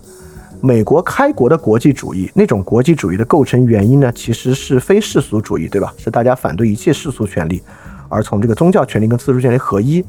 [0.59, 5.93] 美国开国的国际主义那种国际主义的构成原因呢，其实是非世俗主义，对吧？
[5.97, 7.61] 是大家反对一切世俗权利，
[8.09, 10.03] 而从这个宗教权利跟自主权利合一。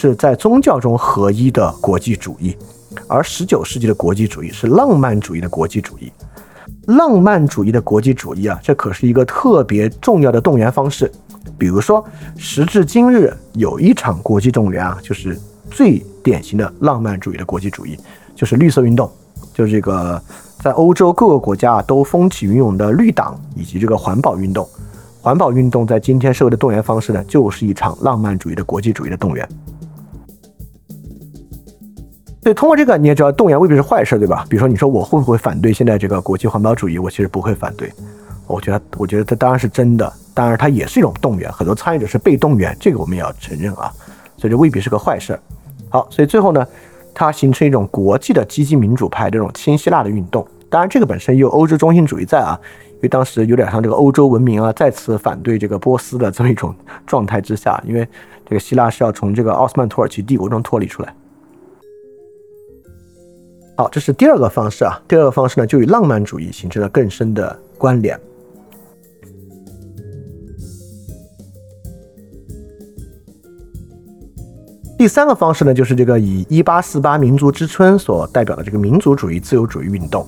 [0.00, 2.56] 是在宗教中合一的国际主义，
[3.08, 6.12] 而十九世纪的国际主义是浪漫主义的国际主义。
[6.86, 11.10] 浪漫主义的国际主义啊，这可是一个特别重要的动员方式。
[11.58, 12.04] 比如说，
[12.36, 15.36] 时至今日有一场国际动员啊，就是
[15.68, 17.98] 最典型的浪漫主义的国际主义，
[18.36, 19.10] 就是绿色运动，
[19.52, 20.22] 就是这个
[20.60, 24.64] 在欧洲各个国家都风起云涌的绿党以及这个环保运动。
[25.20, 29.46] 环保运动在今天社会的动员方式呢，就是一场浪漫主义的国际主义的动员。
[32.48, 34.42] 所以通过这个，你也知道动员未必是坏事，对吧？
[34.48, 36.98] 比如说，你说我会不会反对现在这个国际环保主义？
[36.98, 37.92] 我其实不会反对。
[38.46, 43.92] 我觉得，我觉得它当然是真的，当然它也是一种动员，很多参与者是被动员，这个我们也要承认啊。
[44.38, 45.38] 所以这未必是个坏事。
[45.90, 46.66] 好，所以最后呢，
[47.12, 50.48] 它形成一种国际的积极民主派这种亲希腊的运动。
[50.70, 52.58] 当然，这个本身有欧洲中心主义在啊，
[52.92, 56.74] 因为当时有点像这个欧洲文明啊再次反对这个波斯的这么一种
[57.06, 58.08] 状态之下，因为
[58.48, 61.12] 这个希腊是要从这个奥斯曼土耳其帝国中脱离出来。
[63.78, 65.00] 好，这是第二个方式啊。
[65.06, 68.20] 第二个方式呢，就与浪漫主义形成了更深的关联。
[74.98, 80.26] 第三个方式呢，就是这个以一八四八民族之春所代表的这个民族主义、自由主义运动。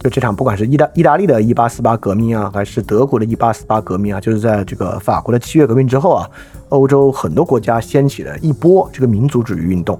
[0.00, 6.28] 就这场不管是意大意大利的一八四八革命啊，还是德国的一八四八革命啊，就是在这个法国的七月革命之后啊，
[6.70, 9.96] 欧洲很多国家掀起了一波这个民族主义运动。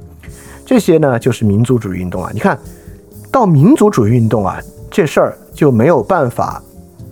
[0.72, 2.30] 这些呢，就是民族主义运动啊。
[2.32, 2.58] 你看
[3.30, 4.58] 到民族主义运动啊，
[4.90, 6.62] 这事儿就没有办法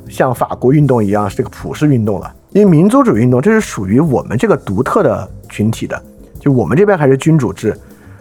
[0.08, 6.02] 像法国运动一样是个普世运动了，因为民族主义运动这是属于我们这个独特的群体的，
[6.40, 7.78] 就我们这边还是君主制。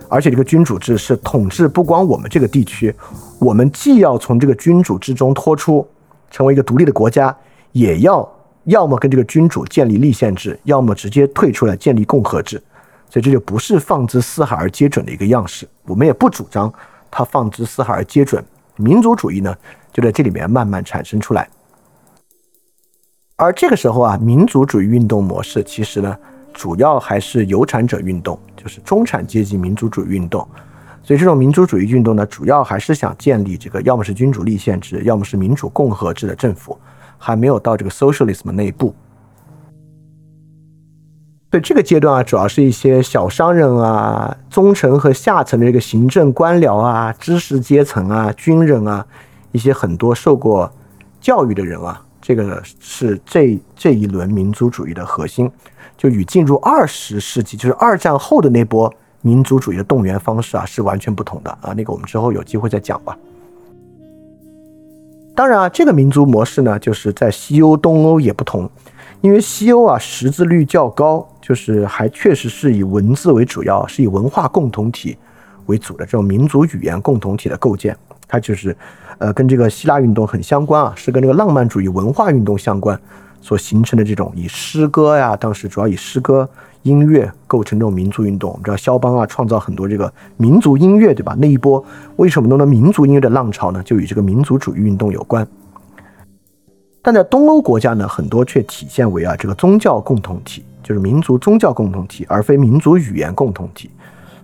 [0.10, 2.94] 而且这个君主制是统治不光我们这个地区，
[3.40, 5.88] 我们既要从这个君主制中脱出，
[6.30, 7.34] 成为一个独立的国家，
[7.72, 8.30] 也要
[8.66, 12.62] 要么跟这个君主建立立宪制，要么直接退出来建立共和制。
[13.10, 15.68] 所以这就不是放之四海而皆准的一个样式。
[15.84, 16.72] 我们也不主张
[17.10, 18.44] 它放之四海而皆准。
[18.76, 19.56] 民族主义呢，
[19.92, 21.50] 就在这里面慢慢产生出来。
[23.36, 26.18] 而这个时候啊，民族主义运动模式其实呢，
[26.54, 28.40] 主要还是有产者运动。
[28.56, 30.46] 就是中产阶级民族主义运动，
[31.02, 36.78] 所以这种民族主义运动呢，主要还是想建立这个要么是君主立宪制，要么是民主共和制的政府，
[37.18, 38.94] 还没有到这个 socialism 那一步。
[41.52, 49.06] 所以这个阶段啊，主要是一些小商人啊、中层和下层的这个行政官僚啊、知识阶层啊、军人啊，
[49.52, 50.72] 一些很多受过
[51.20, 55.50] 教育的人啊，这个是这这一轮民族主义的核心。
[55.98, 61.74] 就与进入二十世纪，就是二战后的那波民族主义的动员方式啊，是完全不同的啊。
[61.76, 63.18] 那个我们之后有机会再讲吧。
[65.36, 68.70] 当然啊，这个民族模式呢，就是在西欧、东欧也不同，
[69.20, 75.18] 因为西欧啊识字率较高，就是还确实是以文字为主要，是以文化共同体
[75.66, 77.98] 为主的这种民族语言共同体的构建，
[78.28, 78.78] 它就是
[79.18, 83.02] 呃跟这个希腊运动很相关啊，是跟这个浪漫主义文化运动相关。
[83.42, 86.48] 所形成的这种以诗歌呀，当时主要以诗歌
[86.84, 88.52] 音乐构成这种民族运动。
[88.52, 91.36] 我们知道肖邦啊，创造很多这个民族音乐，对吧？
[91.40, 91.84] 那一波
[92.18, 93.82] 为什么弄的民族音乐的浪潮呢？
[93.82, 95.48] 就与这个民族主义运动有关。
[97.02, 103.92] 但在东欧国家呢，很多却体现为啊这个宗教共同体，就是民族宗教共同体，而非民族语言共同体。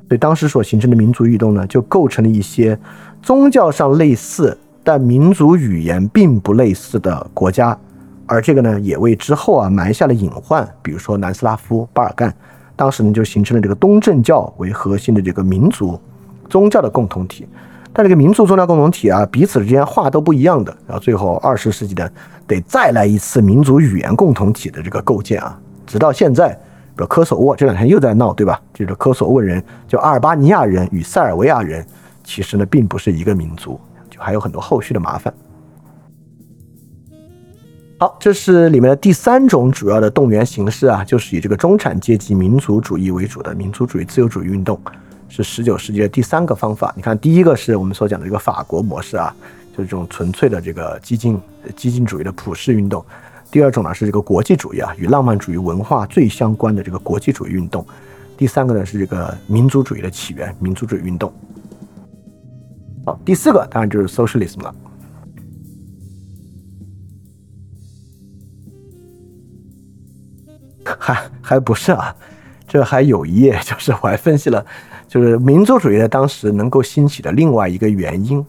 [0.08, 2.78] 所以当时所形成的民族运动呢，就构成了一些
[3.20, 7.76] 宗教上类似，但民族语言并不类似的国家。
[8.28, 10.68] 而这个呢，也为之后啊埋下了隐患。
[10.84, 12.32] 比如说南斯拉夫、巴尔干，
[12.76, 16.00] 当时呢就形成了这个东正教为核心的这个民族
[16.48, 17.48] 宗教的共同体。
[17.92, 20.72] 但这个民族宗教共同体啊，彼此之间话都不一样的。
[20.86, 22.12] 然后最后二十世纪的
[22.46, 25.60] 得再来一次民族语言共同体的这个构建啊。
[25.86, 26.50] 直到现在，
[26.96, 28.62] 比如科索沃这两天又在闹，对吧？
[28.74, 31.86] 就是科索沃人，就阿尔巴尼亚人与塞尔维亚人，
[32.24, 33.80] 其实呢并不是一个民族，
[34.10, 35.34] 就还有很多后续的麻烦。
[37.98, 44.78] 好，这是里面的第三种主要的动员形式啊，就是以这个中产阶级民族主义为主的民族主义自由主义运动，
[45.30, 46.94] 是十九世纪的第三个方法。
[46.98, 49.34] 你看，第一个是我们所讲的这个法国模式啊，
[49.72, 51.40] 就是这种纯粹的这个激进
[51.74, 53.02] 激进主义的普世运动；
[53.56, 57.82] 第二种呢是这个国际主义啊，与浪漫主义文化最相关的这个国际主义运动；
[58.36, 61.32] 第三个呢是这个民族主义的起源，民族主义运动。
[63.06, 64.76] 好，第四个当然就是 socialism 了。
[71.00, 72.14] 还还不是啊，
[72.68, 74.66] 这还有一页， 就是我还分析了，
[75.08, 78.46] 就是民族主义的当时能够兴起的另外一个原因，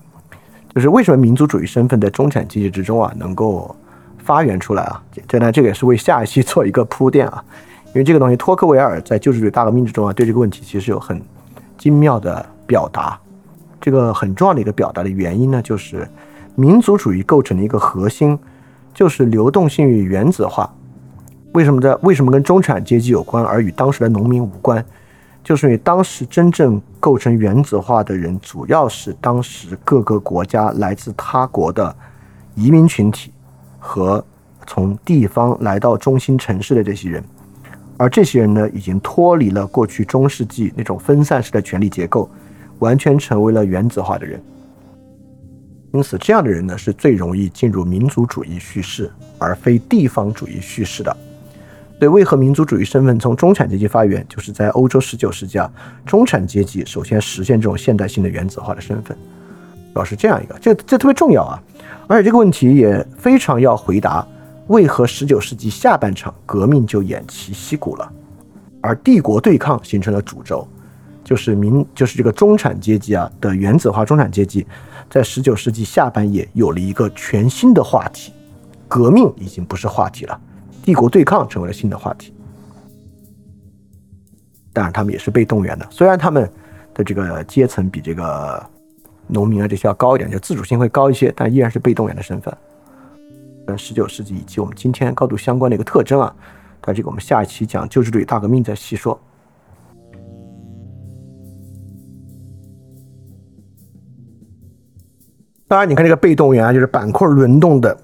[0.74, 3.72] 就是为什么民族主义身份在中产阶级之中啊能够
[4.26, 5.00] 发源出来啊？
[5.28, 7.42] 这呢，这个也是为下一期做一个铺垫啊，
[7.86, 11.22] 因为这个东西托克维尔在《救世主大革命》之中啊，对这个问题其实有很
[11.78, 13.18] 精妙的表达。
[13.80, 16.08] 这个很重要的一个表达的原因呢，就是
[16.56, 18.36] 民族主义构成的一个核心，
[18.92, 20.68] 就是流动性与原子化。
[21.52, 24.84] 为什么在为什么跟中产阶级有关，而与当时的农民无关？
[25.44, 31.94] 就是因为当时真正构成原子化的人，主要是当时各个国家来自他国的
[32.56, 33.32] 移民群体
[33.86, 34.22] 和
[34.66, 37.22] 从地方来到中心城市的这些人，
[37.96, 42.28] 而这些人呢，已经脱离了过去中世纪那种分散式的权力结构，
[42.80, 44.42] 完全成为了原子化的人。
[45.92, 51.16] 因此，这样的人呢，是最容易进入民族主义叙事，而非地方主义叙事的。
[52.00, 54.26] 对，为何民族主义身份从中产阶级发源？
[54.28, 55.72] 就是在欧洲十九世纪啊，
[56.04, 59.16] 中产阶级首先实现这种现代性的原子化的身份，
[59.96, 61.58] 主要是这样一个，这这特别重要啊！
[62.06, 64.26] 而且这个问题也非常要回答：
[64.66, 68.12] 为何十九世纪下半场革命就偃旗息鼓了，
[68.82, 70.68] 而帝国对抗形成了主轴？
[71.24, 74.66] 就是民，就是这个中产阶级啊的原子化中产阶级，
[75.08, 78.34] 在十九世纪下半叶有了一个全新的话题，
[78.86, 80.38] 革命已经不是话题了。
[80.84, 82.34] 帝国对抗成为了新的话题，
[84.74, 85.88] 当然他们也是被动员的。
[85.90, 86.46] 虽然他们
[86.92, 88.62] 的这个阶层比这个
[89.28, 92.56] 农民啊这些要高一点，就自主性会高一些，但依然是被动员的身份。
[93.66, 96.32] 跟十九世纪以及我们今天高度相关的一个特征啊，
[96.80, 99.20] 但这个我们下一期讲旧制度与大革命再细说。
[105.66, 107.96] 当然，你看这个被动员啊，就是板块轮动的，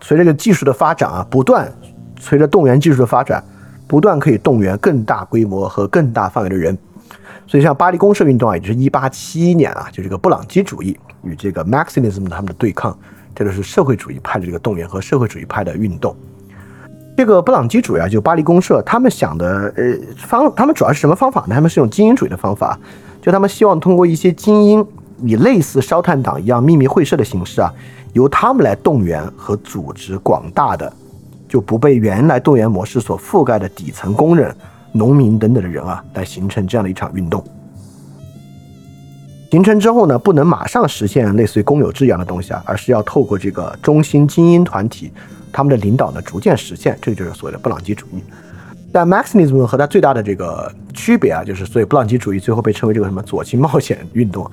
[0.00, 1.70] 随着这个技术的发展啊，不断
[2.18, 3.44] 随着动员技术的发展，
[3.86, 6.78] 不断可以动员更大规模和更大范围的人。
[7.50, 12.96] 所以，像巴黎公社运动啊，也就是一八七一年啊，就这个布朗基主义与这个 Marxism 他们的对抗。
[13.34, 16.14] 这就是社会主义派的这个动员和社会主义派的运动。
[17.16, 19.82] 这个布朗基主义啊，就巴黎公社，他们想的呃
[20.16, 21.54] 方，他们主要是什么方法呢？
[21.56, 22.78] 他们是用精英主义的方法，
[23.20, 24.86] 就他们希望通过一些精英，
[25.24, 27.74] 以类似烧炭党一样秘密会社的形式啊，
[28.12, 30.92] 由他们来动员和组织广大的，
[31.48, 34.54] 就不被原来动员模式所覆盖的底层工人、
[34.92, 37.42] 农民等等的人啊，来形成这样的一场运动。
[39.50, 45.12] 形成之后呢，不能马上实现类似于公有制一样的东西啊，而是要透过这个中心精英团体
[45.52, 46.96] 他们的领导呢，逐渐实现。
[47.02, 48.22] 这就是所谓的布朗基主义。
[48.92, 54.48] 但 Maxism 和它最大的这个区别啊，就是所以布朗基主义最后被称为这个什么左倾冒险运动。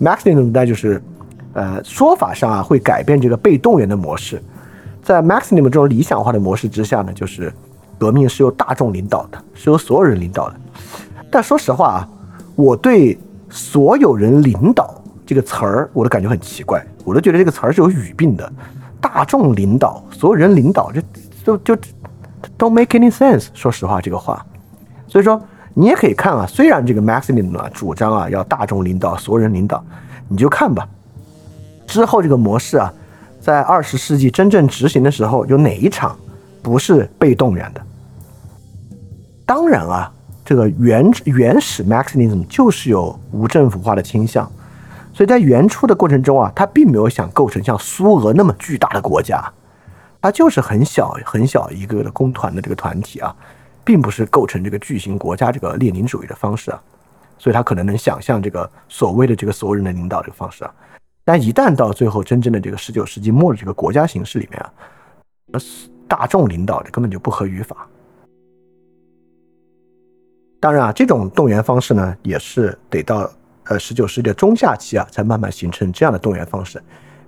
[0.00, 1.00] Marxism 那就是，
[1.52, 4.42] 呃，说法上啊会改变这个被动员的模式。
[5.02, 7.52] 在 Maxism 这种理想化的模式之下呢，就是
[8.00, 10.56] 革命是由大众领导的，是由所有人领导的。
[11.30, 12.08] 但说实话啊，
[12.56, 13.16] 我对。
[13.52, 18.52] 所有人领导这个词儿，我都感觉很奇怪，我都觉得这个词儿是有语病的。
[19.00, 21.02] 大众领导，所有人领导，这
[21.42, 21.74] 就就
[22.56, 23.48] don't make any sense。
[23.52, 24.46] 说实话，这个话，
[25.08, 25.42] 所以说
[25.74, 29.84] 你也可以看啊，虽然这个 Marxism 啊主张啊要大众领导，所有人领导，
[30.28, 30.86] 你就看吧。
[31.88, 32.94] 之后这个模式啊，
[33.40, 36.16] 在二十世纪真正执行的时候，有哪一场
[36.62, 37.82] 不是被动员的？
[39.50, 40.12] 当然啊。
[40.42, 44.50] 这个原原始 Marxism 就是有无政府化的倾向，
[45.12, 49.40] 所以在原初的过程中啊，他并没有想构成像苏俄那么巨大的国家，
[50.20, 53.32] 他就是很小很小一个的工团的这个团体啊，
[53.84, 56.82] 并不是构成这个巨型国家这个列宁主义的方式啊，
[57.38, 60.74] 所以他可能能想象这个所谓的这个所有人的领导这个方式啊，
[61.24, 64.66] 但一旦到最后真正的这个十九世纪末的这个国家形式里面啊，
[66.08, 67.86] 大众领导的根本就不合语法。
[70.60, 73.28] 当然啊，这种动员方式呢，也是得到
[73.64, 76.80] 呃十九世纪的中下期啊，才慢慢形成这样的动员方式，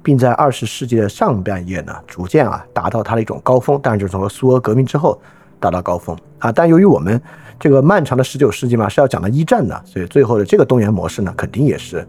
[0.02, 3.80] 并在二十世纪的上半叶呢，逐渐啊达到它的一种高峰。
[3.80, 5.18] 当然就是从苏俄革命之后
[5.58, 6.52] 达到高峰啊。
[6.52, 7.18] 但由于我们
[7.58, 12.00] 这个漫长的十九世纪嘛是要讲到一战的，所以最后的这个动员模式呢，肯定也是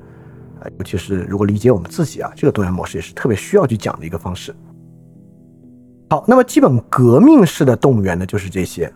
[0.60, 4.54] 啊，尤其是如果理解我们自己啊，这个动员模式也是特别需要去讲的一个方式。
[6.10, 8.92] 好，那么基本革命式的动员呢，就是这些。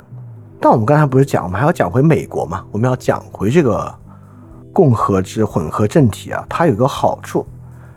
[0.60, 2.66] 但我们刚才不是讲，我们还要讲回美国嘛？
[2.72, 3.94] 我们要讲回这个
[4.74, 7.46] 共和制混合政体啊，它有个好处，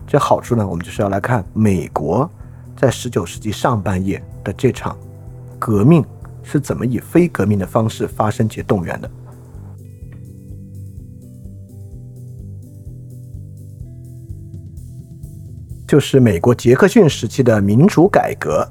[0.07, 2.31] 这好处呢，我们就是要来看美国
[2.77, 4.97] 在十九世纪上半叶的这场
[5.59, 6.05] 革命
[6.43, 9.11] 是怎么以非革命的方式发生且动员的，
[15.89, 18.69] 就是美国杰克逊时期的民主改革。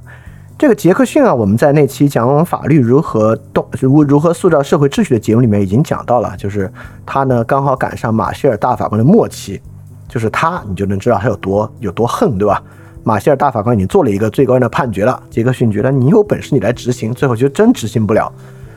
[0.60, 6.70] 这个杰克逊啊，我们在那期讲法律如何动如如何塑造社会秩序的节目里面已经讲到了，就是
[7.06, 9.62] 他呢刚好赶上马歇尔大法官的末期，
[10.10, 12.62] 就是他你就能知道他有多有多横，对吧？
[13.06, 18.30] 马歇尔大法官已经做了一个最高院的判决了，杰克逊觉得你有本事你来执行，最后就真执行不了，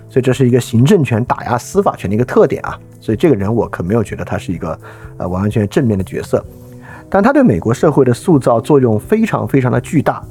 [0.09, 2.79] 所以这是一个行政权打压司法权的一个特点啊。
[3.01, 4.79] 所以这个人我可没有觉得他是一个
[5.17, 6.45] 呃完完全全正面的角色，
[7.11, 10.23] 但他对美国社会的塑造作用非常非常的巨大。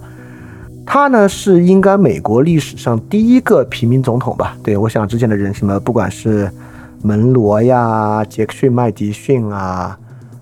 [0.94, 4.58] 他呢是应该美国历史上第一个平民总统吧？
[4.62, 6.52] 对我想之前的人什么，不管是
[7.02, 9.98] 门罗呀、杰克逊、麦迪逊啊，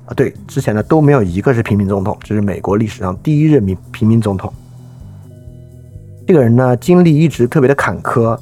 [0.08, 4.52] 啊对，之前的都没有一个是平民总统，这是美国历史上第一任民平民总统。
[6.26, 8.36] 这个人呢经历一直特别的坎坷，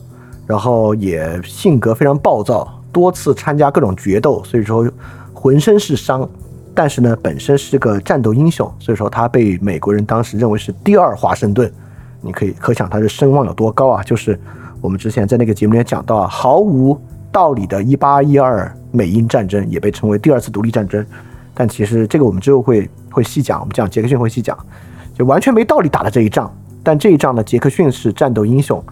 [0.46, 4.90] 然后也性格非常暴躁，多次参加各种决斗，所以说
[5.34, 6.26] 浑身是伤。
[6.74, 11.70] 但是呢本身是个战斗英雄，所以说他被美国人当时认为是第二华盛顿。
[12.28, 14.04] 你可以可想他的声望有多高啊！
[14.04, 14.38] 就是
[14.82, 17.00] 我们之前在那个节目里面讲到啊，毫无
[17.32, 21.04] 道理的1812美英战争也被称为第二次独立战争，
[21.54, 24.58] 但其实这个我们之后会会细讲，我们讲杰克逊会细讲，
[25.16, 26.54] 就完全没道理打的这一仗。
[26.84, 28.84] 但这一仗呢，杰克逊是战斗英雄，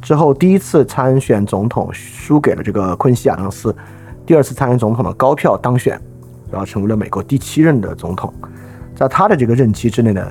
[0.00, 3.74] 之后第一次参选总统输给了这个昆西亚当斯，
[4.24, 6.00] 第二次参选总统的高票当选，
[6.50, 8.32] 然后成为了美国第七任的总统，
[8.94, 10.22] 在他的这个任期之内呢。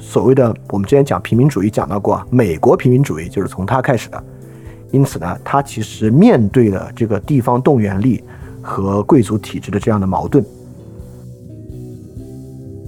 [0.00, 4.24] 所谓的我们之前讲平民主义讲到过，美国平民主义就是从他开始的，
[4.90, 8.24] 因此呢，他其实面对了这个地方动员力
[8.62, 10.44] 和贵族体制的这样的矛盾。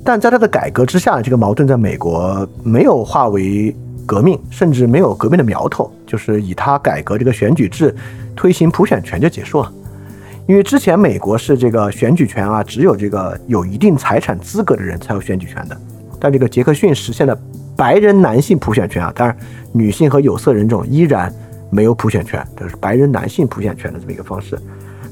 [0.05, 3.72] 但在他的改革之下，这个矛盾在美国没有化为
[4.05, 7.94] 革命，甚至没有革命的苗头，就是以他改革这个选举制，
[8.34, 9.72] 推行普选权就结束了。
[10.48, 15.80] 因为之前美国是这个选举权啊，只有这个有一定财产资格的人才有选举权的，
[16.23, 17.36] 但这个杰克逊实现了
[17.77, 19.36] 白人男性普选权啊，当然
[19.73, 21.35] 女性和有色人种依然
[21.69, 24.57] 没有普选权，这是白人男性普选权的这么一个方式。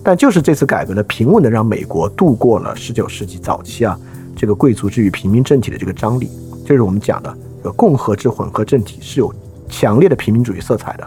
[0.05, 3.99] 但就是这次改革呢，平稳的让美国度过了十九世纪早期啊。
[4.37, 6.31] 这个贵族制与平民政体的这个张力，
[6.65, 7.37] 这是我们讲的，
[7.73, 9.35] 共和制混合政体是有
[9.69, 11.05] 强烈的平民主义色彩的，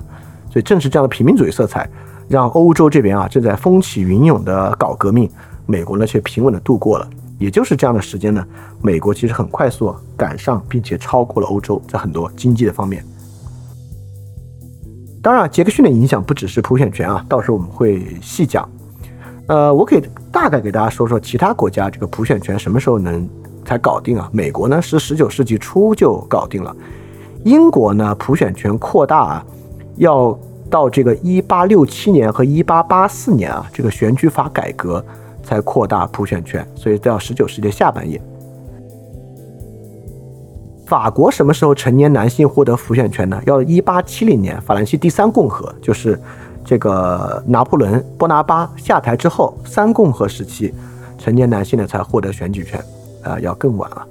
[0.51, 1.89] 所以正是这样的平民主义色彩，
[2.27, 5.29] 让欧洲这边啊正在风起云涌的搞革命，
[5.65, 7.09] 美国呢却平稳的度过了。
[7.43, 8.41] 也就是这样的时间呢，
[8.81, 13.03] 美国其实很快速赶上并且超过了欧洲，在很多经济的方面。
[15.21, 18.67] 当然，杰克逊的影响不只是普选权啊，到时候我们会细讲。
[19.47, 20.01] 呃，我可以
[20.31, 23.27] 大概给大家说说其他国家这个普选权什么时候能
[23.65, 24.29] 才搞定啊？
[24.31, 26.73] 美国呢是十九世纪初就搞定了，
[27.43, 29.45] 英国呢普选权扩大啊，
[29.97, 30.39] 要
[30.69, 35.05] 到这个一八六七年和一八八四年啊，这个选举法改革
[35.43, 38.19] 才扩大普选权，所以到十九世纪下半叶。
[40.85, 43.41] 法国什么时候成年男性获得普选权呢？
[43.45, 46.19] 要一八七零年，法兰西第三共和就是。
[46.65, 50.73] 这个拿破仑波拿巴下台之后，三共和时期，
[51.17, 52.81] 成年男性呢才获得选举权，
[53.21, 54.07] 啊，要更晚了。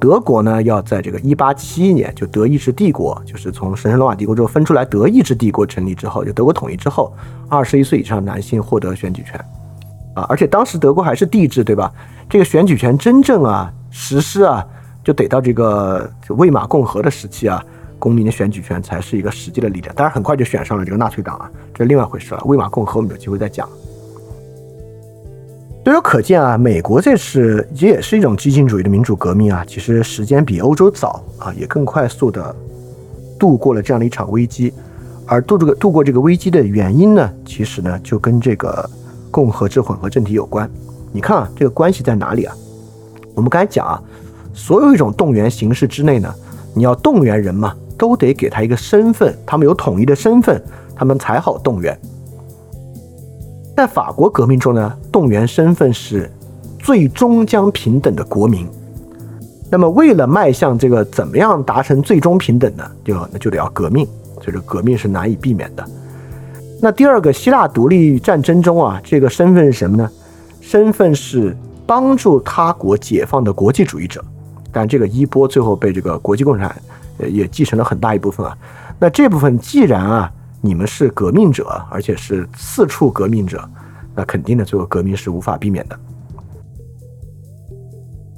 [0.00, 7.12] 德国呢，要在这个一八七一年，就德意志帝国，就是从神圣罗马帝国之后分出来，德意志帝国成立之后，就德国统一之后，
[7.48, 9.40] 二十一岁以上男性获得选举权，
[10.14, 11.92] 啊，而且当时德国还是帝制，对吧？
[12.28, 14.66] 这个选举权真正啊实施啊，
[15.04, 17.64] 就得到这个魏玛共和的时期啊。
[17.98, 22.42] 公民的选举权才是一个实际的力量，当然很快就选上了这个纳粹党啊，这是另外一回事了。
[22.46, 23.68] 魏玛共和我们有机会再讲。
[25.84, 32.52] 由此可见啊，美国这次也也是一种激进主义的民主革命啊，其实时间比欧洲早啊，也更快速的
[33.38, 34.74] 度过了这样的一场危机。
[35.24, 38.90] 而度这个度过这个危机的原因呢，其实呢就跟这个
[39.32, 40.70] 共和制混合政体有关。
[41.10, 42.54] 你看啊，这个关系在哪里啊？
[43.34, 44.00] 我们刚才讲啊，
[44.54, 46.32] 所有一种动员形式之内呢，
[46.72, 47.74] 你要动员人嘛。
[47.98, 50.60] 都得给他一个身份，他们有统一的身份，
[50.96, 51.96] 他们才好动员。
[53.76, 56.28] 在法国革命中呢，动员身份是
[56.80, 58.66] 最终将平等的国民。
[59.70, 62.84] 那么，为了迈向这个怎么样达成最终平等呢？
[63.04, 64.04] 就那就得要革命，
[64.42, 65.88] 所以革命是难以避免的。
[66.82, 70.10] 那第二个希腊独立战争中啊，这个身份是什么呢？
[70.60, 71.56] 身份是
[71.86, 74.22] 帮助他国解放的国际主义者。
[74.72, 76.74] 但这个衣钵最后被这个国际共产。
[77.28, 78.58] 也继承了很大一部分啊，
[78.98, 83.62] 那这部分既然啊，你们是革命者，而且是四处革命者，
[84.12, 85.96] 那肯定的，最后革命是无法避免的。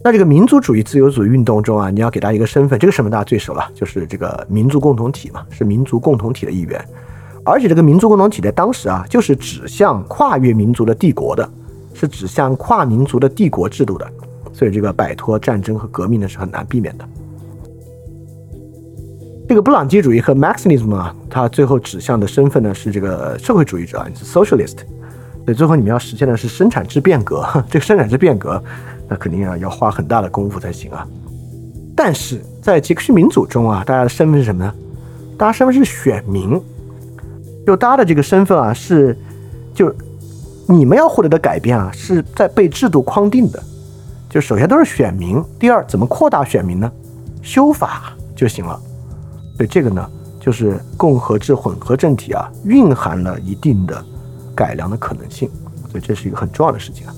[0.02, 6.84] 那这个民族主义自由主义运动中啊，你要给他一个身份，这个身份大家最熟了，就是这个民族共同体嘛，是民族共同体的一员，
[7.44, 11.48] 而且这个民族共同体在当时啊，就是指向跨越民族的帝国的，
[11.92, 14.10] 是指向跨民族的帝国制度的，
[14.52, 17.04] 所以这个摆脱战争和革命呢是很难避免的。
[19.46, 24.78] 这个布朗基主义和 Maximism 啊，它最后指向的身份呢是这个社会主义者啊，是 Socialist。
[25.44, 27.46] 所以最后你们要实现的是生产制变革。
[27.68, 28.62] 这个生产制变革，
[29.06, 31.06] 那肯定啊要花很大的功夫才行啊。
[31.94, 34.74] 但是在杰克逊民主中啊，大家的身份是什么呢？
[35.36, 36.58] 大家身份是选民。
[37.66, 39.16] 就大家的这个身份啊，是
[39.74, 39.94] 就
[40.66, 43.62] 你们要获得的改变啊，是在被制度框定的。
[44.28, 46.90] 就首先都是选民，第二怎么扩大选民呢？
[47.42, 48.80] 修法就行了。
[49.56, 50.10] 所以这个呢，
[50.40, 54.04] 就是共和制混合政体啊，蕴含了一定的
[54.54, 55.48] 改良的可能性，
[55.90, 57.14] 所以这是一个很重要的事情啊。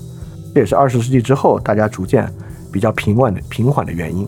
[0.53, 2.31] 这也是二十世纪之后大家逐渐
[2.71, 4.27] 比较平稳的平缓的原因。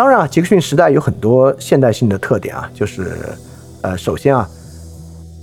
[0.00, 3.18] 当然啊，杰克逊时代有很多现代性的特点啊，就是
[3.82, 4.48] 呃，首先啊，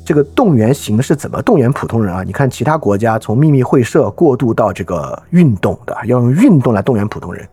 [0.03, 2.23] 这个动员形式怎么动员普通人啊？
[2.23, 7.47] 你看其他国家从秘密会社过渡到这个运动的，要用运动来动员普通人。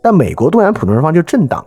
[0.00, 1.62] 但美国动员普通人方就是政党，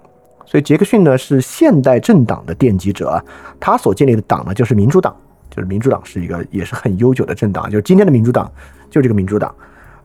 [0.47, 3.23] 所以杰克逊呢是现代政党的奠基者啊。
[3.59, 5.15] 他所建立的党呢就是民主党，
[5.51, 8.51] 就是民主党是一个也是很悠久的政党，就是今天的民主党
[8.89, 9.53] 就这个民主党，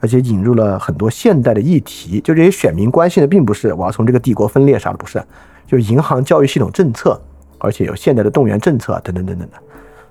[0.07, 2.20] 而且引入了很多现代的议题。
[2.20, 5.20] 就这些选民关心的并不是我要从这个帝国分裂啥的，不是，
[5.66, 7.20] 就银行教育系统政策，
[7.59, 9.57] 而且有现代的动员政策等等等等的。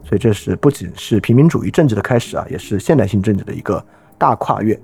[0.04, 3.82] 所以这是不仅是平民主义政治的开始啊，也是现代性政治的一个
[4.18, 4.78] 大跨越。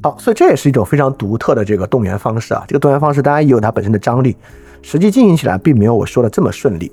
[0.00, 2.64] 好，所以这也是一种非常独特的这个动员方式啊。
[2.68, 4.36] 这个动员方式当然也有它本身的张力，
[4.80, 6.92] 实际进行起来并没有我说的这么顺利。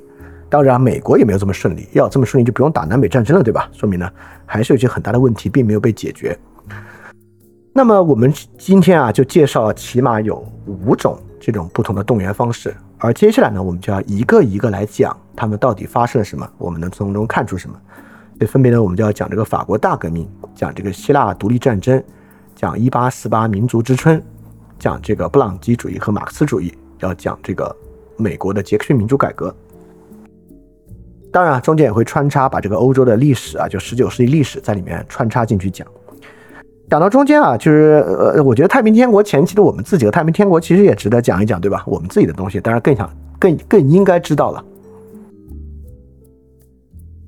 [0.50, 3.70] 当然，美国也没有这么顺利，要这么顺利就不用打南北战争了，对吧？
[3.74, 4.10] 说明呢，
[4.46, 6.38] 还是有些很大的问题并没有被解决。
[7.74, 17.76] 那么我们今天啊，就介绍起码有五种这种不同的动员方式，而接下来呢，我们就要一个一个来讲他们到底发生了什么，我们能从中看出什么。
[18.40, 22.02] 这分别呢，我们就要讲这个法国大革命，讲这个希腊独立战争，
[22.56, 24.22] 讲一八四八民族之春，
[24.78, 27.76] 讲这个布朗基主义和马克思主义，要讲这个
[28.16, 29.54] 美国的杰克逊民主改革。
[31.36, 35.86] 当然，中间也会穿插把这个欧洲的历史啊，就十九世纪历史在里面穿插进去讲。
[36.90, 41.84] 讲到中间啊，就是呃，我觉得太平天国前期的我们自己和太平天国其实也值得讲一讲，对吧？
[41.88, 44.64] 我们自己的东西，当然更想更更应该知道了。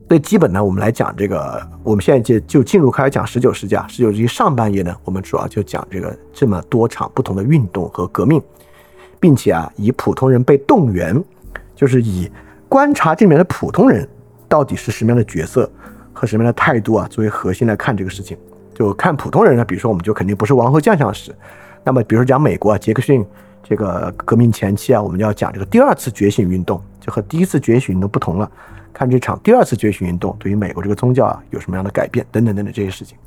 [0.08, 8.42] 最基本呢，我们来讲这个，我们现在就就进入开始讲十九世纪啊，十九世纪上半叶呢，我们主要就讲这个这么多场不同的运动和革命，
[9.20, 11.22] 并且啊，以普通人被动员，
[11.76, 12.32] 就是以
[12.70, 14.08] 观察这里面的普通人
[14.48, 15.70] 到底是什么样的角色
[16.14, 18.38] 和什么样的态度啊，作为核心来看这个事情。
[18.74, 21.34] 就看普通人呢，比如说我们就肯定不是王侯将相史。
[21.84, 23.26] 那么比如说讲美国啊，杰克逊
[23.64, 28.52] 这个革命前期啊，我们就要讲这个第二次觉醒运动，就和第一次觉醒运动不同了。
[28.94, 33.18] 看这场第二次觉醒运动对于美国这个宗教啊有什么样的改变等等等等这些事情。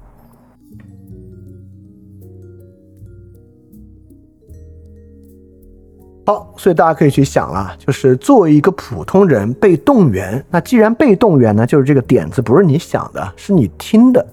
[6.26, 14.24] 好，所以大家可以去想了，就是作为一个普通人被动员，那既然被动员呢，就是这个点子不是你想的，是你听的。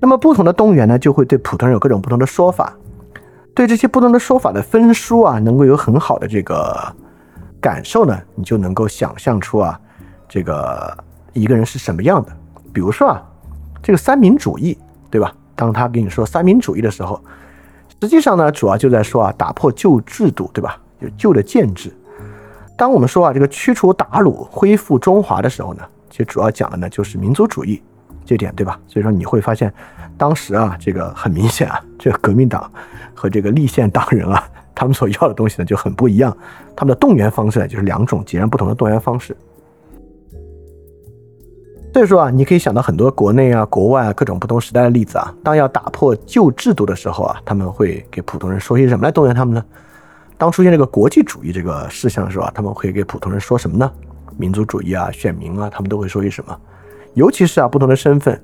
[0.00, 2.74] 那么不同的动员呢，就会对普通人有各种不同的说法，
[3.54, 6.76] 对这些不同的说法的分书啊，能够有很好的这个
[7.60, 9.78] 感受呢，你就能够想象出啊，
[10.28, 10.96] 这个
[11.34, 12.32] 一个人是什么样的。
[12.72, 13.22] 比如说啊，
[13.80, 14.76] 这个三民主义，
[15.08, 15.32] 对吧？
[15.54, 17.22] 当他跟你说三民主义的时候，
[18.00, 20.78] 实际上呢，主要就在说啊，打破旧制度，对吧？
[21.00, 21.92] 就旧的建制。
[22.76, 27.82] 当我们说啊，这个驱除鞑虏，恢复中华的时候呢，其实主要讲的呢，就是民族主义。
[28.28, 28.76] 这点对吧？
[28.88, 29.72] 所以说你会发现，
[30.18, 32.68] 当时啊，这个很明显啊，这个革命党
[33.14, 34.42] 和这个立宪党人啊，
[34.74, 36.36] 他们所要的东西呢就很不一样，
[36.74, 39.36] 他们的动员方式呢就是两种截然不同的动员方式。
[41.94, 45.32] 所以说啊，你可以想到很多国内啊、国外啊各种不同时代的例子啊。
[45.44, 49.64] 当要打破旧制度的时候啊，他们会给普通人说些什么来动员他们呢？
[50.38, 53.90] 当出现这个国际主义这个事项的时候啊，他们会给普通人说什么呢？
[54.36, 56.54] 民族主义啊、选民啊，他们都会说些什么？
[57.14, 58.38] 尤其是啊，不同的身份，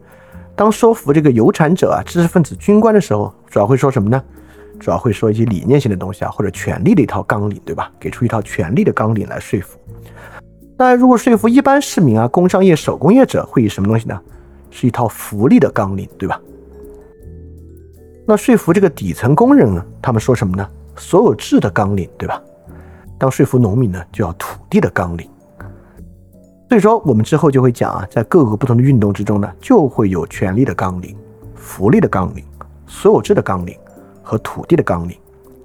[0.56, 4.23] 当说服这个有产者啊、知识分子、军官的时候，主要会说什么呢？
[4.81, 7.93] 主要会说一些理念性的东西啊，或者权力的一套纲领，对吧？
[8.01, 9.78] 给出一套权力的纲领来说服。
[10.78, 14.19] 那如果说服一般市民啊、工商业、手工业者，会以什么东西呢？
[14.70, 16.40] 是一套福利的纲领，对吧？
[18.27, 20.66] 那说服这个底层工人呢，他们说什么呢？
[20.97, 22.43] 所有制的纲领，对吧？
[23.19, 25.28] 当说服农民呢，就要土地的纲领。
[26.69, 31.16] 所以说，我们之后就会讲啊，在各个不同的运动之中呢，就会有权力的纲领、
[31.55, 32.44] 福利的纲领、
[32.86, 33.78] 所有制的纲领
[34.23, 35.16] 和土地的纲领。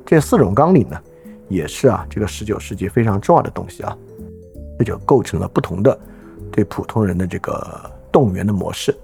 [0.05, 0.99] 这四种纲领呢，
[1.47, 3.97] 也是啊，这个十九世纪非常重要的东西啊。
[4.77, 5.97] 这就构成了不同的
[6.51, 8.95] 对普通人的这个动员的模式。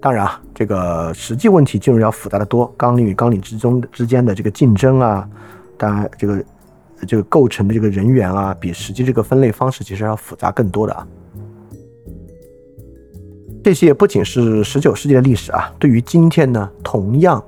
[0.00, 5.28] 当然啊，这个实际问题进入要复杂的多，纲领与纲领之中之间的这个竞争啊，
[5.76, 6.44] 当然这个。
[7.08, 11.08] 这个构成的这个人员啊，比实际这个分类方式其实要复杂更多的啊。
[13.64, 17.42] 这些不仅是十九世纪的历史啊，对于今天呢，同样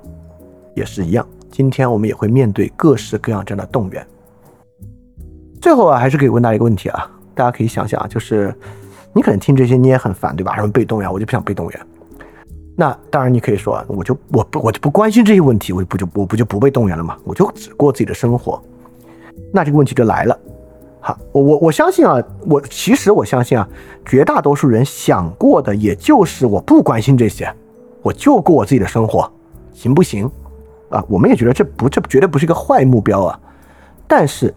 [0.75, 1.23] 也是一样。
[1.51, 4.03] 今天我们也会面对各式各样这样的动员。
[5.61, 8.51] 最后啊，还是可以问大家一个问题啊，大家可以想想啊，就是
[9.13, 10.55] 你可能听这些你也很烦，对吧？
[10.55, 11.87] 什么被动员，我就不想被动员。
[12.75, 17.15] 那当然你可以说，我就我不我就不关心这些问题，我不就我不就不被动员了吗？
[17.23, 18.59] 我就只过自己的生活。
[19.51, 20.39] 那这个问题就来了，
[20.99, 23.67] 好，我我我相信啊，我其实我相信啊，
[24.05, 27.53] 绝大多数人想过的也就是我不关心这些，
[28.01, 29.31] 我就过我自己的生活，
[29.71, 30.29] 行不行？
[30.89, 33.39] 啊，我们也觉得这不这绝对不是一个坏目标啊。
[34.07, 34.53] 但是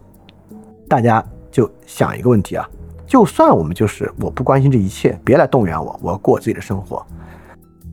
[0.89, 2.67] 大家就想一个问题啊，
[3.07, 7.05] 就算我们就是我不关心这一切，别来动员我，我要过我自己的生活。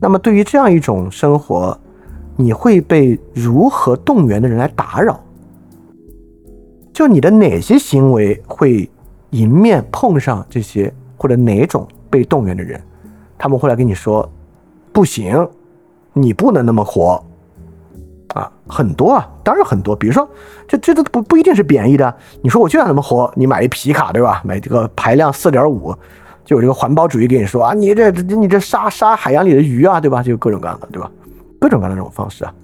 [0.00, 1.78] 那么对于这样一种生活，
[2.36, 5.18] 你会被如何动员的人来打扰？
[6.92, 8.88] 就你的哪些行为会
[9.30, 12.80] 迎面碰上这些或者哪种被动员的人，
[13.36, 14.30] 他们会来跟你说，
[14.92, 15.48] 不行，
[16.12, 17.24] 你不能那么活，
[18.34, 19.96] 啊，很多啊，当然很多。
[19.96, 20.28] 比如说，
[20.68, 22.14] 这这都不不一定是贬义的。
[22.42, 24.40] 你说我就想那么活，你买一皮卡对吧？
[24.44, 25.92] 买这个排量四点五，
[26.44, 30.22] 就有这个环保主义跟你说啊，你这你这杀杀海洋里的鱼啊，对吧？
[30.22, 31.10] 就各种各样的，对吧？
[31.58, 32.54] 各种各样的这种方式啊。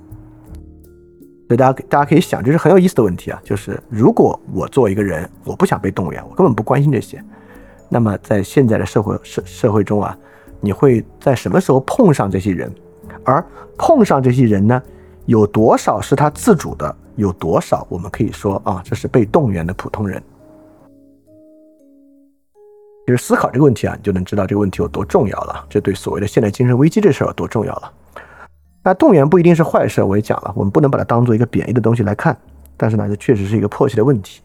[1.49, 3.41] 所以大家大家可以想，这是很有意思的问题啊。
[3.43, 7.23] 就是如果我作为一个人，我不想被动员，我根本不关心这些，
[7.89, 10.17] 那么在现在的社会社社会中啊，
[10.61, 12.73] 你会在什么时候碰上这些人？
[13.25, 13.45] 而
[13.77, 14.81] 碰上这些人呢，
[15.27, 16.95] 有多少是他自主的？
[17.17, 20.23] 有多少我们可以说啊，这是被动员的普通人？
[23.11, 25.65] 其实思考这个问题啊，你就能知道这个问题有多重要了。
[25.69, 27.93] 这对所谓的现代精神危机这事儿有多重要了。
[28.85, 32.37] 那动员不一定是坏事，我也讲了，我们不能把它当做一个贬义的东西来看。
[32.77, 34.43] 但是呢，这确实是一个迫切的问题。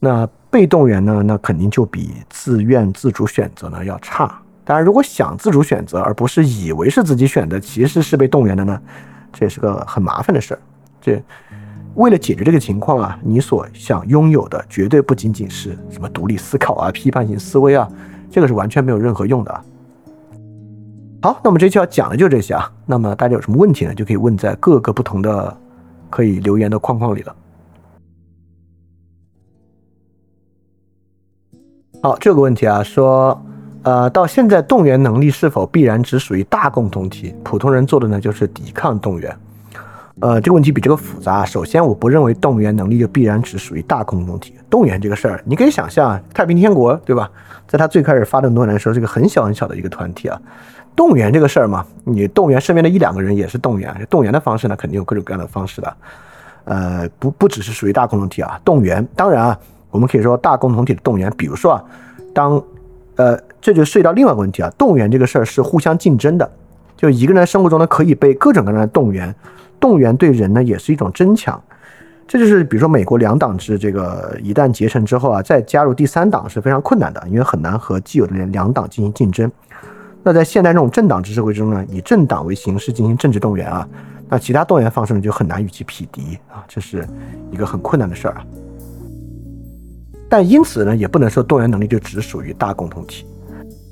[0.00, 1.22] 那被动员呢？
[1.24, 4.36] 那肯定就比自愿自主选择呢要差。
[4.64, 8.82] 当然，如果想自主选择，而不是以为是自己选的，其实是被动员的呢，
[9.32, 10.60] 这也是个很麻烦的事儿。
[11.00, 11.22] 这
[11.94, 17.86] 为了解决这个情况啊，你所想拥有的绝对不仅仅是什么独立思考啊、批判性思维啊，
[18.30, 19.64] 这个是完全没有任何用的。
[21.20, 22.72] 好，那么这期要讲的就这些啊。
[22.86, 23.94] 那么大家有什么问题呢？
[23.94, 25.56] 就可以问在各个不同的
[26.08, 27.36] 可以留言的框框里了。
[32.02, 33.40] 好，这个问题啊，说，
[33.82, 37.34] 呃，到现在动员能力是否必然只属于大共同体？
[37.44, 39.36] 普通人做的呢，就是抵抗动员。
[40.22, 41.44] 呃，这个问题比这个复杂。
[41.44, 44.54] 首先，我不认为动员能力就必然只属于大共同体。
[44.70, 47.28] 动员这个事儿，你可以想象，太平天国，对吧？
[47.66, 50.40] 在他最开始发动动员的时候，是个很小很小的一个团体啊。
[50.94, 53.92] 动员这个事儿嘛，你动员身边的一两个人也是动员。
[54.08, 55.96] 动员的方式呢，肯定有各种各样的方式的。
[56.66, 59.58] 呃，不不只是属于大共同体啊，动员，当然啊。
[59.90, 61.84] 我们可以说大共同体的动员，比如说啊，
[62.32, 62.62] 当，
[63.16, 66.48] 呃，这就涉及到另外一个问题啊，动员这个事儿是互相竞争的，
[66.96, 69.34] 就一个人生活中呢可以被各种各样的动员，
[69.82, 71.60] 动员对人呢也是一种争抢，
[72.28, 79.50] 这就是比如说美国两党制这个一旦结成之后啊，再加入第三党是非常困难的，因为很难和既有的两党进行竞争。
[80.22, 83.88] 那在现代这种政党制社会中呢，以政党为形式进行政治动员啊，
[84.28, 87.04] 那其他动员方式呢就很难与其匹敌啊，这是
[87.50, 88.46] 一个很困难的事儿啊。
[90.28, 93.26] 但因此呢，也不能说动员能力就只属于大共同体。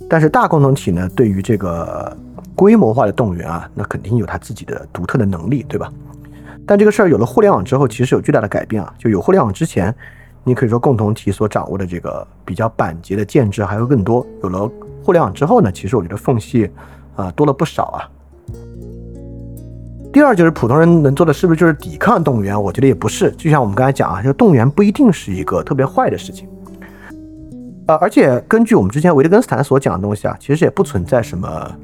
[0.08, 2.16] 但是大共同体呢，对于这个
[2.60, 5.90] 规模化的动员啊，那肯定有它自己的独特的能力，对吧？
[6.66, 8.92] 但这个事儿有了互联网之后，其实有巨大的改变啊。
[8.98, 9.94] 就有互联网之前，
[10.44, 14.26] 你可以说共同体所掌握的这个比较板结的建制还会更多。
[14.42, 14.70] 有了
[15.02, 16.70] 互联网之后呢，其实我觉得缝隙
[17.16, 18.04] 啊多了不少啊。
[20.12, 22.62] 第二就是普通人能做的是不是就是抵抗动员？
[22.62, 23.30] 我觉得也不是。
[23.38, 26.46] 就像我们刚才讲啊，就动员不一定是一个特别坏的事情。
[27.86, 31.74] 呃，而且根据我们之前维特根斯坦所讲的东西啊，其实也不存在什么，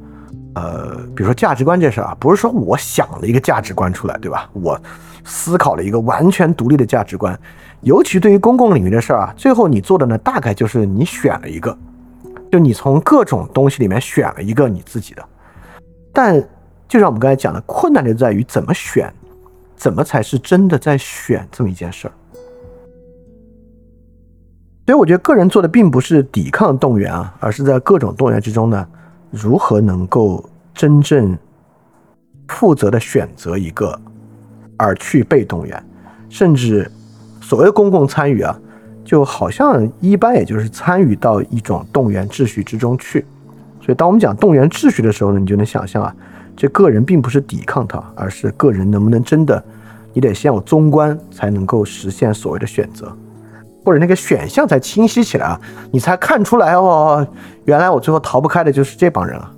[0.57, 4.49] 呃，比如说价值观这事儿啊，不是说我想了一个价值观出来，对吧？
[4.53, 4.79] 我
[5.23, 7.39] 思考了一个完全独立的价值观。
[7.81, 11.77] 尤其对于公共领域的事儿啊，最后你做的呢，大概就是你选了一个，
[12.51, 15.23] 就你从各种东西里面选了一个你自己的，
[16.11, 16.43] 但。
[16.89, 19.13] 就像我们刚才讲的，困难就在于怎么选，
[19.75, 22.11] 怎么才是真的在选这么一件事儿。
[24.85, 28.87] 所以我觉得个人做的并不是抵抗动员啊，而是在各种动员之中呢，
[29.31, 30.43] 如何能够
[30.73, 31.37] 真正
[32.47, 33.99] 负责的选择一个，
[34.77, 35.83] 而去被动员，
[36.29, 36.89] 甚至
[37.41, 38.57] 所谓公共参与啊，
[39.03, 43.25] 就好像一般也就是参与到一种动员秩序之中去。
[43.81, 46.15] 所以当我们讲动员秩序的时候呢，你就能想象啊。
[46.55, 49.63] 这个人并不是抵抗它，而是个人能不能真的，
[50.11, 53.15] 你得先有中观，才能够实现所谓的选择，
[53.87, 55.57] 或者那个选项才清晰起来啊，
[55.93, 57.25] 你才看出来哦，
[57.63, 59.49] 原来我最后逃不开的就是这帮人啊。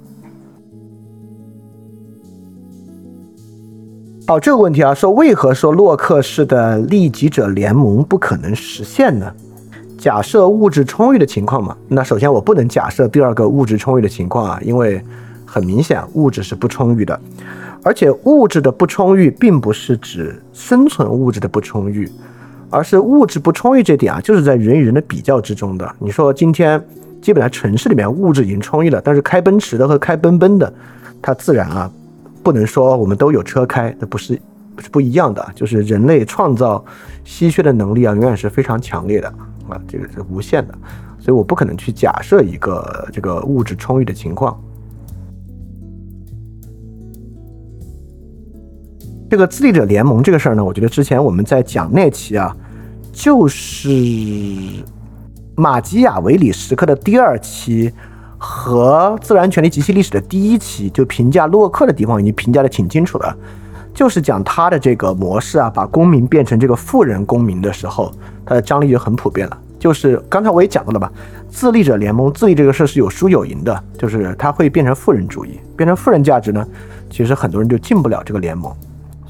[4.28, 9.34] 好，这个问题啊，说为何说洛克式的利己者联盟不可能实现呢？
[9.98, 15.04] 假设物质充裕的情况嘛，那首先我不能假设第二个物质充裕的情况啊，因为。
[15.52, 17.20] 很明显，物质是不充裕的，
[17.82, 22.08] 而且物质的不充裕并不是指生存物质的不充裕，
[22.70, 25.96] 而是物质不充裕这点啊，就是在人与人的比较之中的。
[26.00, 26.84] 你说今天
[27.22, 30.72] 基本上城市里面物质已经充裕了，但是开奔驰的和开奔奔的，
[31.22, 31.91] 它自然啊
[32.44, 34.40] 不能说我们都有车开，那不是
[34.80, 35.46] 是不一样的。
[35.56, 36.84] 就是人类创造
[37.24, 39.28] 稀缺的能力啊，永远是非常强烈的
[39.68, 40.74] 啊，这个是无限的，
[41.20, 44.60] 所以我不可能去假设一个这个物质充裕的情况。
[49.30, 52.56] 这个自立者联盟这个事儿呢，我觉得之前我们在讲那期啊，
[53.14, 53.88] 就是
[55.56, 57.94] 马基雅维里时刻的第二期
[58.40, 63.38] 和自然权利及其历史的第一期，就评价洛克的地方已经评价的挺清楚了，
[63.94, 68.12] 就是讲他的这个模式啊，把公民变成这个富人公民的时候，
[68.44, 69.58] 它的张力就很普遍了。
[69.78, 71.12] 就是刚才我也讲到了吧，
[71.50, 76.68] 自立者联盟自立这个事儿是有输有赢的，就是它会变成富人主义，变成富人价值呢，
[77.12, 78.76] 其实很多人就进不了这个联盟。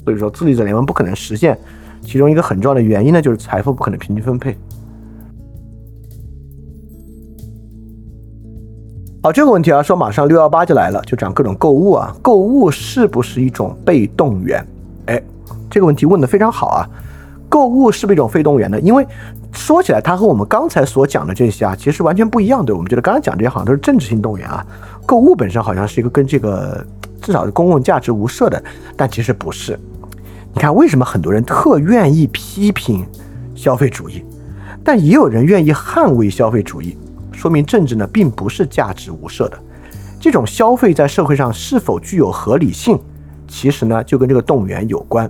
[0.10, 1.56] 所以说，自立者联盟不可能实现，
[2.02, 4.57] 其中一个很重要的原因呢，就是财富不可能平均分配。
[9.22, 14.65] 好，这个问题啊，说马上六幺八就来了，就讲各种购物啊，购物是不是一种被动员？
[15.06, 15.22] 哎，
[15.69, 16.90] 这个问题问的非常好啊，
[17.48, 18.80] 购物是不是一种被动员呢？
[18.80, 19.06] 因为
[19.52, 22.65] 说起来，它和我们刚才所讲的这些啊，其实完全不一样。
[22.65, 24.65] 对我们觉得刚才讲这些好像都是政治性动员啊，
[25.06, 26.84] 购物本身好像是一个跟这个
[27.22, 28.64] 至少是公共价值无涉的，
[28.98, 29.77] 但其实不是。
[30.54, 33.06] 你看，为什么很多人特愿意批评
[33.56, 34.24] 消费主义，
[34.84, 36.98] 但也有人愿意捍卫消费主义？
[37.32, 39.58] 说明政治呢并不是价值无涉的，
[40.20, 43.00] 这种消费在社会上是否具有合理性，
[43.48, 45.30] 其实呢就跟这个动员有关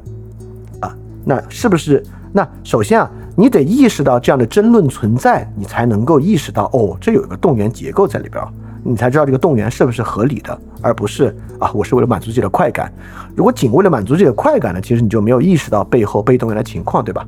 [0.80, 0.96] 啊。
[1.24, 2.04] 那是不是？
[2.32, 8.44] 那首先啊，你得意识到这样的争论存在，你才能够意识到哦，这有一个动员结构在里边，
[8.84, 12.92] 你才知道这个动员是不是合理的，而不是啊，我是为了满足自己的快感。
[13.36, 17.28] 如果仅为了满足自己的快感呢，其实你就没有意识到背后被动员的情况，对吧？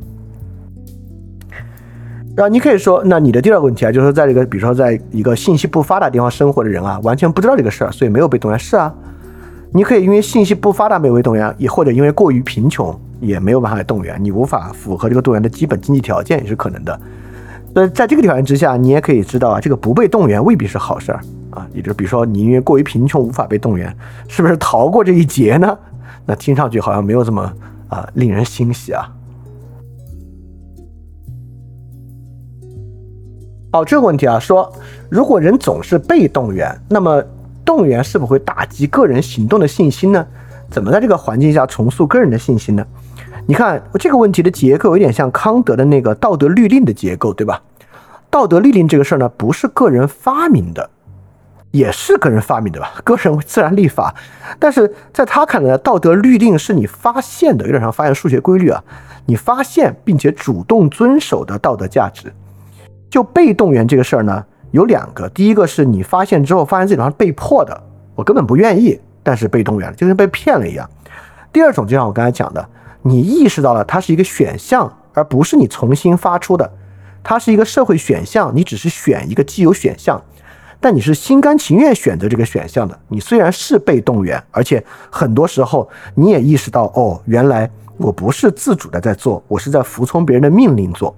[2.38, 8.58] 啊，你可以说，那你的第二个问题啊，就是说，在这个，比如说，在一个信息不发达地方生活的人啊，完全不知道这个事儿，所以没有被动员。
[8.58, 8.92] 是啊，
[9.74, 17.00] 你可以因为信息不发达没有被动员，也或者因为过于贫穷也没有办法动员，你无法符合这个动员的基本经济条件也是可能的。
[17.74, 21.20] 那在这个条件之下，你也可以知道啊，这个不被动员未必是好事儿
[21.52, 21.68] 啊。
[21.74, 23.96] 也就比如说，你因为过于贫穷无法被动员，
[24.28, 25.78] 是不是逃过这一劫呢？
[26.26, 27.54] 那听上去好像没有这么
[27.88, 29.10] 啊令人欣喜啊。
[33.72, 34.72] 好，这个问题啊，说
[35.10, 37.24] 如果人总是被动员，那么
[37.64, 40.28] 动员是否会打击个人行动的信心呢？
[40.70, 42.86] 怎么在这个环境下重塑个人的信心呢？
[43.46, 47.62] 你看这个问题的结构有点像康德的那个道德律令的结构，对吧？
[48.30, 50.90] 道德律令这个事儿呢，不是个人发明的，
[51.72, 52.94] 也是个人发明的吧？
[53.04, 54.14] 个人自然立法，
[54.60, 58.84] 但是在他看来，道德律令是你发现的，有点像发现数学规律啊，
[59.26, 62.32] 你发现并且主动遵守的道德价值。
[63.10, 65.28] 就被动员这个事儿呢，有两个。
[65.30, 67.82] 第一个是你发现之后，发现自己好像被迫的，
[68.16, 70.90] 我根本不愿意，但是被动员了，就跟被骗了一样。
[71.52, 72.66] 第二种就像我刚才讲的，
[73.02, 76.72] 你意识到了它是一个选项，而不是你重新发出的，
[77.22, 80.22] 它是一个社会选项，你只是选一个既有选项，
[80.82, 83.00] 但你是心甘情愿选择这个选项的。
[83.08, 91.16] 你虽然是被动员，而且很多时候你也意识到，哦，原来我不是自主的在做，我是在服从别人的命令做。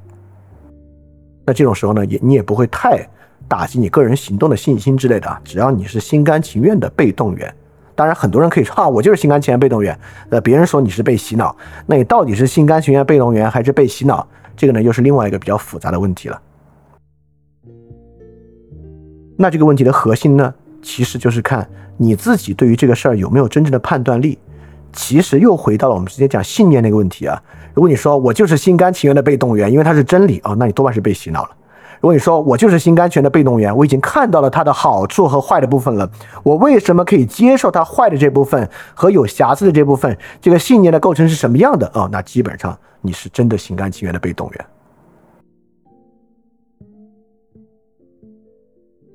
[1.45, 3.07] 那这种时候呢，也你也不会太
[3.47, 5.41] 打击你个人行动的信心之类的。
[5.45, 7.53] 只要你是心甘情愿的被动员，
[7.95, 9.97] 当然很多人可以说啊，我就是心甘情愿被动员。
[10.29, 14.27] 那别人说你是被洗脑，那你到底是心甘情愿被动员还是被洗脑？
[14.57, 16.41] 这个呢，又是另外一个比较复杂的问题了。
[19.35, 24.37] 那这个问题的核心呢，其实就是看你自己对于这个事儿有没有真正的判断力。
[24.91, 27.41] 其实又回到了我们之前讲信念那个问题啊。
[27.73, 31.49] 如果你说我就是心甘情愿的被动员，因为它是真理哦，那你多半是被洗脑了。
[31.99, 36.07] 如果你说我就是心甘情愿的被动员，我已经看到了它的好处和坏的部分了，
[36.43, 40.15] 我为什么可以接受它坏的这部分和有瑕疵的这部分？
[40.39, 41.89] 这个信念的构成是什么样的？
[41.95, 44.65] 哦，那基本上你是真的心甘情愿的被动员。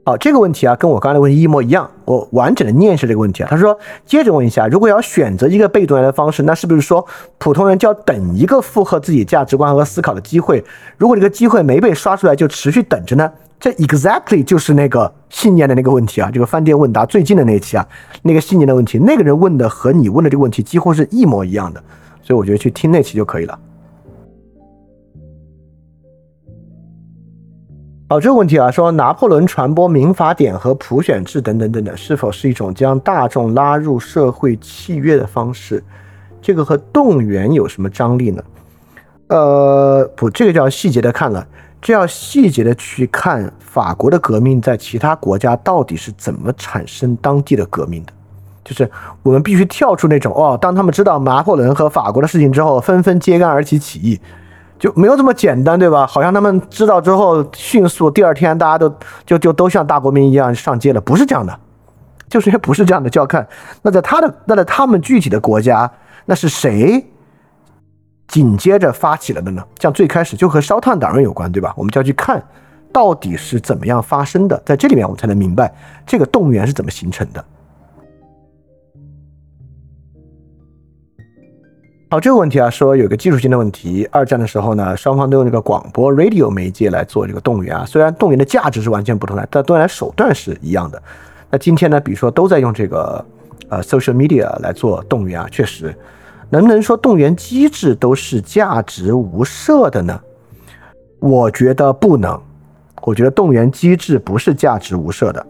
[0.08, 1.86] 好，这个问题啊，跟我刚才的问题一模一样。
[2.06, 3.48] 我完整的念一下这个问题啊。
[3.50, 7.06] 他说，接着问一下，如果要选择一个被动员的方式，那是不是说
[7.36, 10.64] 普通人就要等一个符合自己价值观和思考的机会？
[10.96, 13.30] 如果这个机会没被刷出来，就持续等着呢？
[13.60, 16.30] 这 exactly 就是那个信念的那个问题啊。
[16.32, 17.86] 这个饭店问答最近的那一期啊，
[18.22, 21.82] 那个信念的问题，那个人问的和你问的这个问题几乎是一模一样的，
[22.22, 23.58] 所以我觉得去听那期就可以了。
[28.10, 35.84] 好，这个问题啊，说拿破仑传播民法典和普选制等等等等，是否是一种将大众拉入社会契约的方式？
[36.40, 38.42] 这个和动员有什么张力呢？
[39.26, 41.46] 呃，不，这个就要细节的看了，
[41.82, 48.12] 这要细节的去看法国的革命在其他国家到底是怎么产生当地的革命的。
[48.64, 48.90] 就是
[49.22, 54.18] 我们必须跳出那种哦，当他们知道拿破仑和法国的事情之后，纷纷揭竿而起起义。
[54.78, 56.06] 就没有这么简单，对吧？
[56.06, 58.94] 好像他们知道之后，迅速第二天大家都
[59.26, 61.58] 就就都像大国民一样上街了，不是这样的，
[62.28, 63.10] 就是因为 不是这样的。
[63.10, 63.46] 就要看
[63.82, 65.90] 那在他的那在他们具体的国家，
[66.26, 67.04] 那是谁
[68.28, 69.64] 紧接着发起了的呢？
[69.80, 71.74] 像最开始就和烧炭党人有关，对吧？
[71.76, 72.42] 我们就要去看
[72.92, 75.74] 到底是怎么样发生的，在这里面我们才能明白
[76.06, 77.44] 这个动员是怎么形成的。
[82.10, 84.08] 好，这个问题啊，说有个技术性的问题。
[84.10, 87.84] 二战的时候呢，双方都用这个广播 （radio） 媒介来做这个动员啊。
[87.84, 91.02] 虽然动员的价值是完全不同的，但动员手段是一样的。
[91.50, 93.22] 那今天呢，比如说都在用这个
[93.68, 95.94] 呃 social media 来做动员啊，确实，
[96.48, 100.18] 能不能说动员机制都是价值无涉的呢？
[101.18, 102.40] 我觉得不能。
[103.02, 105.46] 我觉得动员机制不是价值无涉的。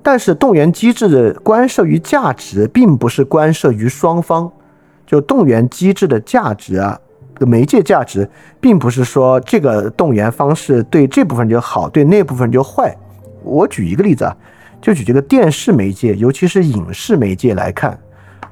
[0.00, 4.48] 但是动员机制的关涉于价值，并不是关涉于双方。
[5.08, 7.00] 就动员机制的价值啊，
[7.40, 8.28] 媒介价值，
[8.60, 12.94] 并不是说这个动员方式对这部分就好，对那部分就坏。
[13.42, 14.36] 我举一个例子啊，
[14.82, 17.98] 就举这个电视媒介，尤其是影视媒介来看，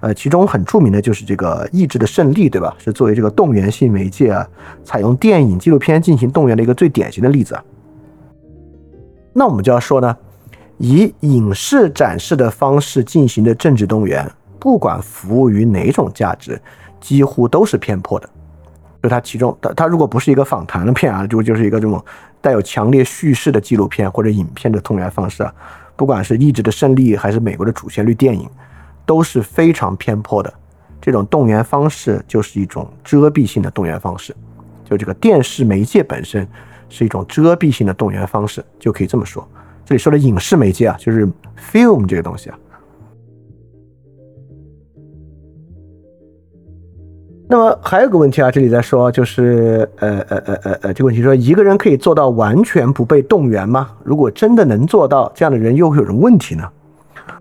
[0.00, 2.74] 呃，其中很著名的就是这个《意志的胜利》，对吧？
[2.78, 4.48] 是作为这个动员性媒介啊，
[4.82, 7.62] 采用电影、纪录片进行动员的一个最典型的例子啊。
[9.34, 10.16] 那我们就要说呢，
[10.78, 14.26] 以影视展示的方式进行的政治动员，
[14.58, 16.60] 不管服务于哪种价值，
[17.00, 18.28] 几乎都是偏颇的。
[19.02, 22.04] 就它其中，它它如果不是一个访谈的片啊，就就是一个这种
[22.40, 25.52] 带有强烈叙事的纪录片或者影片的动员方式啊，
[25.94, 28.48] 不管是《意志的胜利》还是美国的主旋律电影，
[29.04, 30.52] 都是非常偏颇的。
[31.00, 34.34] 这种动员方式就是一种遮蔽性的动员方式，
[34.84, 36.46] 就这个电视媒介本身。
[36.88, 39.44] 是一种遮蔽性的动员方式，就可以这么说。
[39.84, 41.26] 这里说的影视媒介啊，就是
[41.58, 42.56] film 这个东西啊。
[47.48, 53.90] 那么还有个问题啊，这里在说，就是呃呃呃呃呃，这个问题说，一个人可以做到完全不被动员吗？
[54.02, 56.64] 如果真的能做到，这样的人又会有什么问题呢？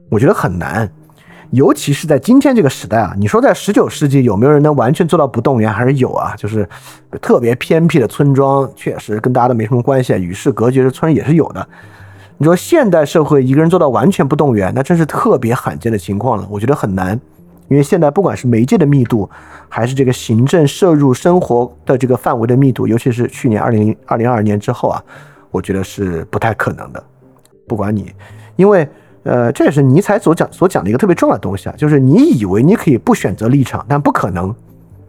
[0.10, 0.90] 我觉得很难。
[1.52, 5.72] 尤其是在今天这个时代啊，你说在十九世纪有没有人能完全做到不动员？
[5.72, 6.68] 还是有啊，就是
[7.22, 11.68] 特别偏僻的村庄，确实跟大家都没什么关系，与世隔绝的村也是有的。
[12.38, 16.46] 你说现代社会一个人做到完全不动员，那真是特别罕见的情况了。
[16.50, 17.18] 我觉得很难，
[17.68, 19.30] 因为现在不管是媒介的密度，
[19.70, 25.04] 还是这个行政摄入生活的这个范围的密度，尤其是去年二零二零二二年之后啊，
[25.52, 27.04] 我觉得是不太可能的。
[27.68, 28.14] 不管你，
[28.56, 28.88] 因为。
[29.28, 34.54] 呃，这也是尼采所讲所讲的一个特别重要的东西啊，就是你以为你可以不选择立场，但不可能。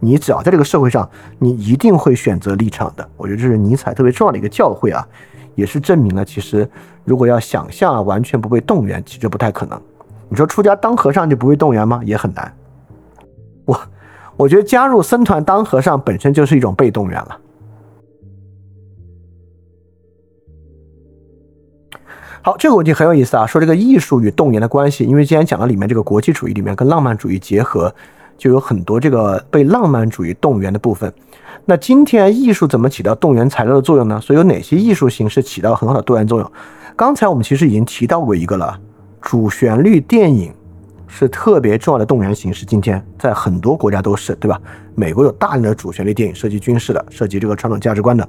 [0.01, 1.07] 你只要在这个社会上，
[1.39, 3.07] 你一定会选择立场的。
[3.19, 5.07] 我觉得这是尼采特别重要的一个教诲啊，
[5.55, 6.67] 也是证明了其实
[7.05, 9.79] 如果要想象啊完全不被动员，其实不太可能。
[10.29, 12.01] 你说出家当和尚就不会动员吗？
[12.05, 12.53] 也很难。
[13.65, 13.81] 我
[14.37, 17.41] 我觉得加入僧团当和尚本身就是一种被动员了。
[22.43, 27.93] 好，这个问题很有意思啊，说这个艺术与动员的关系，因为今天讲到里面这个国际主义里面跟浪漫主义结合，
[28.39, 31.13] 就有很多这个被浪漫主义动员的部分。
[31.65, 34.21] 那今天艺术怎么起到动员材料的作用呢？
[34.21, 36.53] 所以有哪些艺术形式起到很好的动员作用？
[36.95, 38.79] 刚才我们其实已经提到过一个了，
[39.27, 40.55] 主旋律电影
[41.09, 42.65] 是特别重要的动员形式。
[42.65, 44.57] 今天在很多国家都是，对吧？
[44.95, 48.27] 美国有大量的主旋律电影，涉及军事的，涉及这个传统价值观的，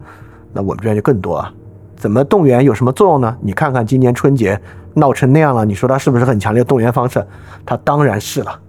[0.51, 1.53] 那我们这边就更多啊。
[1.95, 3.37] 怎么动员有什么作用呢？
[3.41, 4.59] 你看看今年春节
[4.95, 7.23] 闹成那样了，你说它是不是很强烈的动员方式？
[7.63, 8.59] 它当然是了。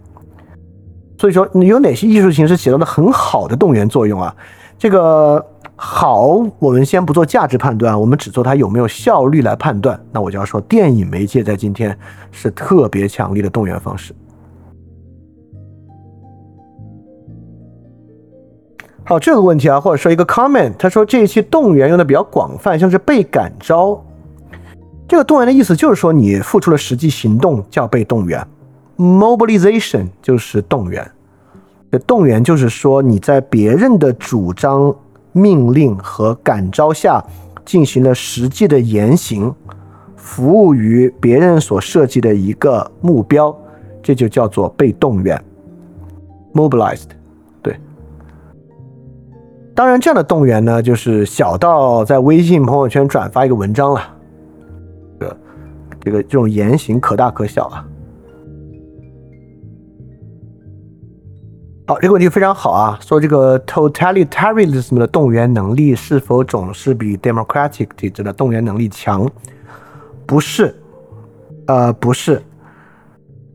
[1.17, 4.37] 所以说，你有哪些艺术形式起到了很好的动员作用啊？
[4.77, 5.43] 这个
[5.81, 9.99] 好，我们先不做价值判断，我们只做它有没有效率来判断。
[10.11, 11.97] 那我就要说，电影媒介在今天
[12.33, 14.13] 是特别强力的动员方式。
[19.05, 24.05] 好，这个问题啊，或者说一个 comment，他说这一期动员用的比较广泛，像是被感召。
[25.07, 28.45] 这个动员的意思就是说你付出了实际行动叫被动员
[28.99, 31.09] ，mobilization 就是动员。
[31.93, 34.95] 这动员就是说你在别人的主张、
[35.39, 37.25] 命令和感召下
[37.65, 39.55] 进行了实际的言行，
[40.17, 43.57] 服务于别人所设计的一个目标，
[44.03, 45.43] 这就叫做被动员
[46.53, 47.09] ，mobilized。
[47.63, 47.79] 对
[49.75, 54.03] 当然，这样的动员呢，就是小到在微信朋友圈转发一个文章了，
[55.21, 55.37] 这个
[56.01, 57.88] 这个这种言行可大可小啊。
[61.89, 69.27] 好，这个问题非常好啊，说这个 totalitarianism 的动员能力是否总是比 democratic 体制的动员能力强？
[70.27, 70.79] 不是，
[71.67, 72.43] 呃，不是，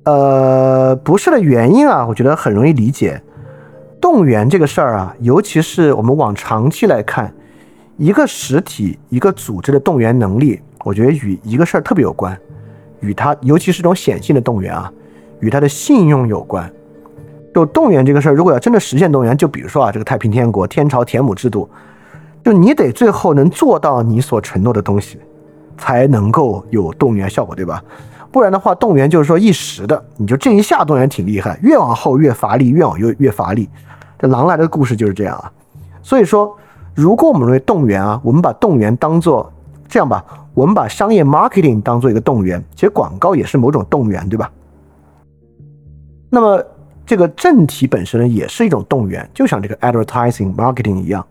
[0.05, 3.21] 呃，不是的原因啊，我觉得很容易理解。
[4.01, 7.31] 动员这个事儿啊，尤其是我们往长期来看，
[7.97, 12.35] 一个实体、一个组织的动员能力，我觉得与一个事儿特别有关，
[13.01, 14.91] 与它，尤其是这种显性的动员啊，
[15.39, 16.67] 与它的信用有关。
[17.53, 21.69] 就动员这个事儿，如果要真的实现动员，就比如说啊，这个太平天国天朝田亩制度，
[22.43, 25.19] 就你得最后能做到你所承诺的东西，
[25.77, 27.83] 才能够有动员效果，对吧？
[28.31, 33.69] 不然的话，动员就是说一时的，你就这一下动员挺厉害，越往后越乏力，越往越越乏力。
[34.17, 35.51] 这狼来的故事就是这样啊，
[36.01, 36.57] 所以说，
[36.95, 39.51] 如果我们认为动员啊，我们把动员当做
[39.87, 40.25] 这样吧，
[40.55, 44.49] 我们把商业 marketing 当做一个动员，其实广告也是某种动员，对吧？
[46.31, 46.63] 那么
[47.05, 51.25] 这个政体本身呢，也是一种动员，就像这个 advertising marketing 一样。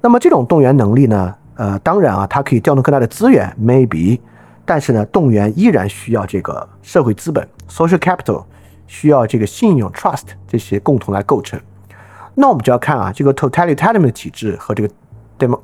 [0.00, 4.20] 那么这种动员能力呢，呃，当然啊，它可以调动更大的资源，maybe，
[4.64, 8.44] 但是呢，动员依然需要这个社会资本 （social capital），
[8.86, 11.58] 需要这个信用 （trust） 这些共同来构成。
[12.34, 14.90] 那我们就要看啊，这个 totalitarian 体制和这个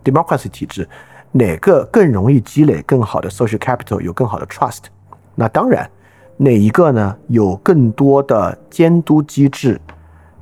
[0.03, 0.89] democracy 体制，
[1.33, 4.85] 哪个更容易积累更好的 social capital，有更好的 trust？
[5.37, 5.89] 那当然，
[6.37, 9.81] 哪一个呢有更多的监督机制？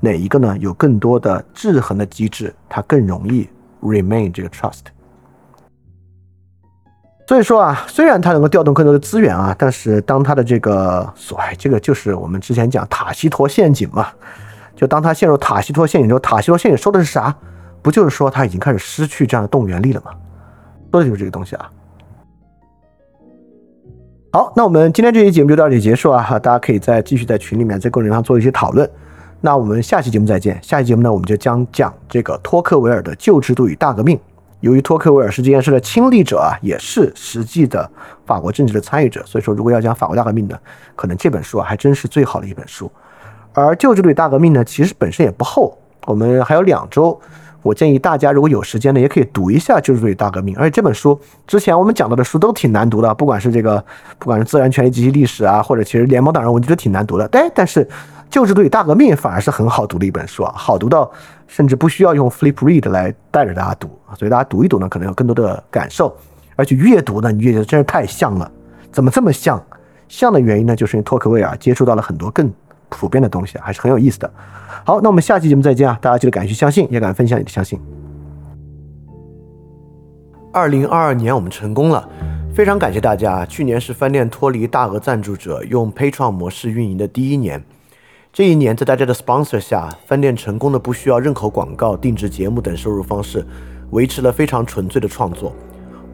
[0.01, 2.55] 哪一个呢有更多的制衡的机制？
[2.69, 3.49] 它更容易
[3.83, 4.81] remain 这个 trust。
[7.29, 14.09] 所以说啊，虽然它能够调动更多的资源啊，但是当它的这个所谓这个就是我们之前讲塔西佗陷阱嘛。
[14.75, 17.35] 就当它陷入塔西佗陷阱之后，塔西佗陷阱说的是啥？
[17.81, 20.13] 不就是说它已经开始失去这样的动员力了吗？
[20.91, 21.71] 说的就是这个东西啊。
[24.35, 28.91] 好，那我们今天这期节目就到这里结束啊，哈，大家可以再继续在群里面在个人上做一些讨论。
[29.43, 30.59] 那我们下期节目再见。
[30.63, 34.19] 下期节目呢，我们就将讲这个托克维尔的旧制度与大革命。
[34.61, 37.87] 由于托克维尔是这件事的亲历者啊，也是实际的
[38.25, 40.59] 法国政治的参与者，所以说如果要讲法国大革命呢，
[40.97, 42.91] 可能这本书啊还真是最好的一本书。
[43.53, 45.77] 而旧制度与大革命呢，其实本身也不厚，
[46.07, 47.21] 我们还有两周。
[47.63, 50.57] 我建议大家如果有时间呢，也可以读一下旧制度大革命。
[50.57, 53.83] 而且这本书之前我们讲到的书都挺难读的，不管是这个，
[54.19, 57.29] 不管是自然权利及其历史啊，或者其实联邦党人，我觉得挺难读的。
[57.33, 57.89] 哎，但是
[58.29, 61.11] 旧制度与大革命反而是很好读的一本书啊，好读到
[61.47, 63.89] 甚至不需要用 flip read 来带着大家读。
[64.19, 66.15] 所以大家读一读呢，可能有更多的感受。
[66.57, 68.51] 而且越读呢，你越觉得真是太像了。
[68.91, 69.63] 怎么这么像？
[70.09, 72.53] 像的原因呢，就是因为托克维尔接触到了很多更。
[72.93, 74.31] 普遍的东西还是很有意思的。
[74.85, 75.99] 好，那我们下期节目再见啊！
[76.01, 77.81] 大家记得敢于相信，也敢分享你的相信。
[80.53, 82.09] 二零二二年我们成功了，
[82.55, 83.47] 非常感谢大家。
[83.47, 87.63] 去年是饭店脱离大额赞助者，用 p a t r o n 模式运营的第一年。
[88.33, 93.47] 这一年，在大家的 sponsor 下，饭店成功的不需要任何广告、定制节目等收入方式，
[93.91, 95.55] 维持了非常纯粹的创作。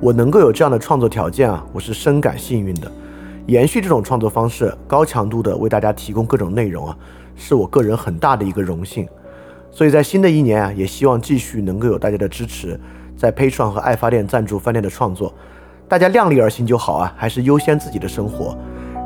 [0.00, 2.90] 我能够有这样的创作条件啊，我是深感幸运的。
[3.48, 6.96] 延续这种创作方式，高强度的为大家提供各种内容啊，
[7.34, 9.08] 是我个人很大的一个荣幸。
[9.70, 12.78] 所以在新的一年啊，也希望继续能够有大家的支持，
[13.16, 15.32] 在 Patreon 和爱发电赞助饭店的创作。
[15.88, 18.54] 大家量力而行就好啊，还是优先自己的生活。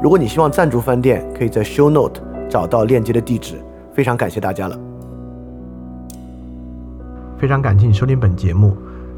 [0.02, 3.62] 如果你希望赞助饭店，可以在 Show Note 找到链接的地址。
[3.94, 4.76] 非常感谢大家了。
[7.38, 8.76] 非常感谢你收听本节目。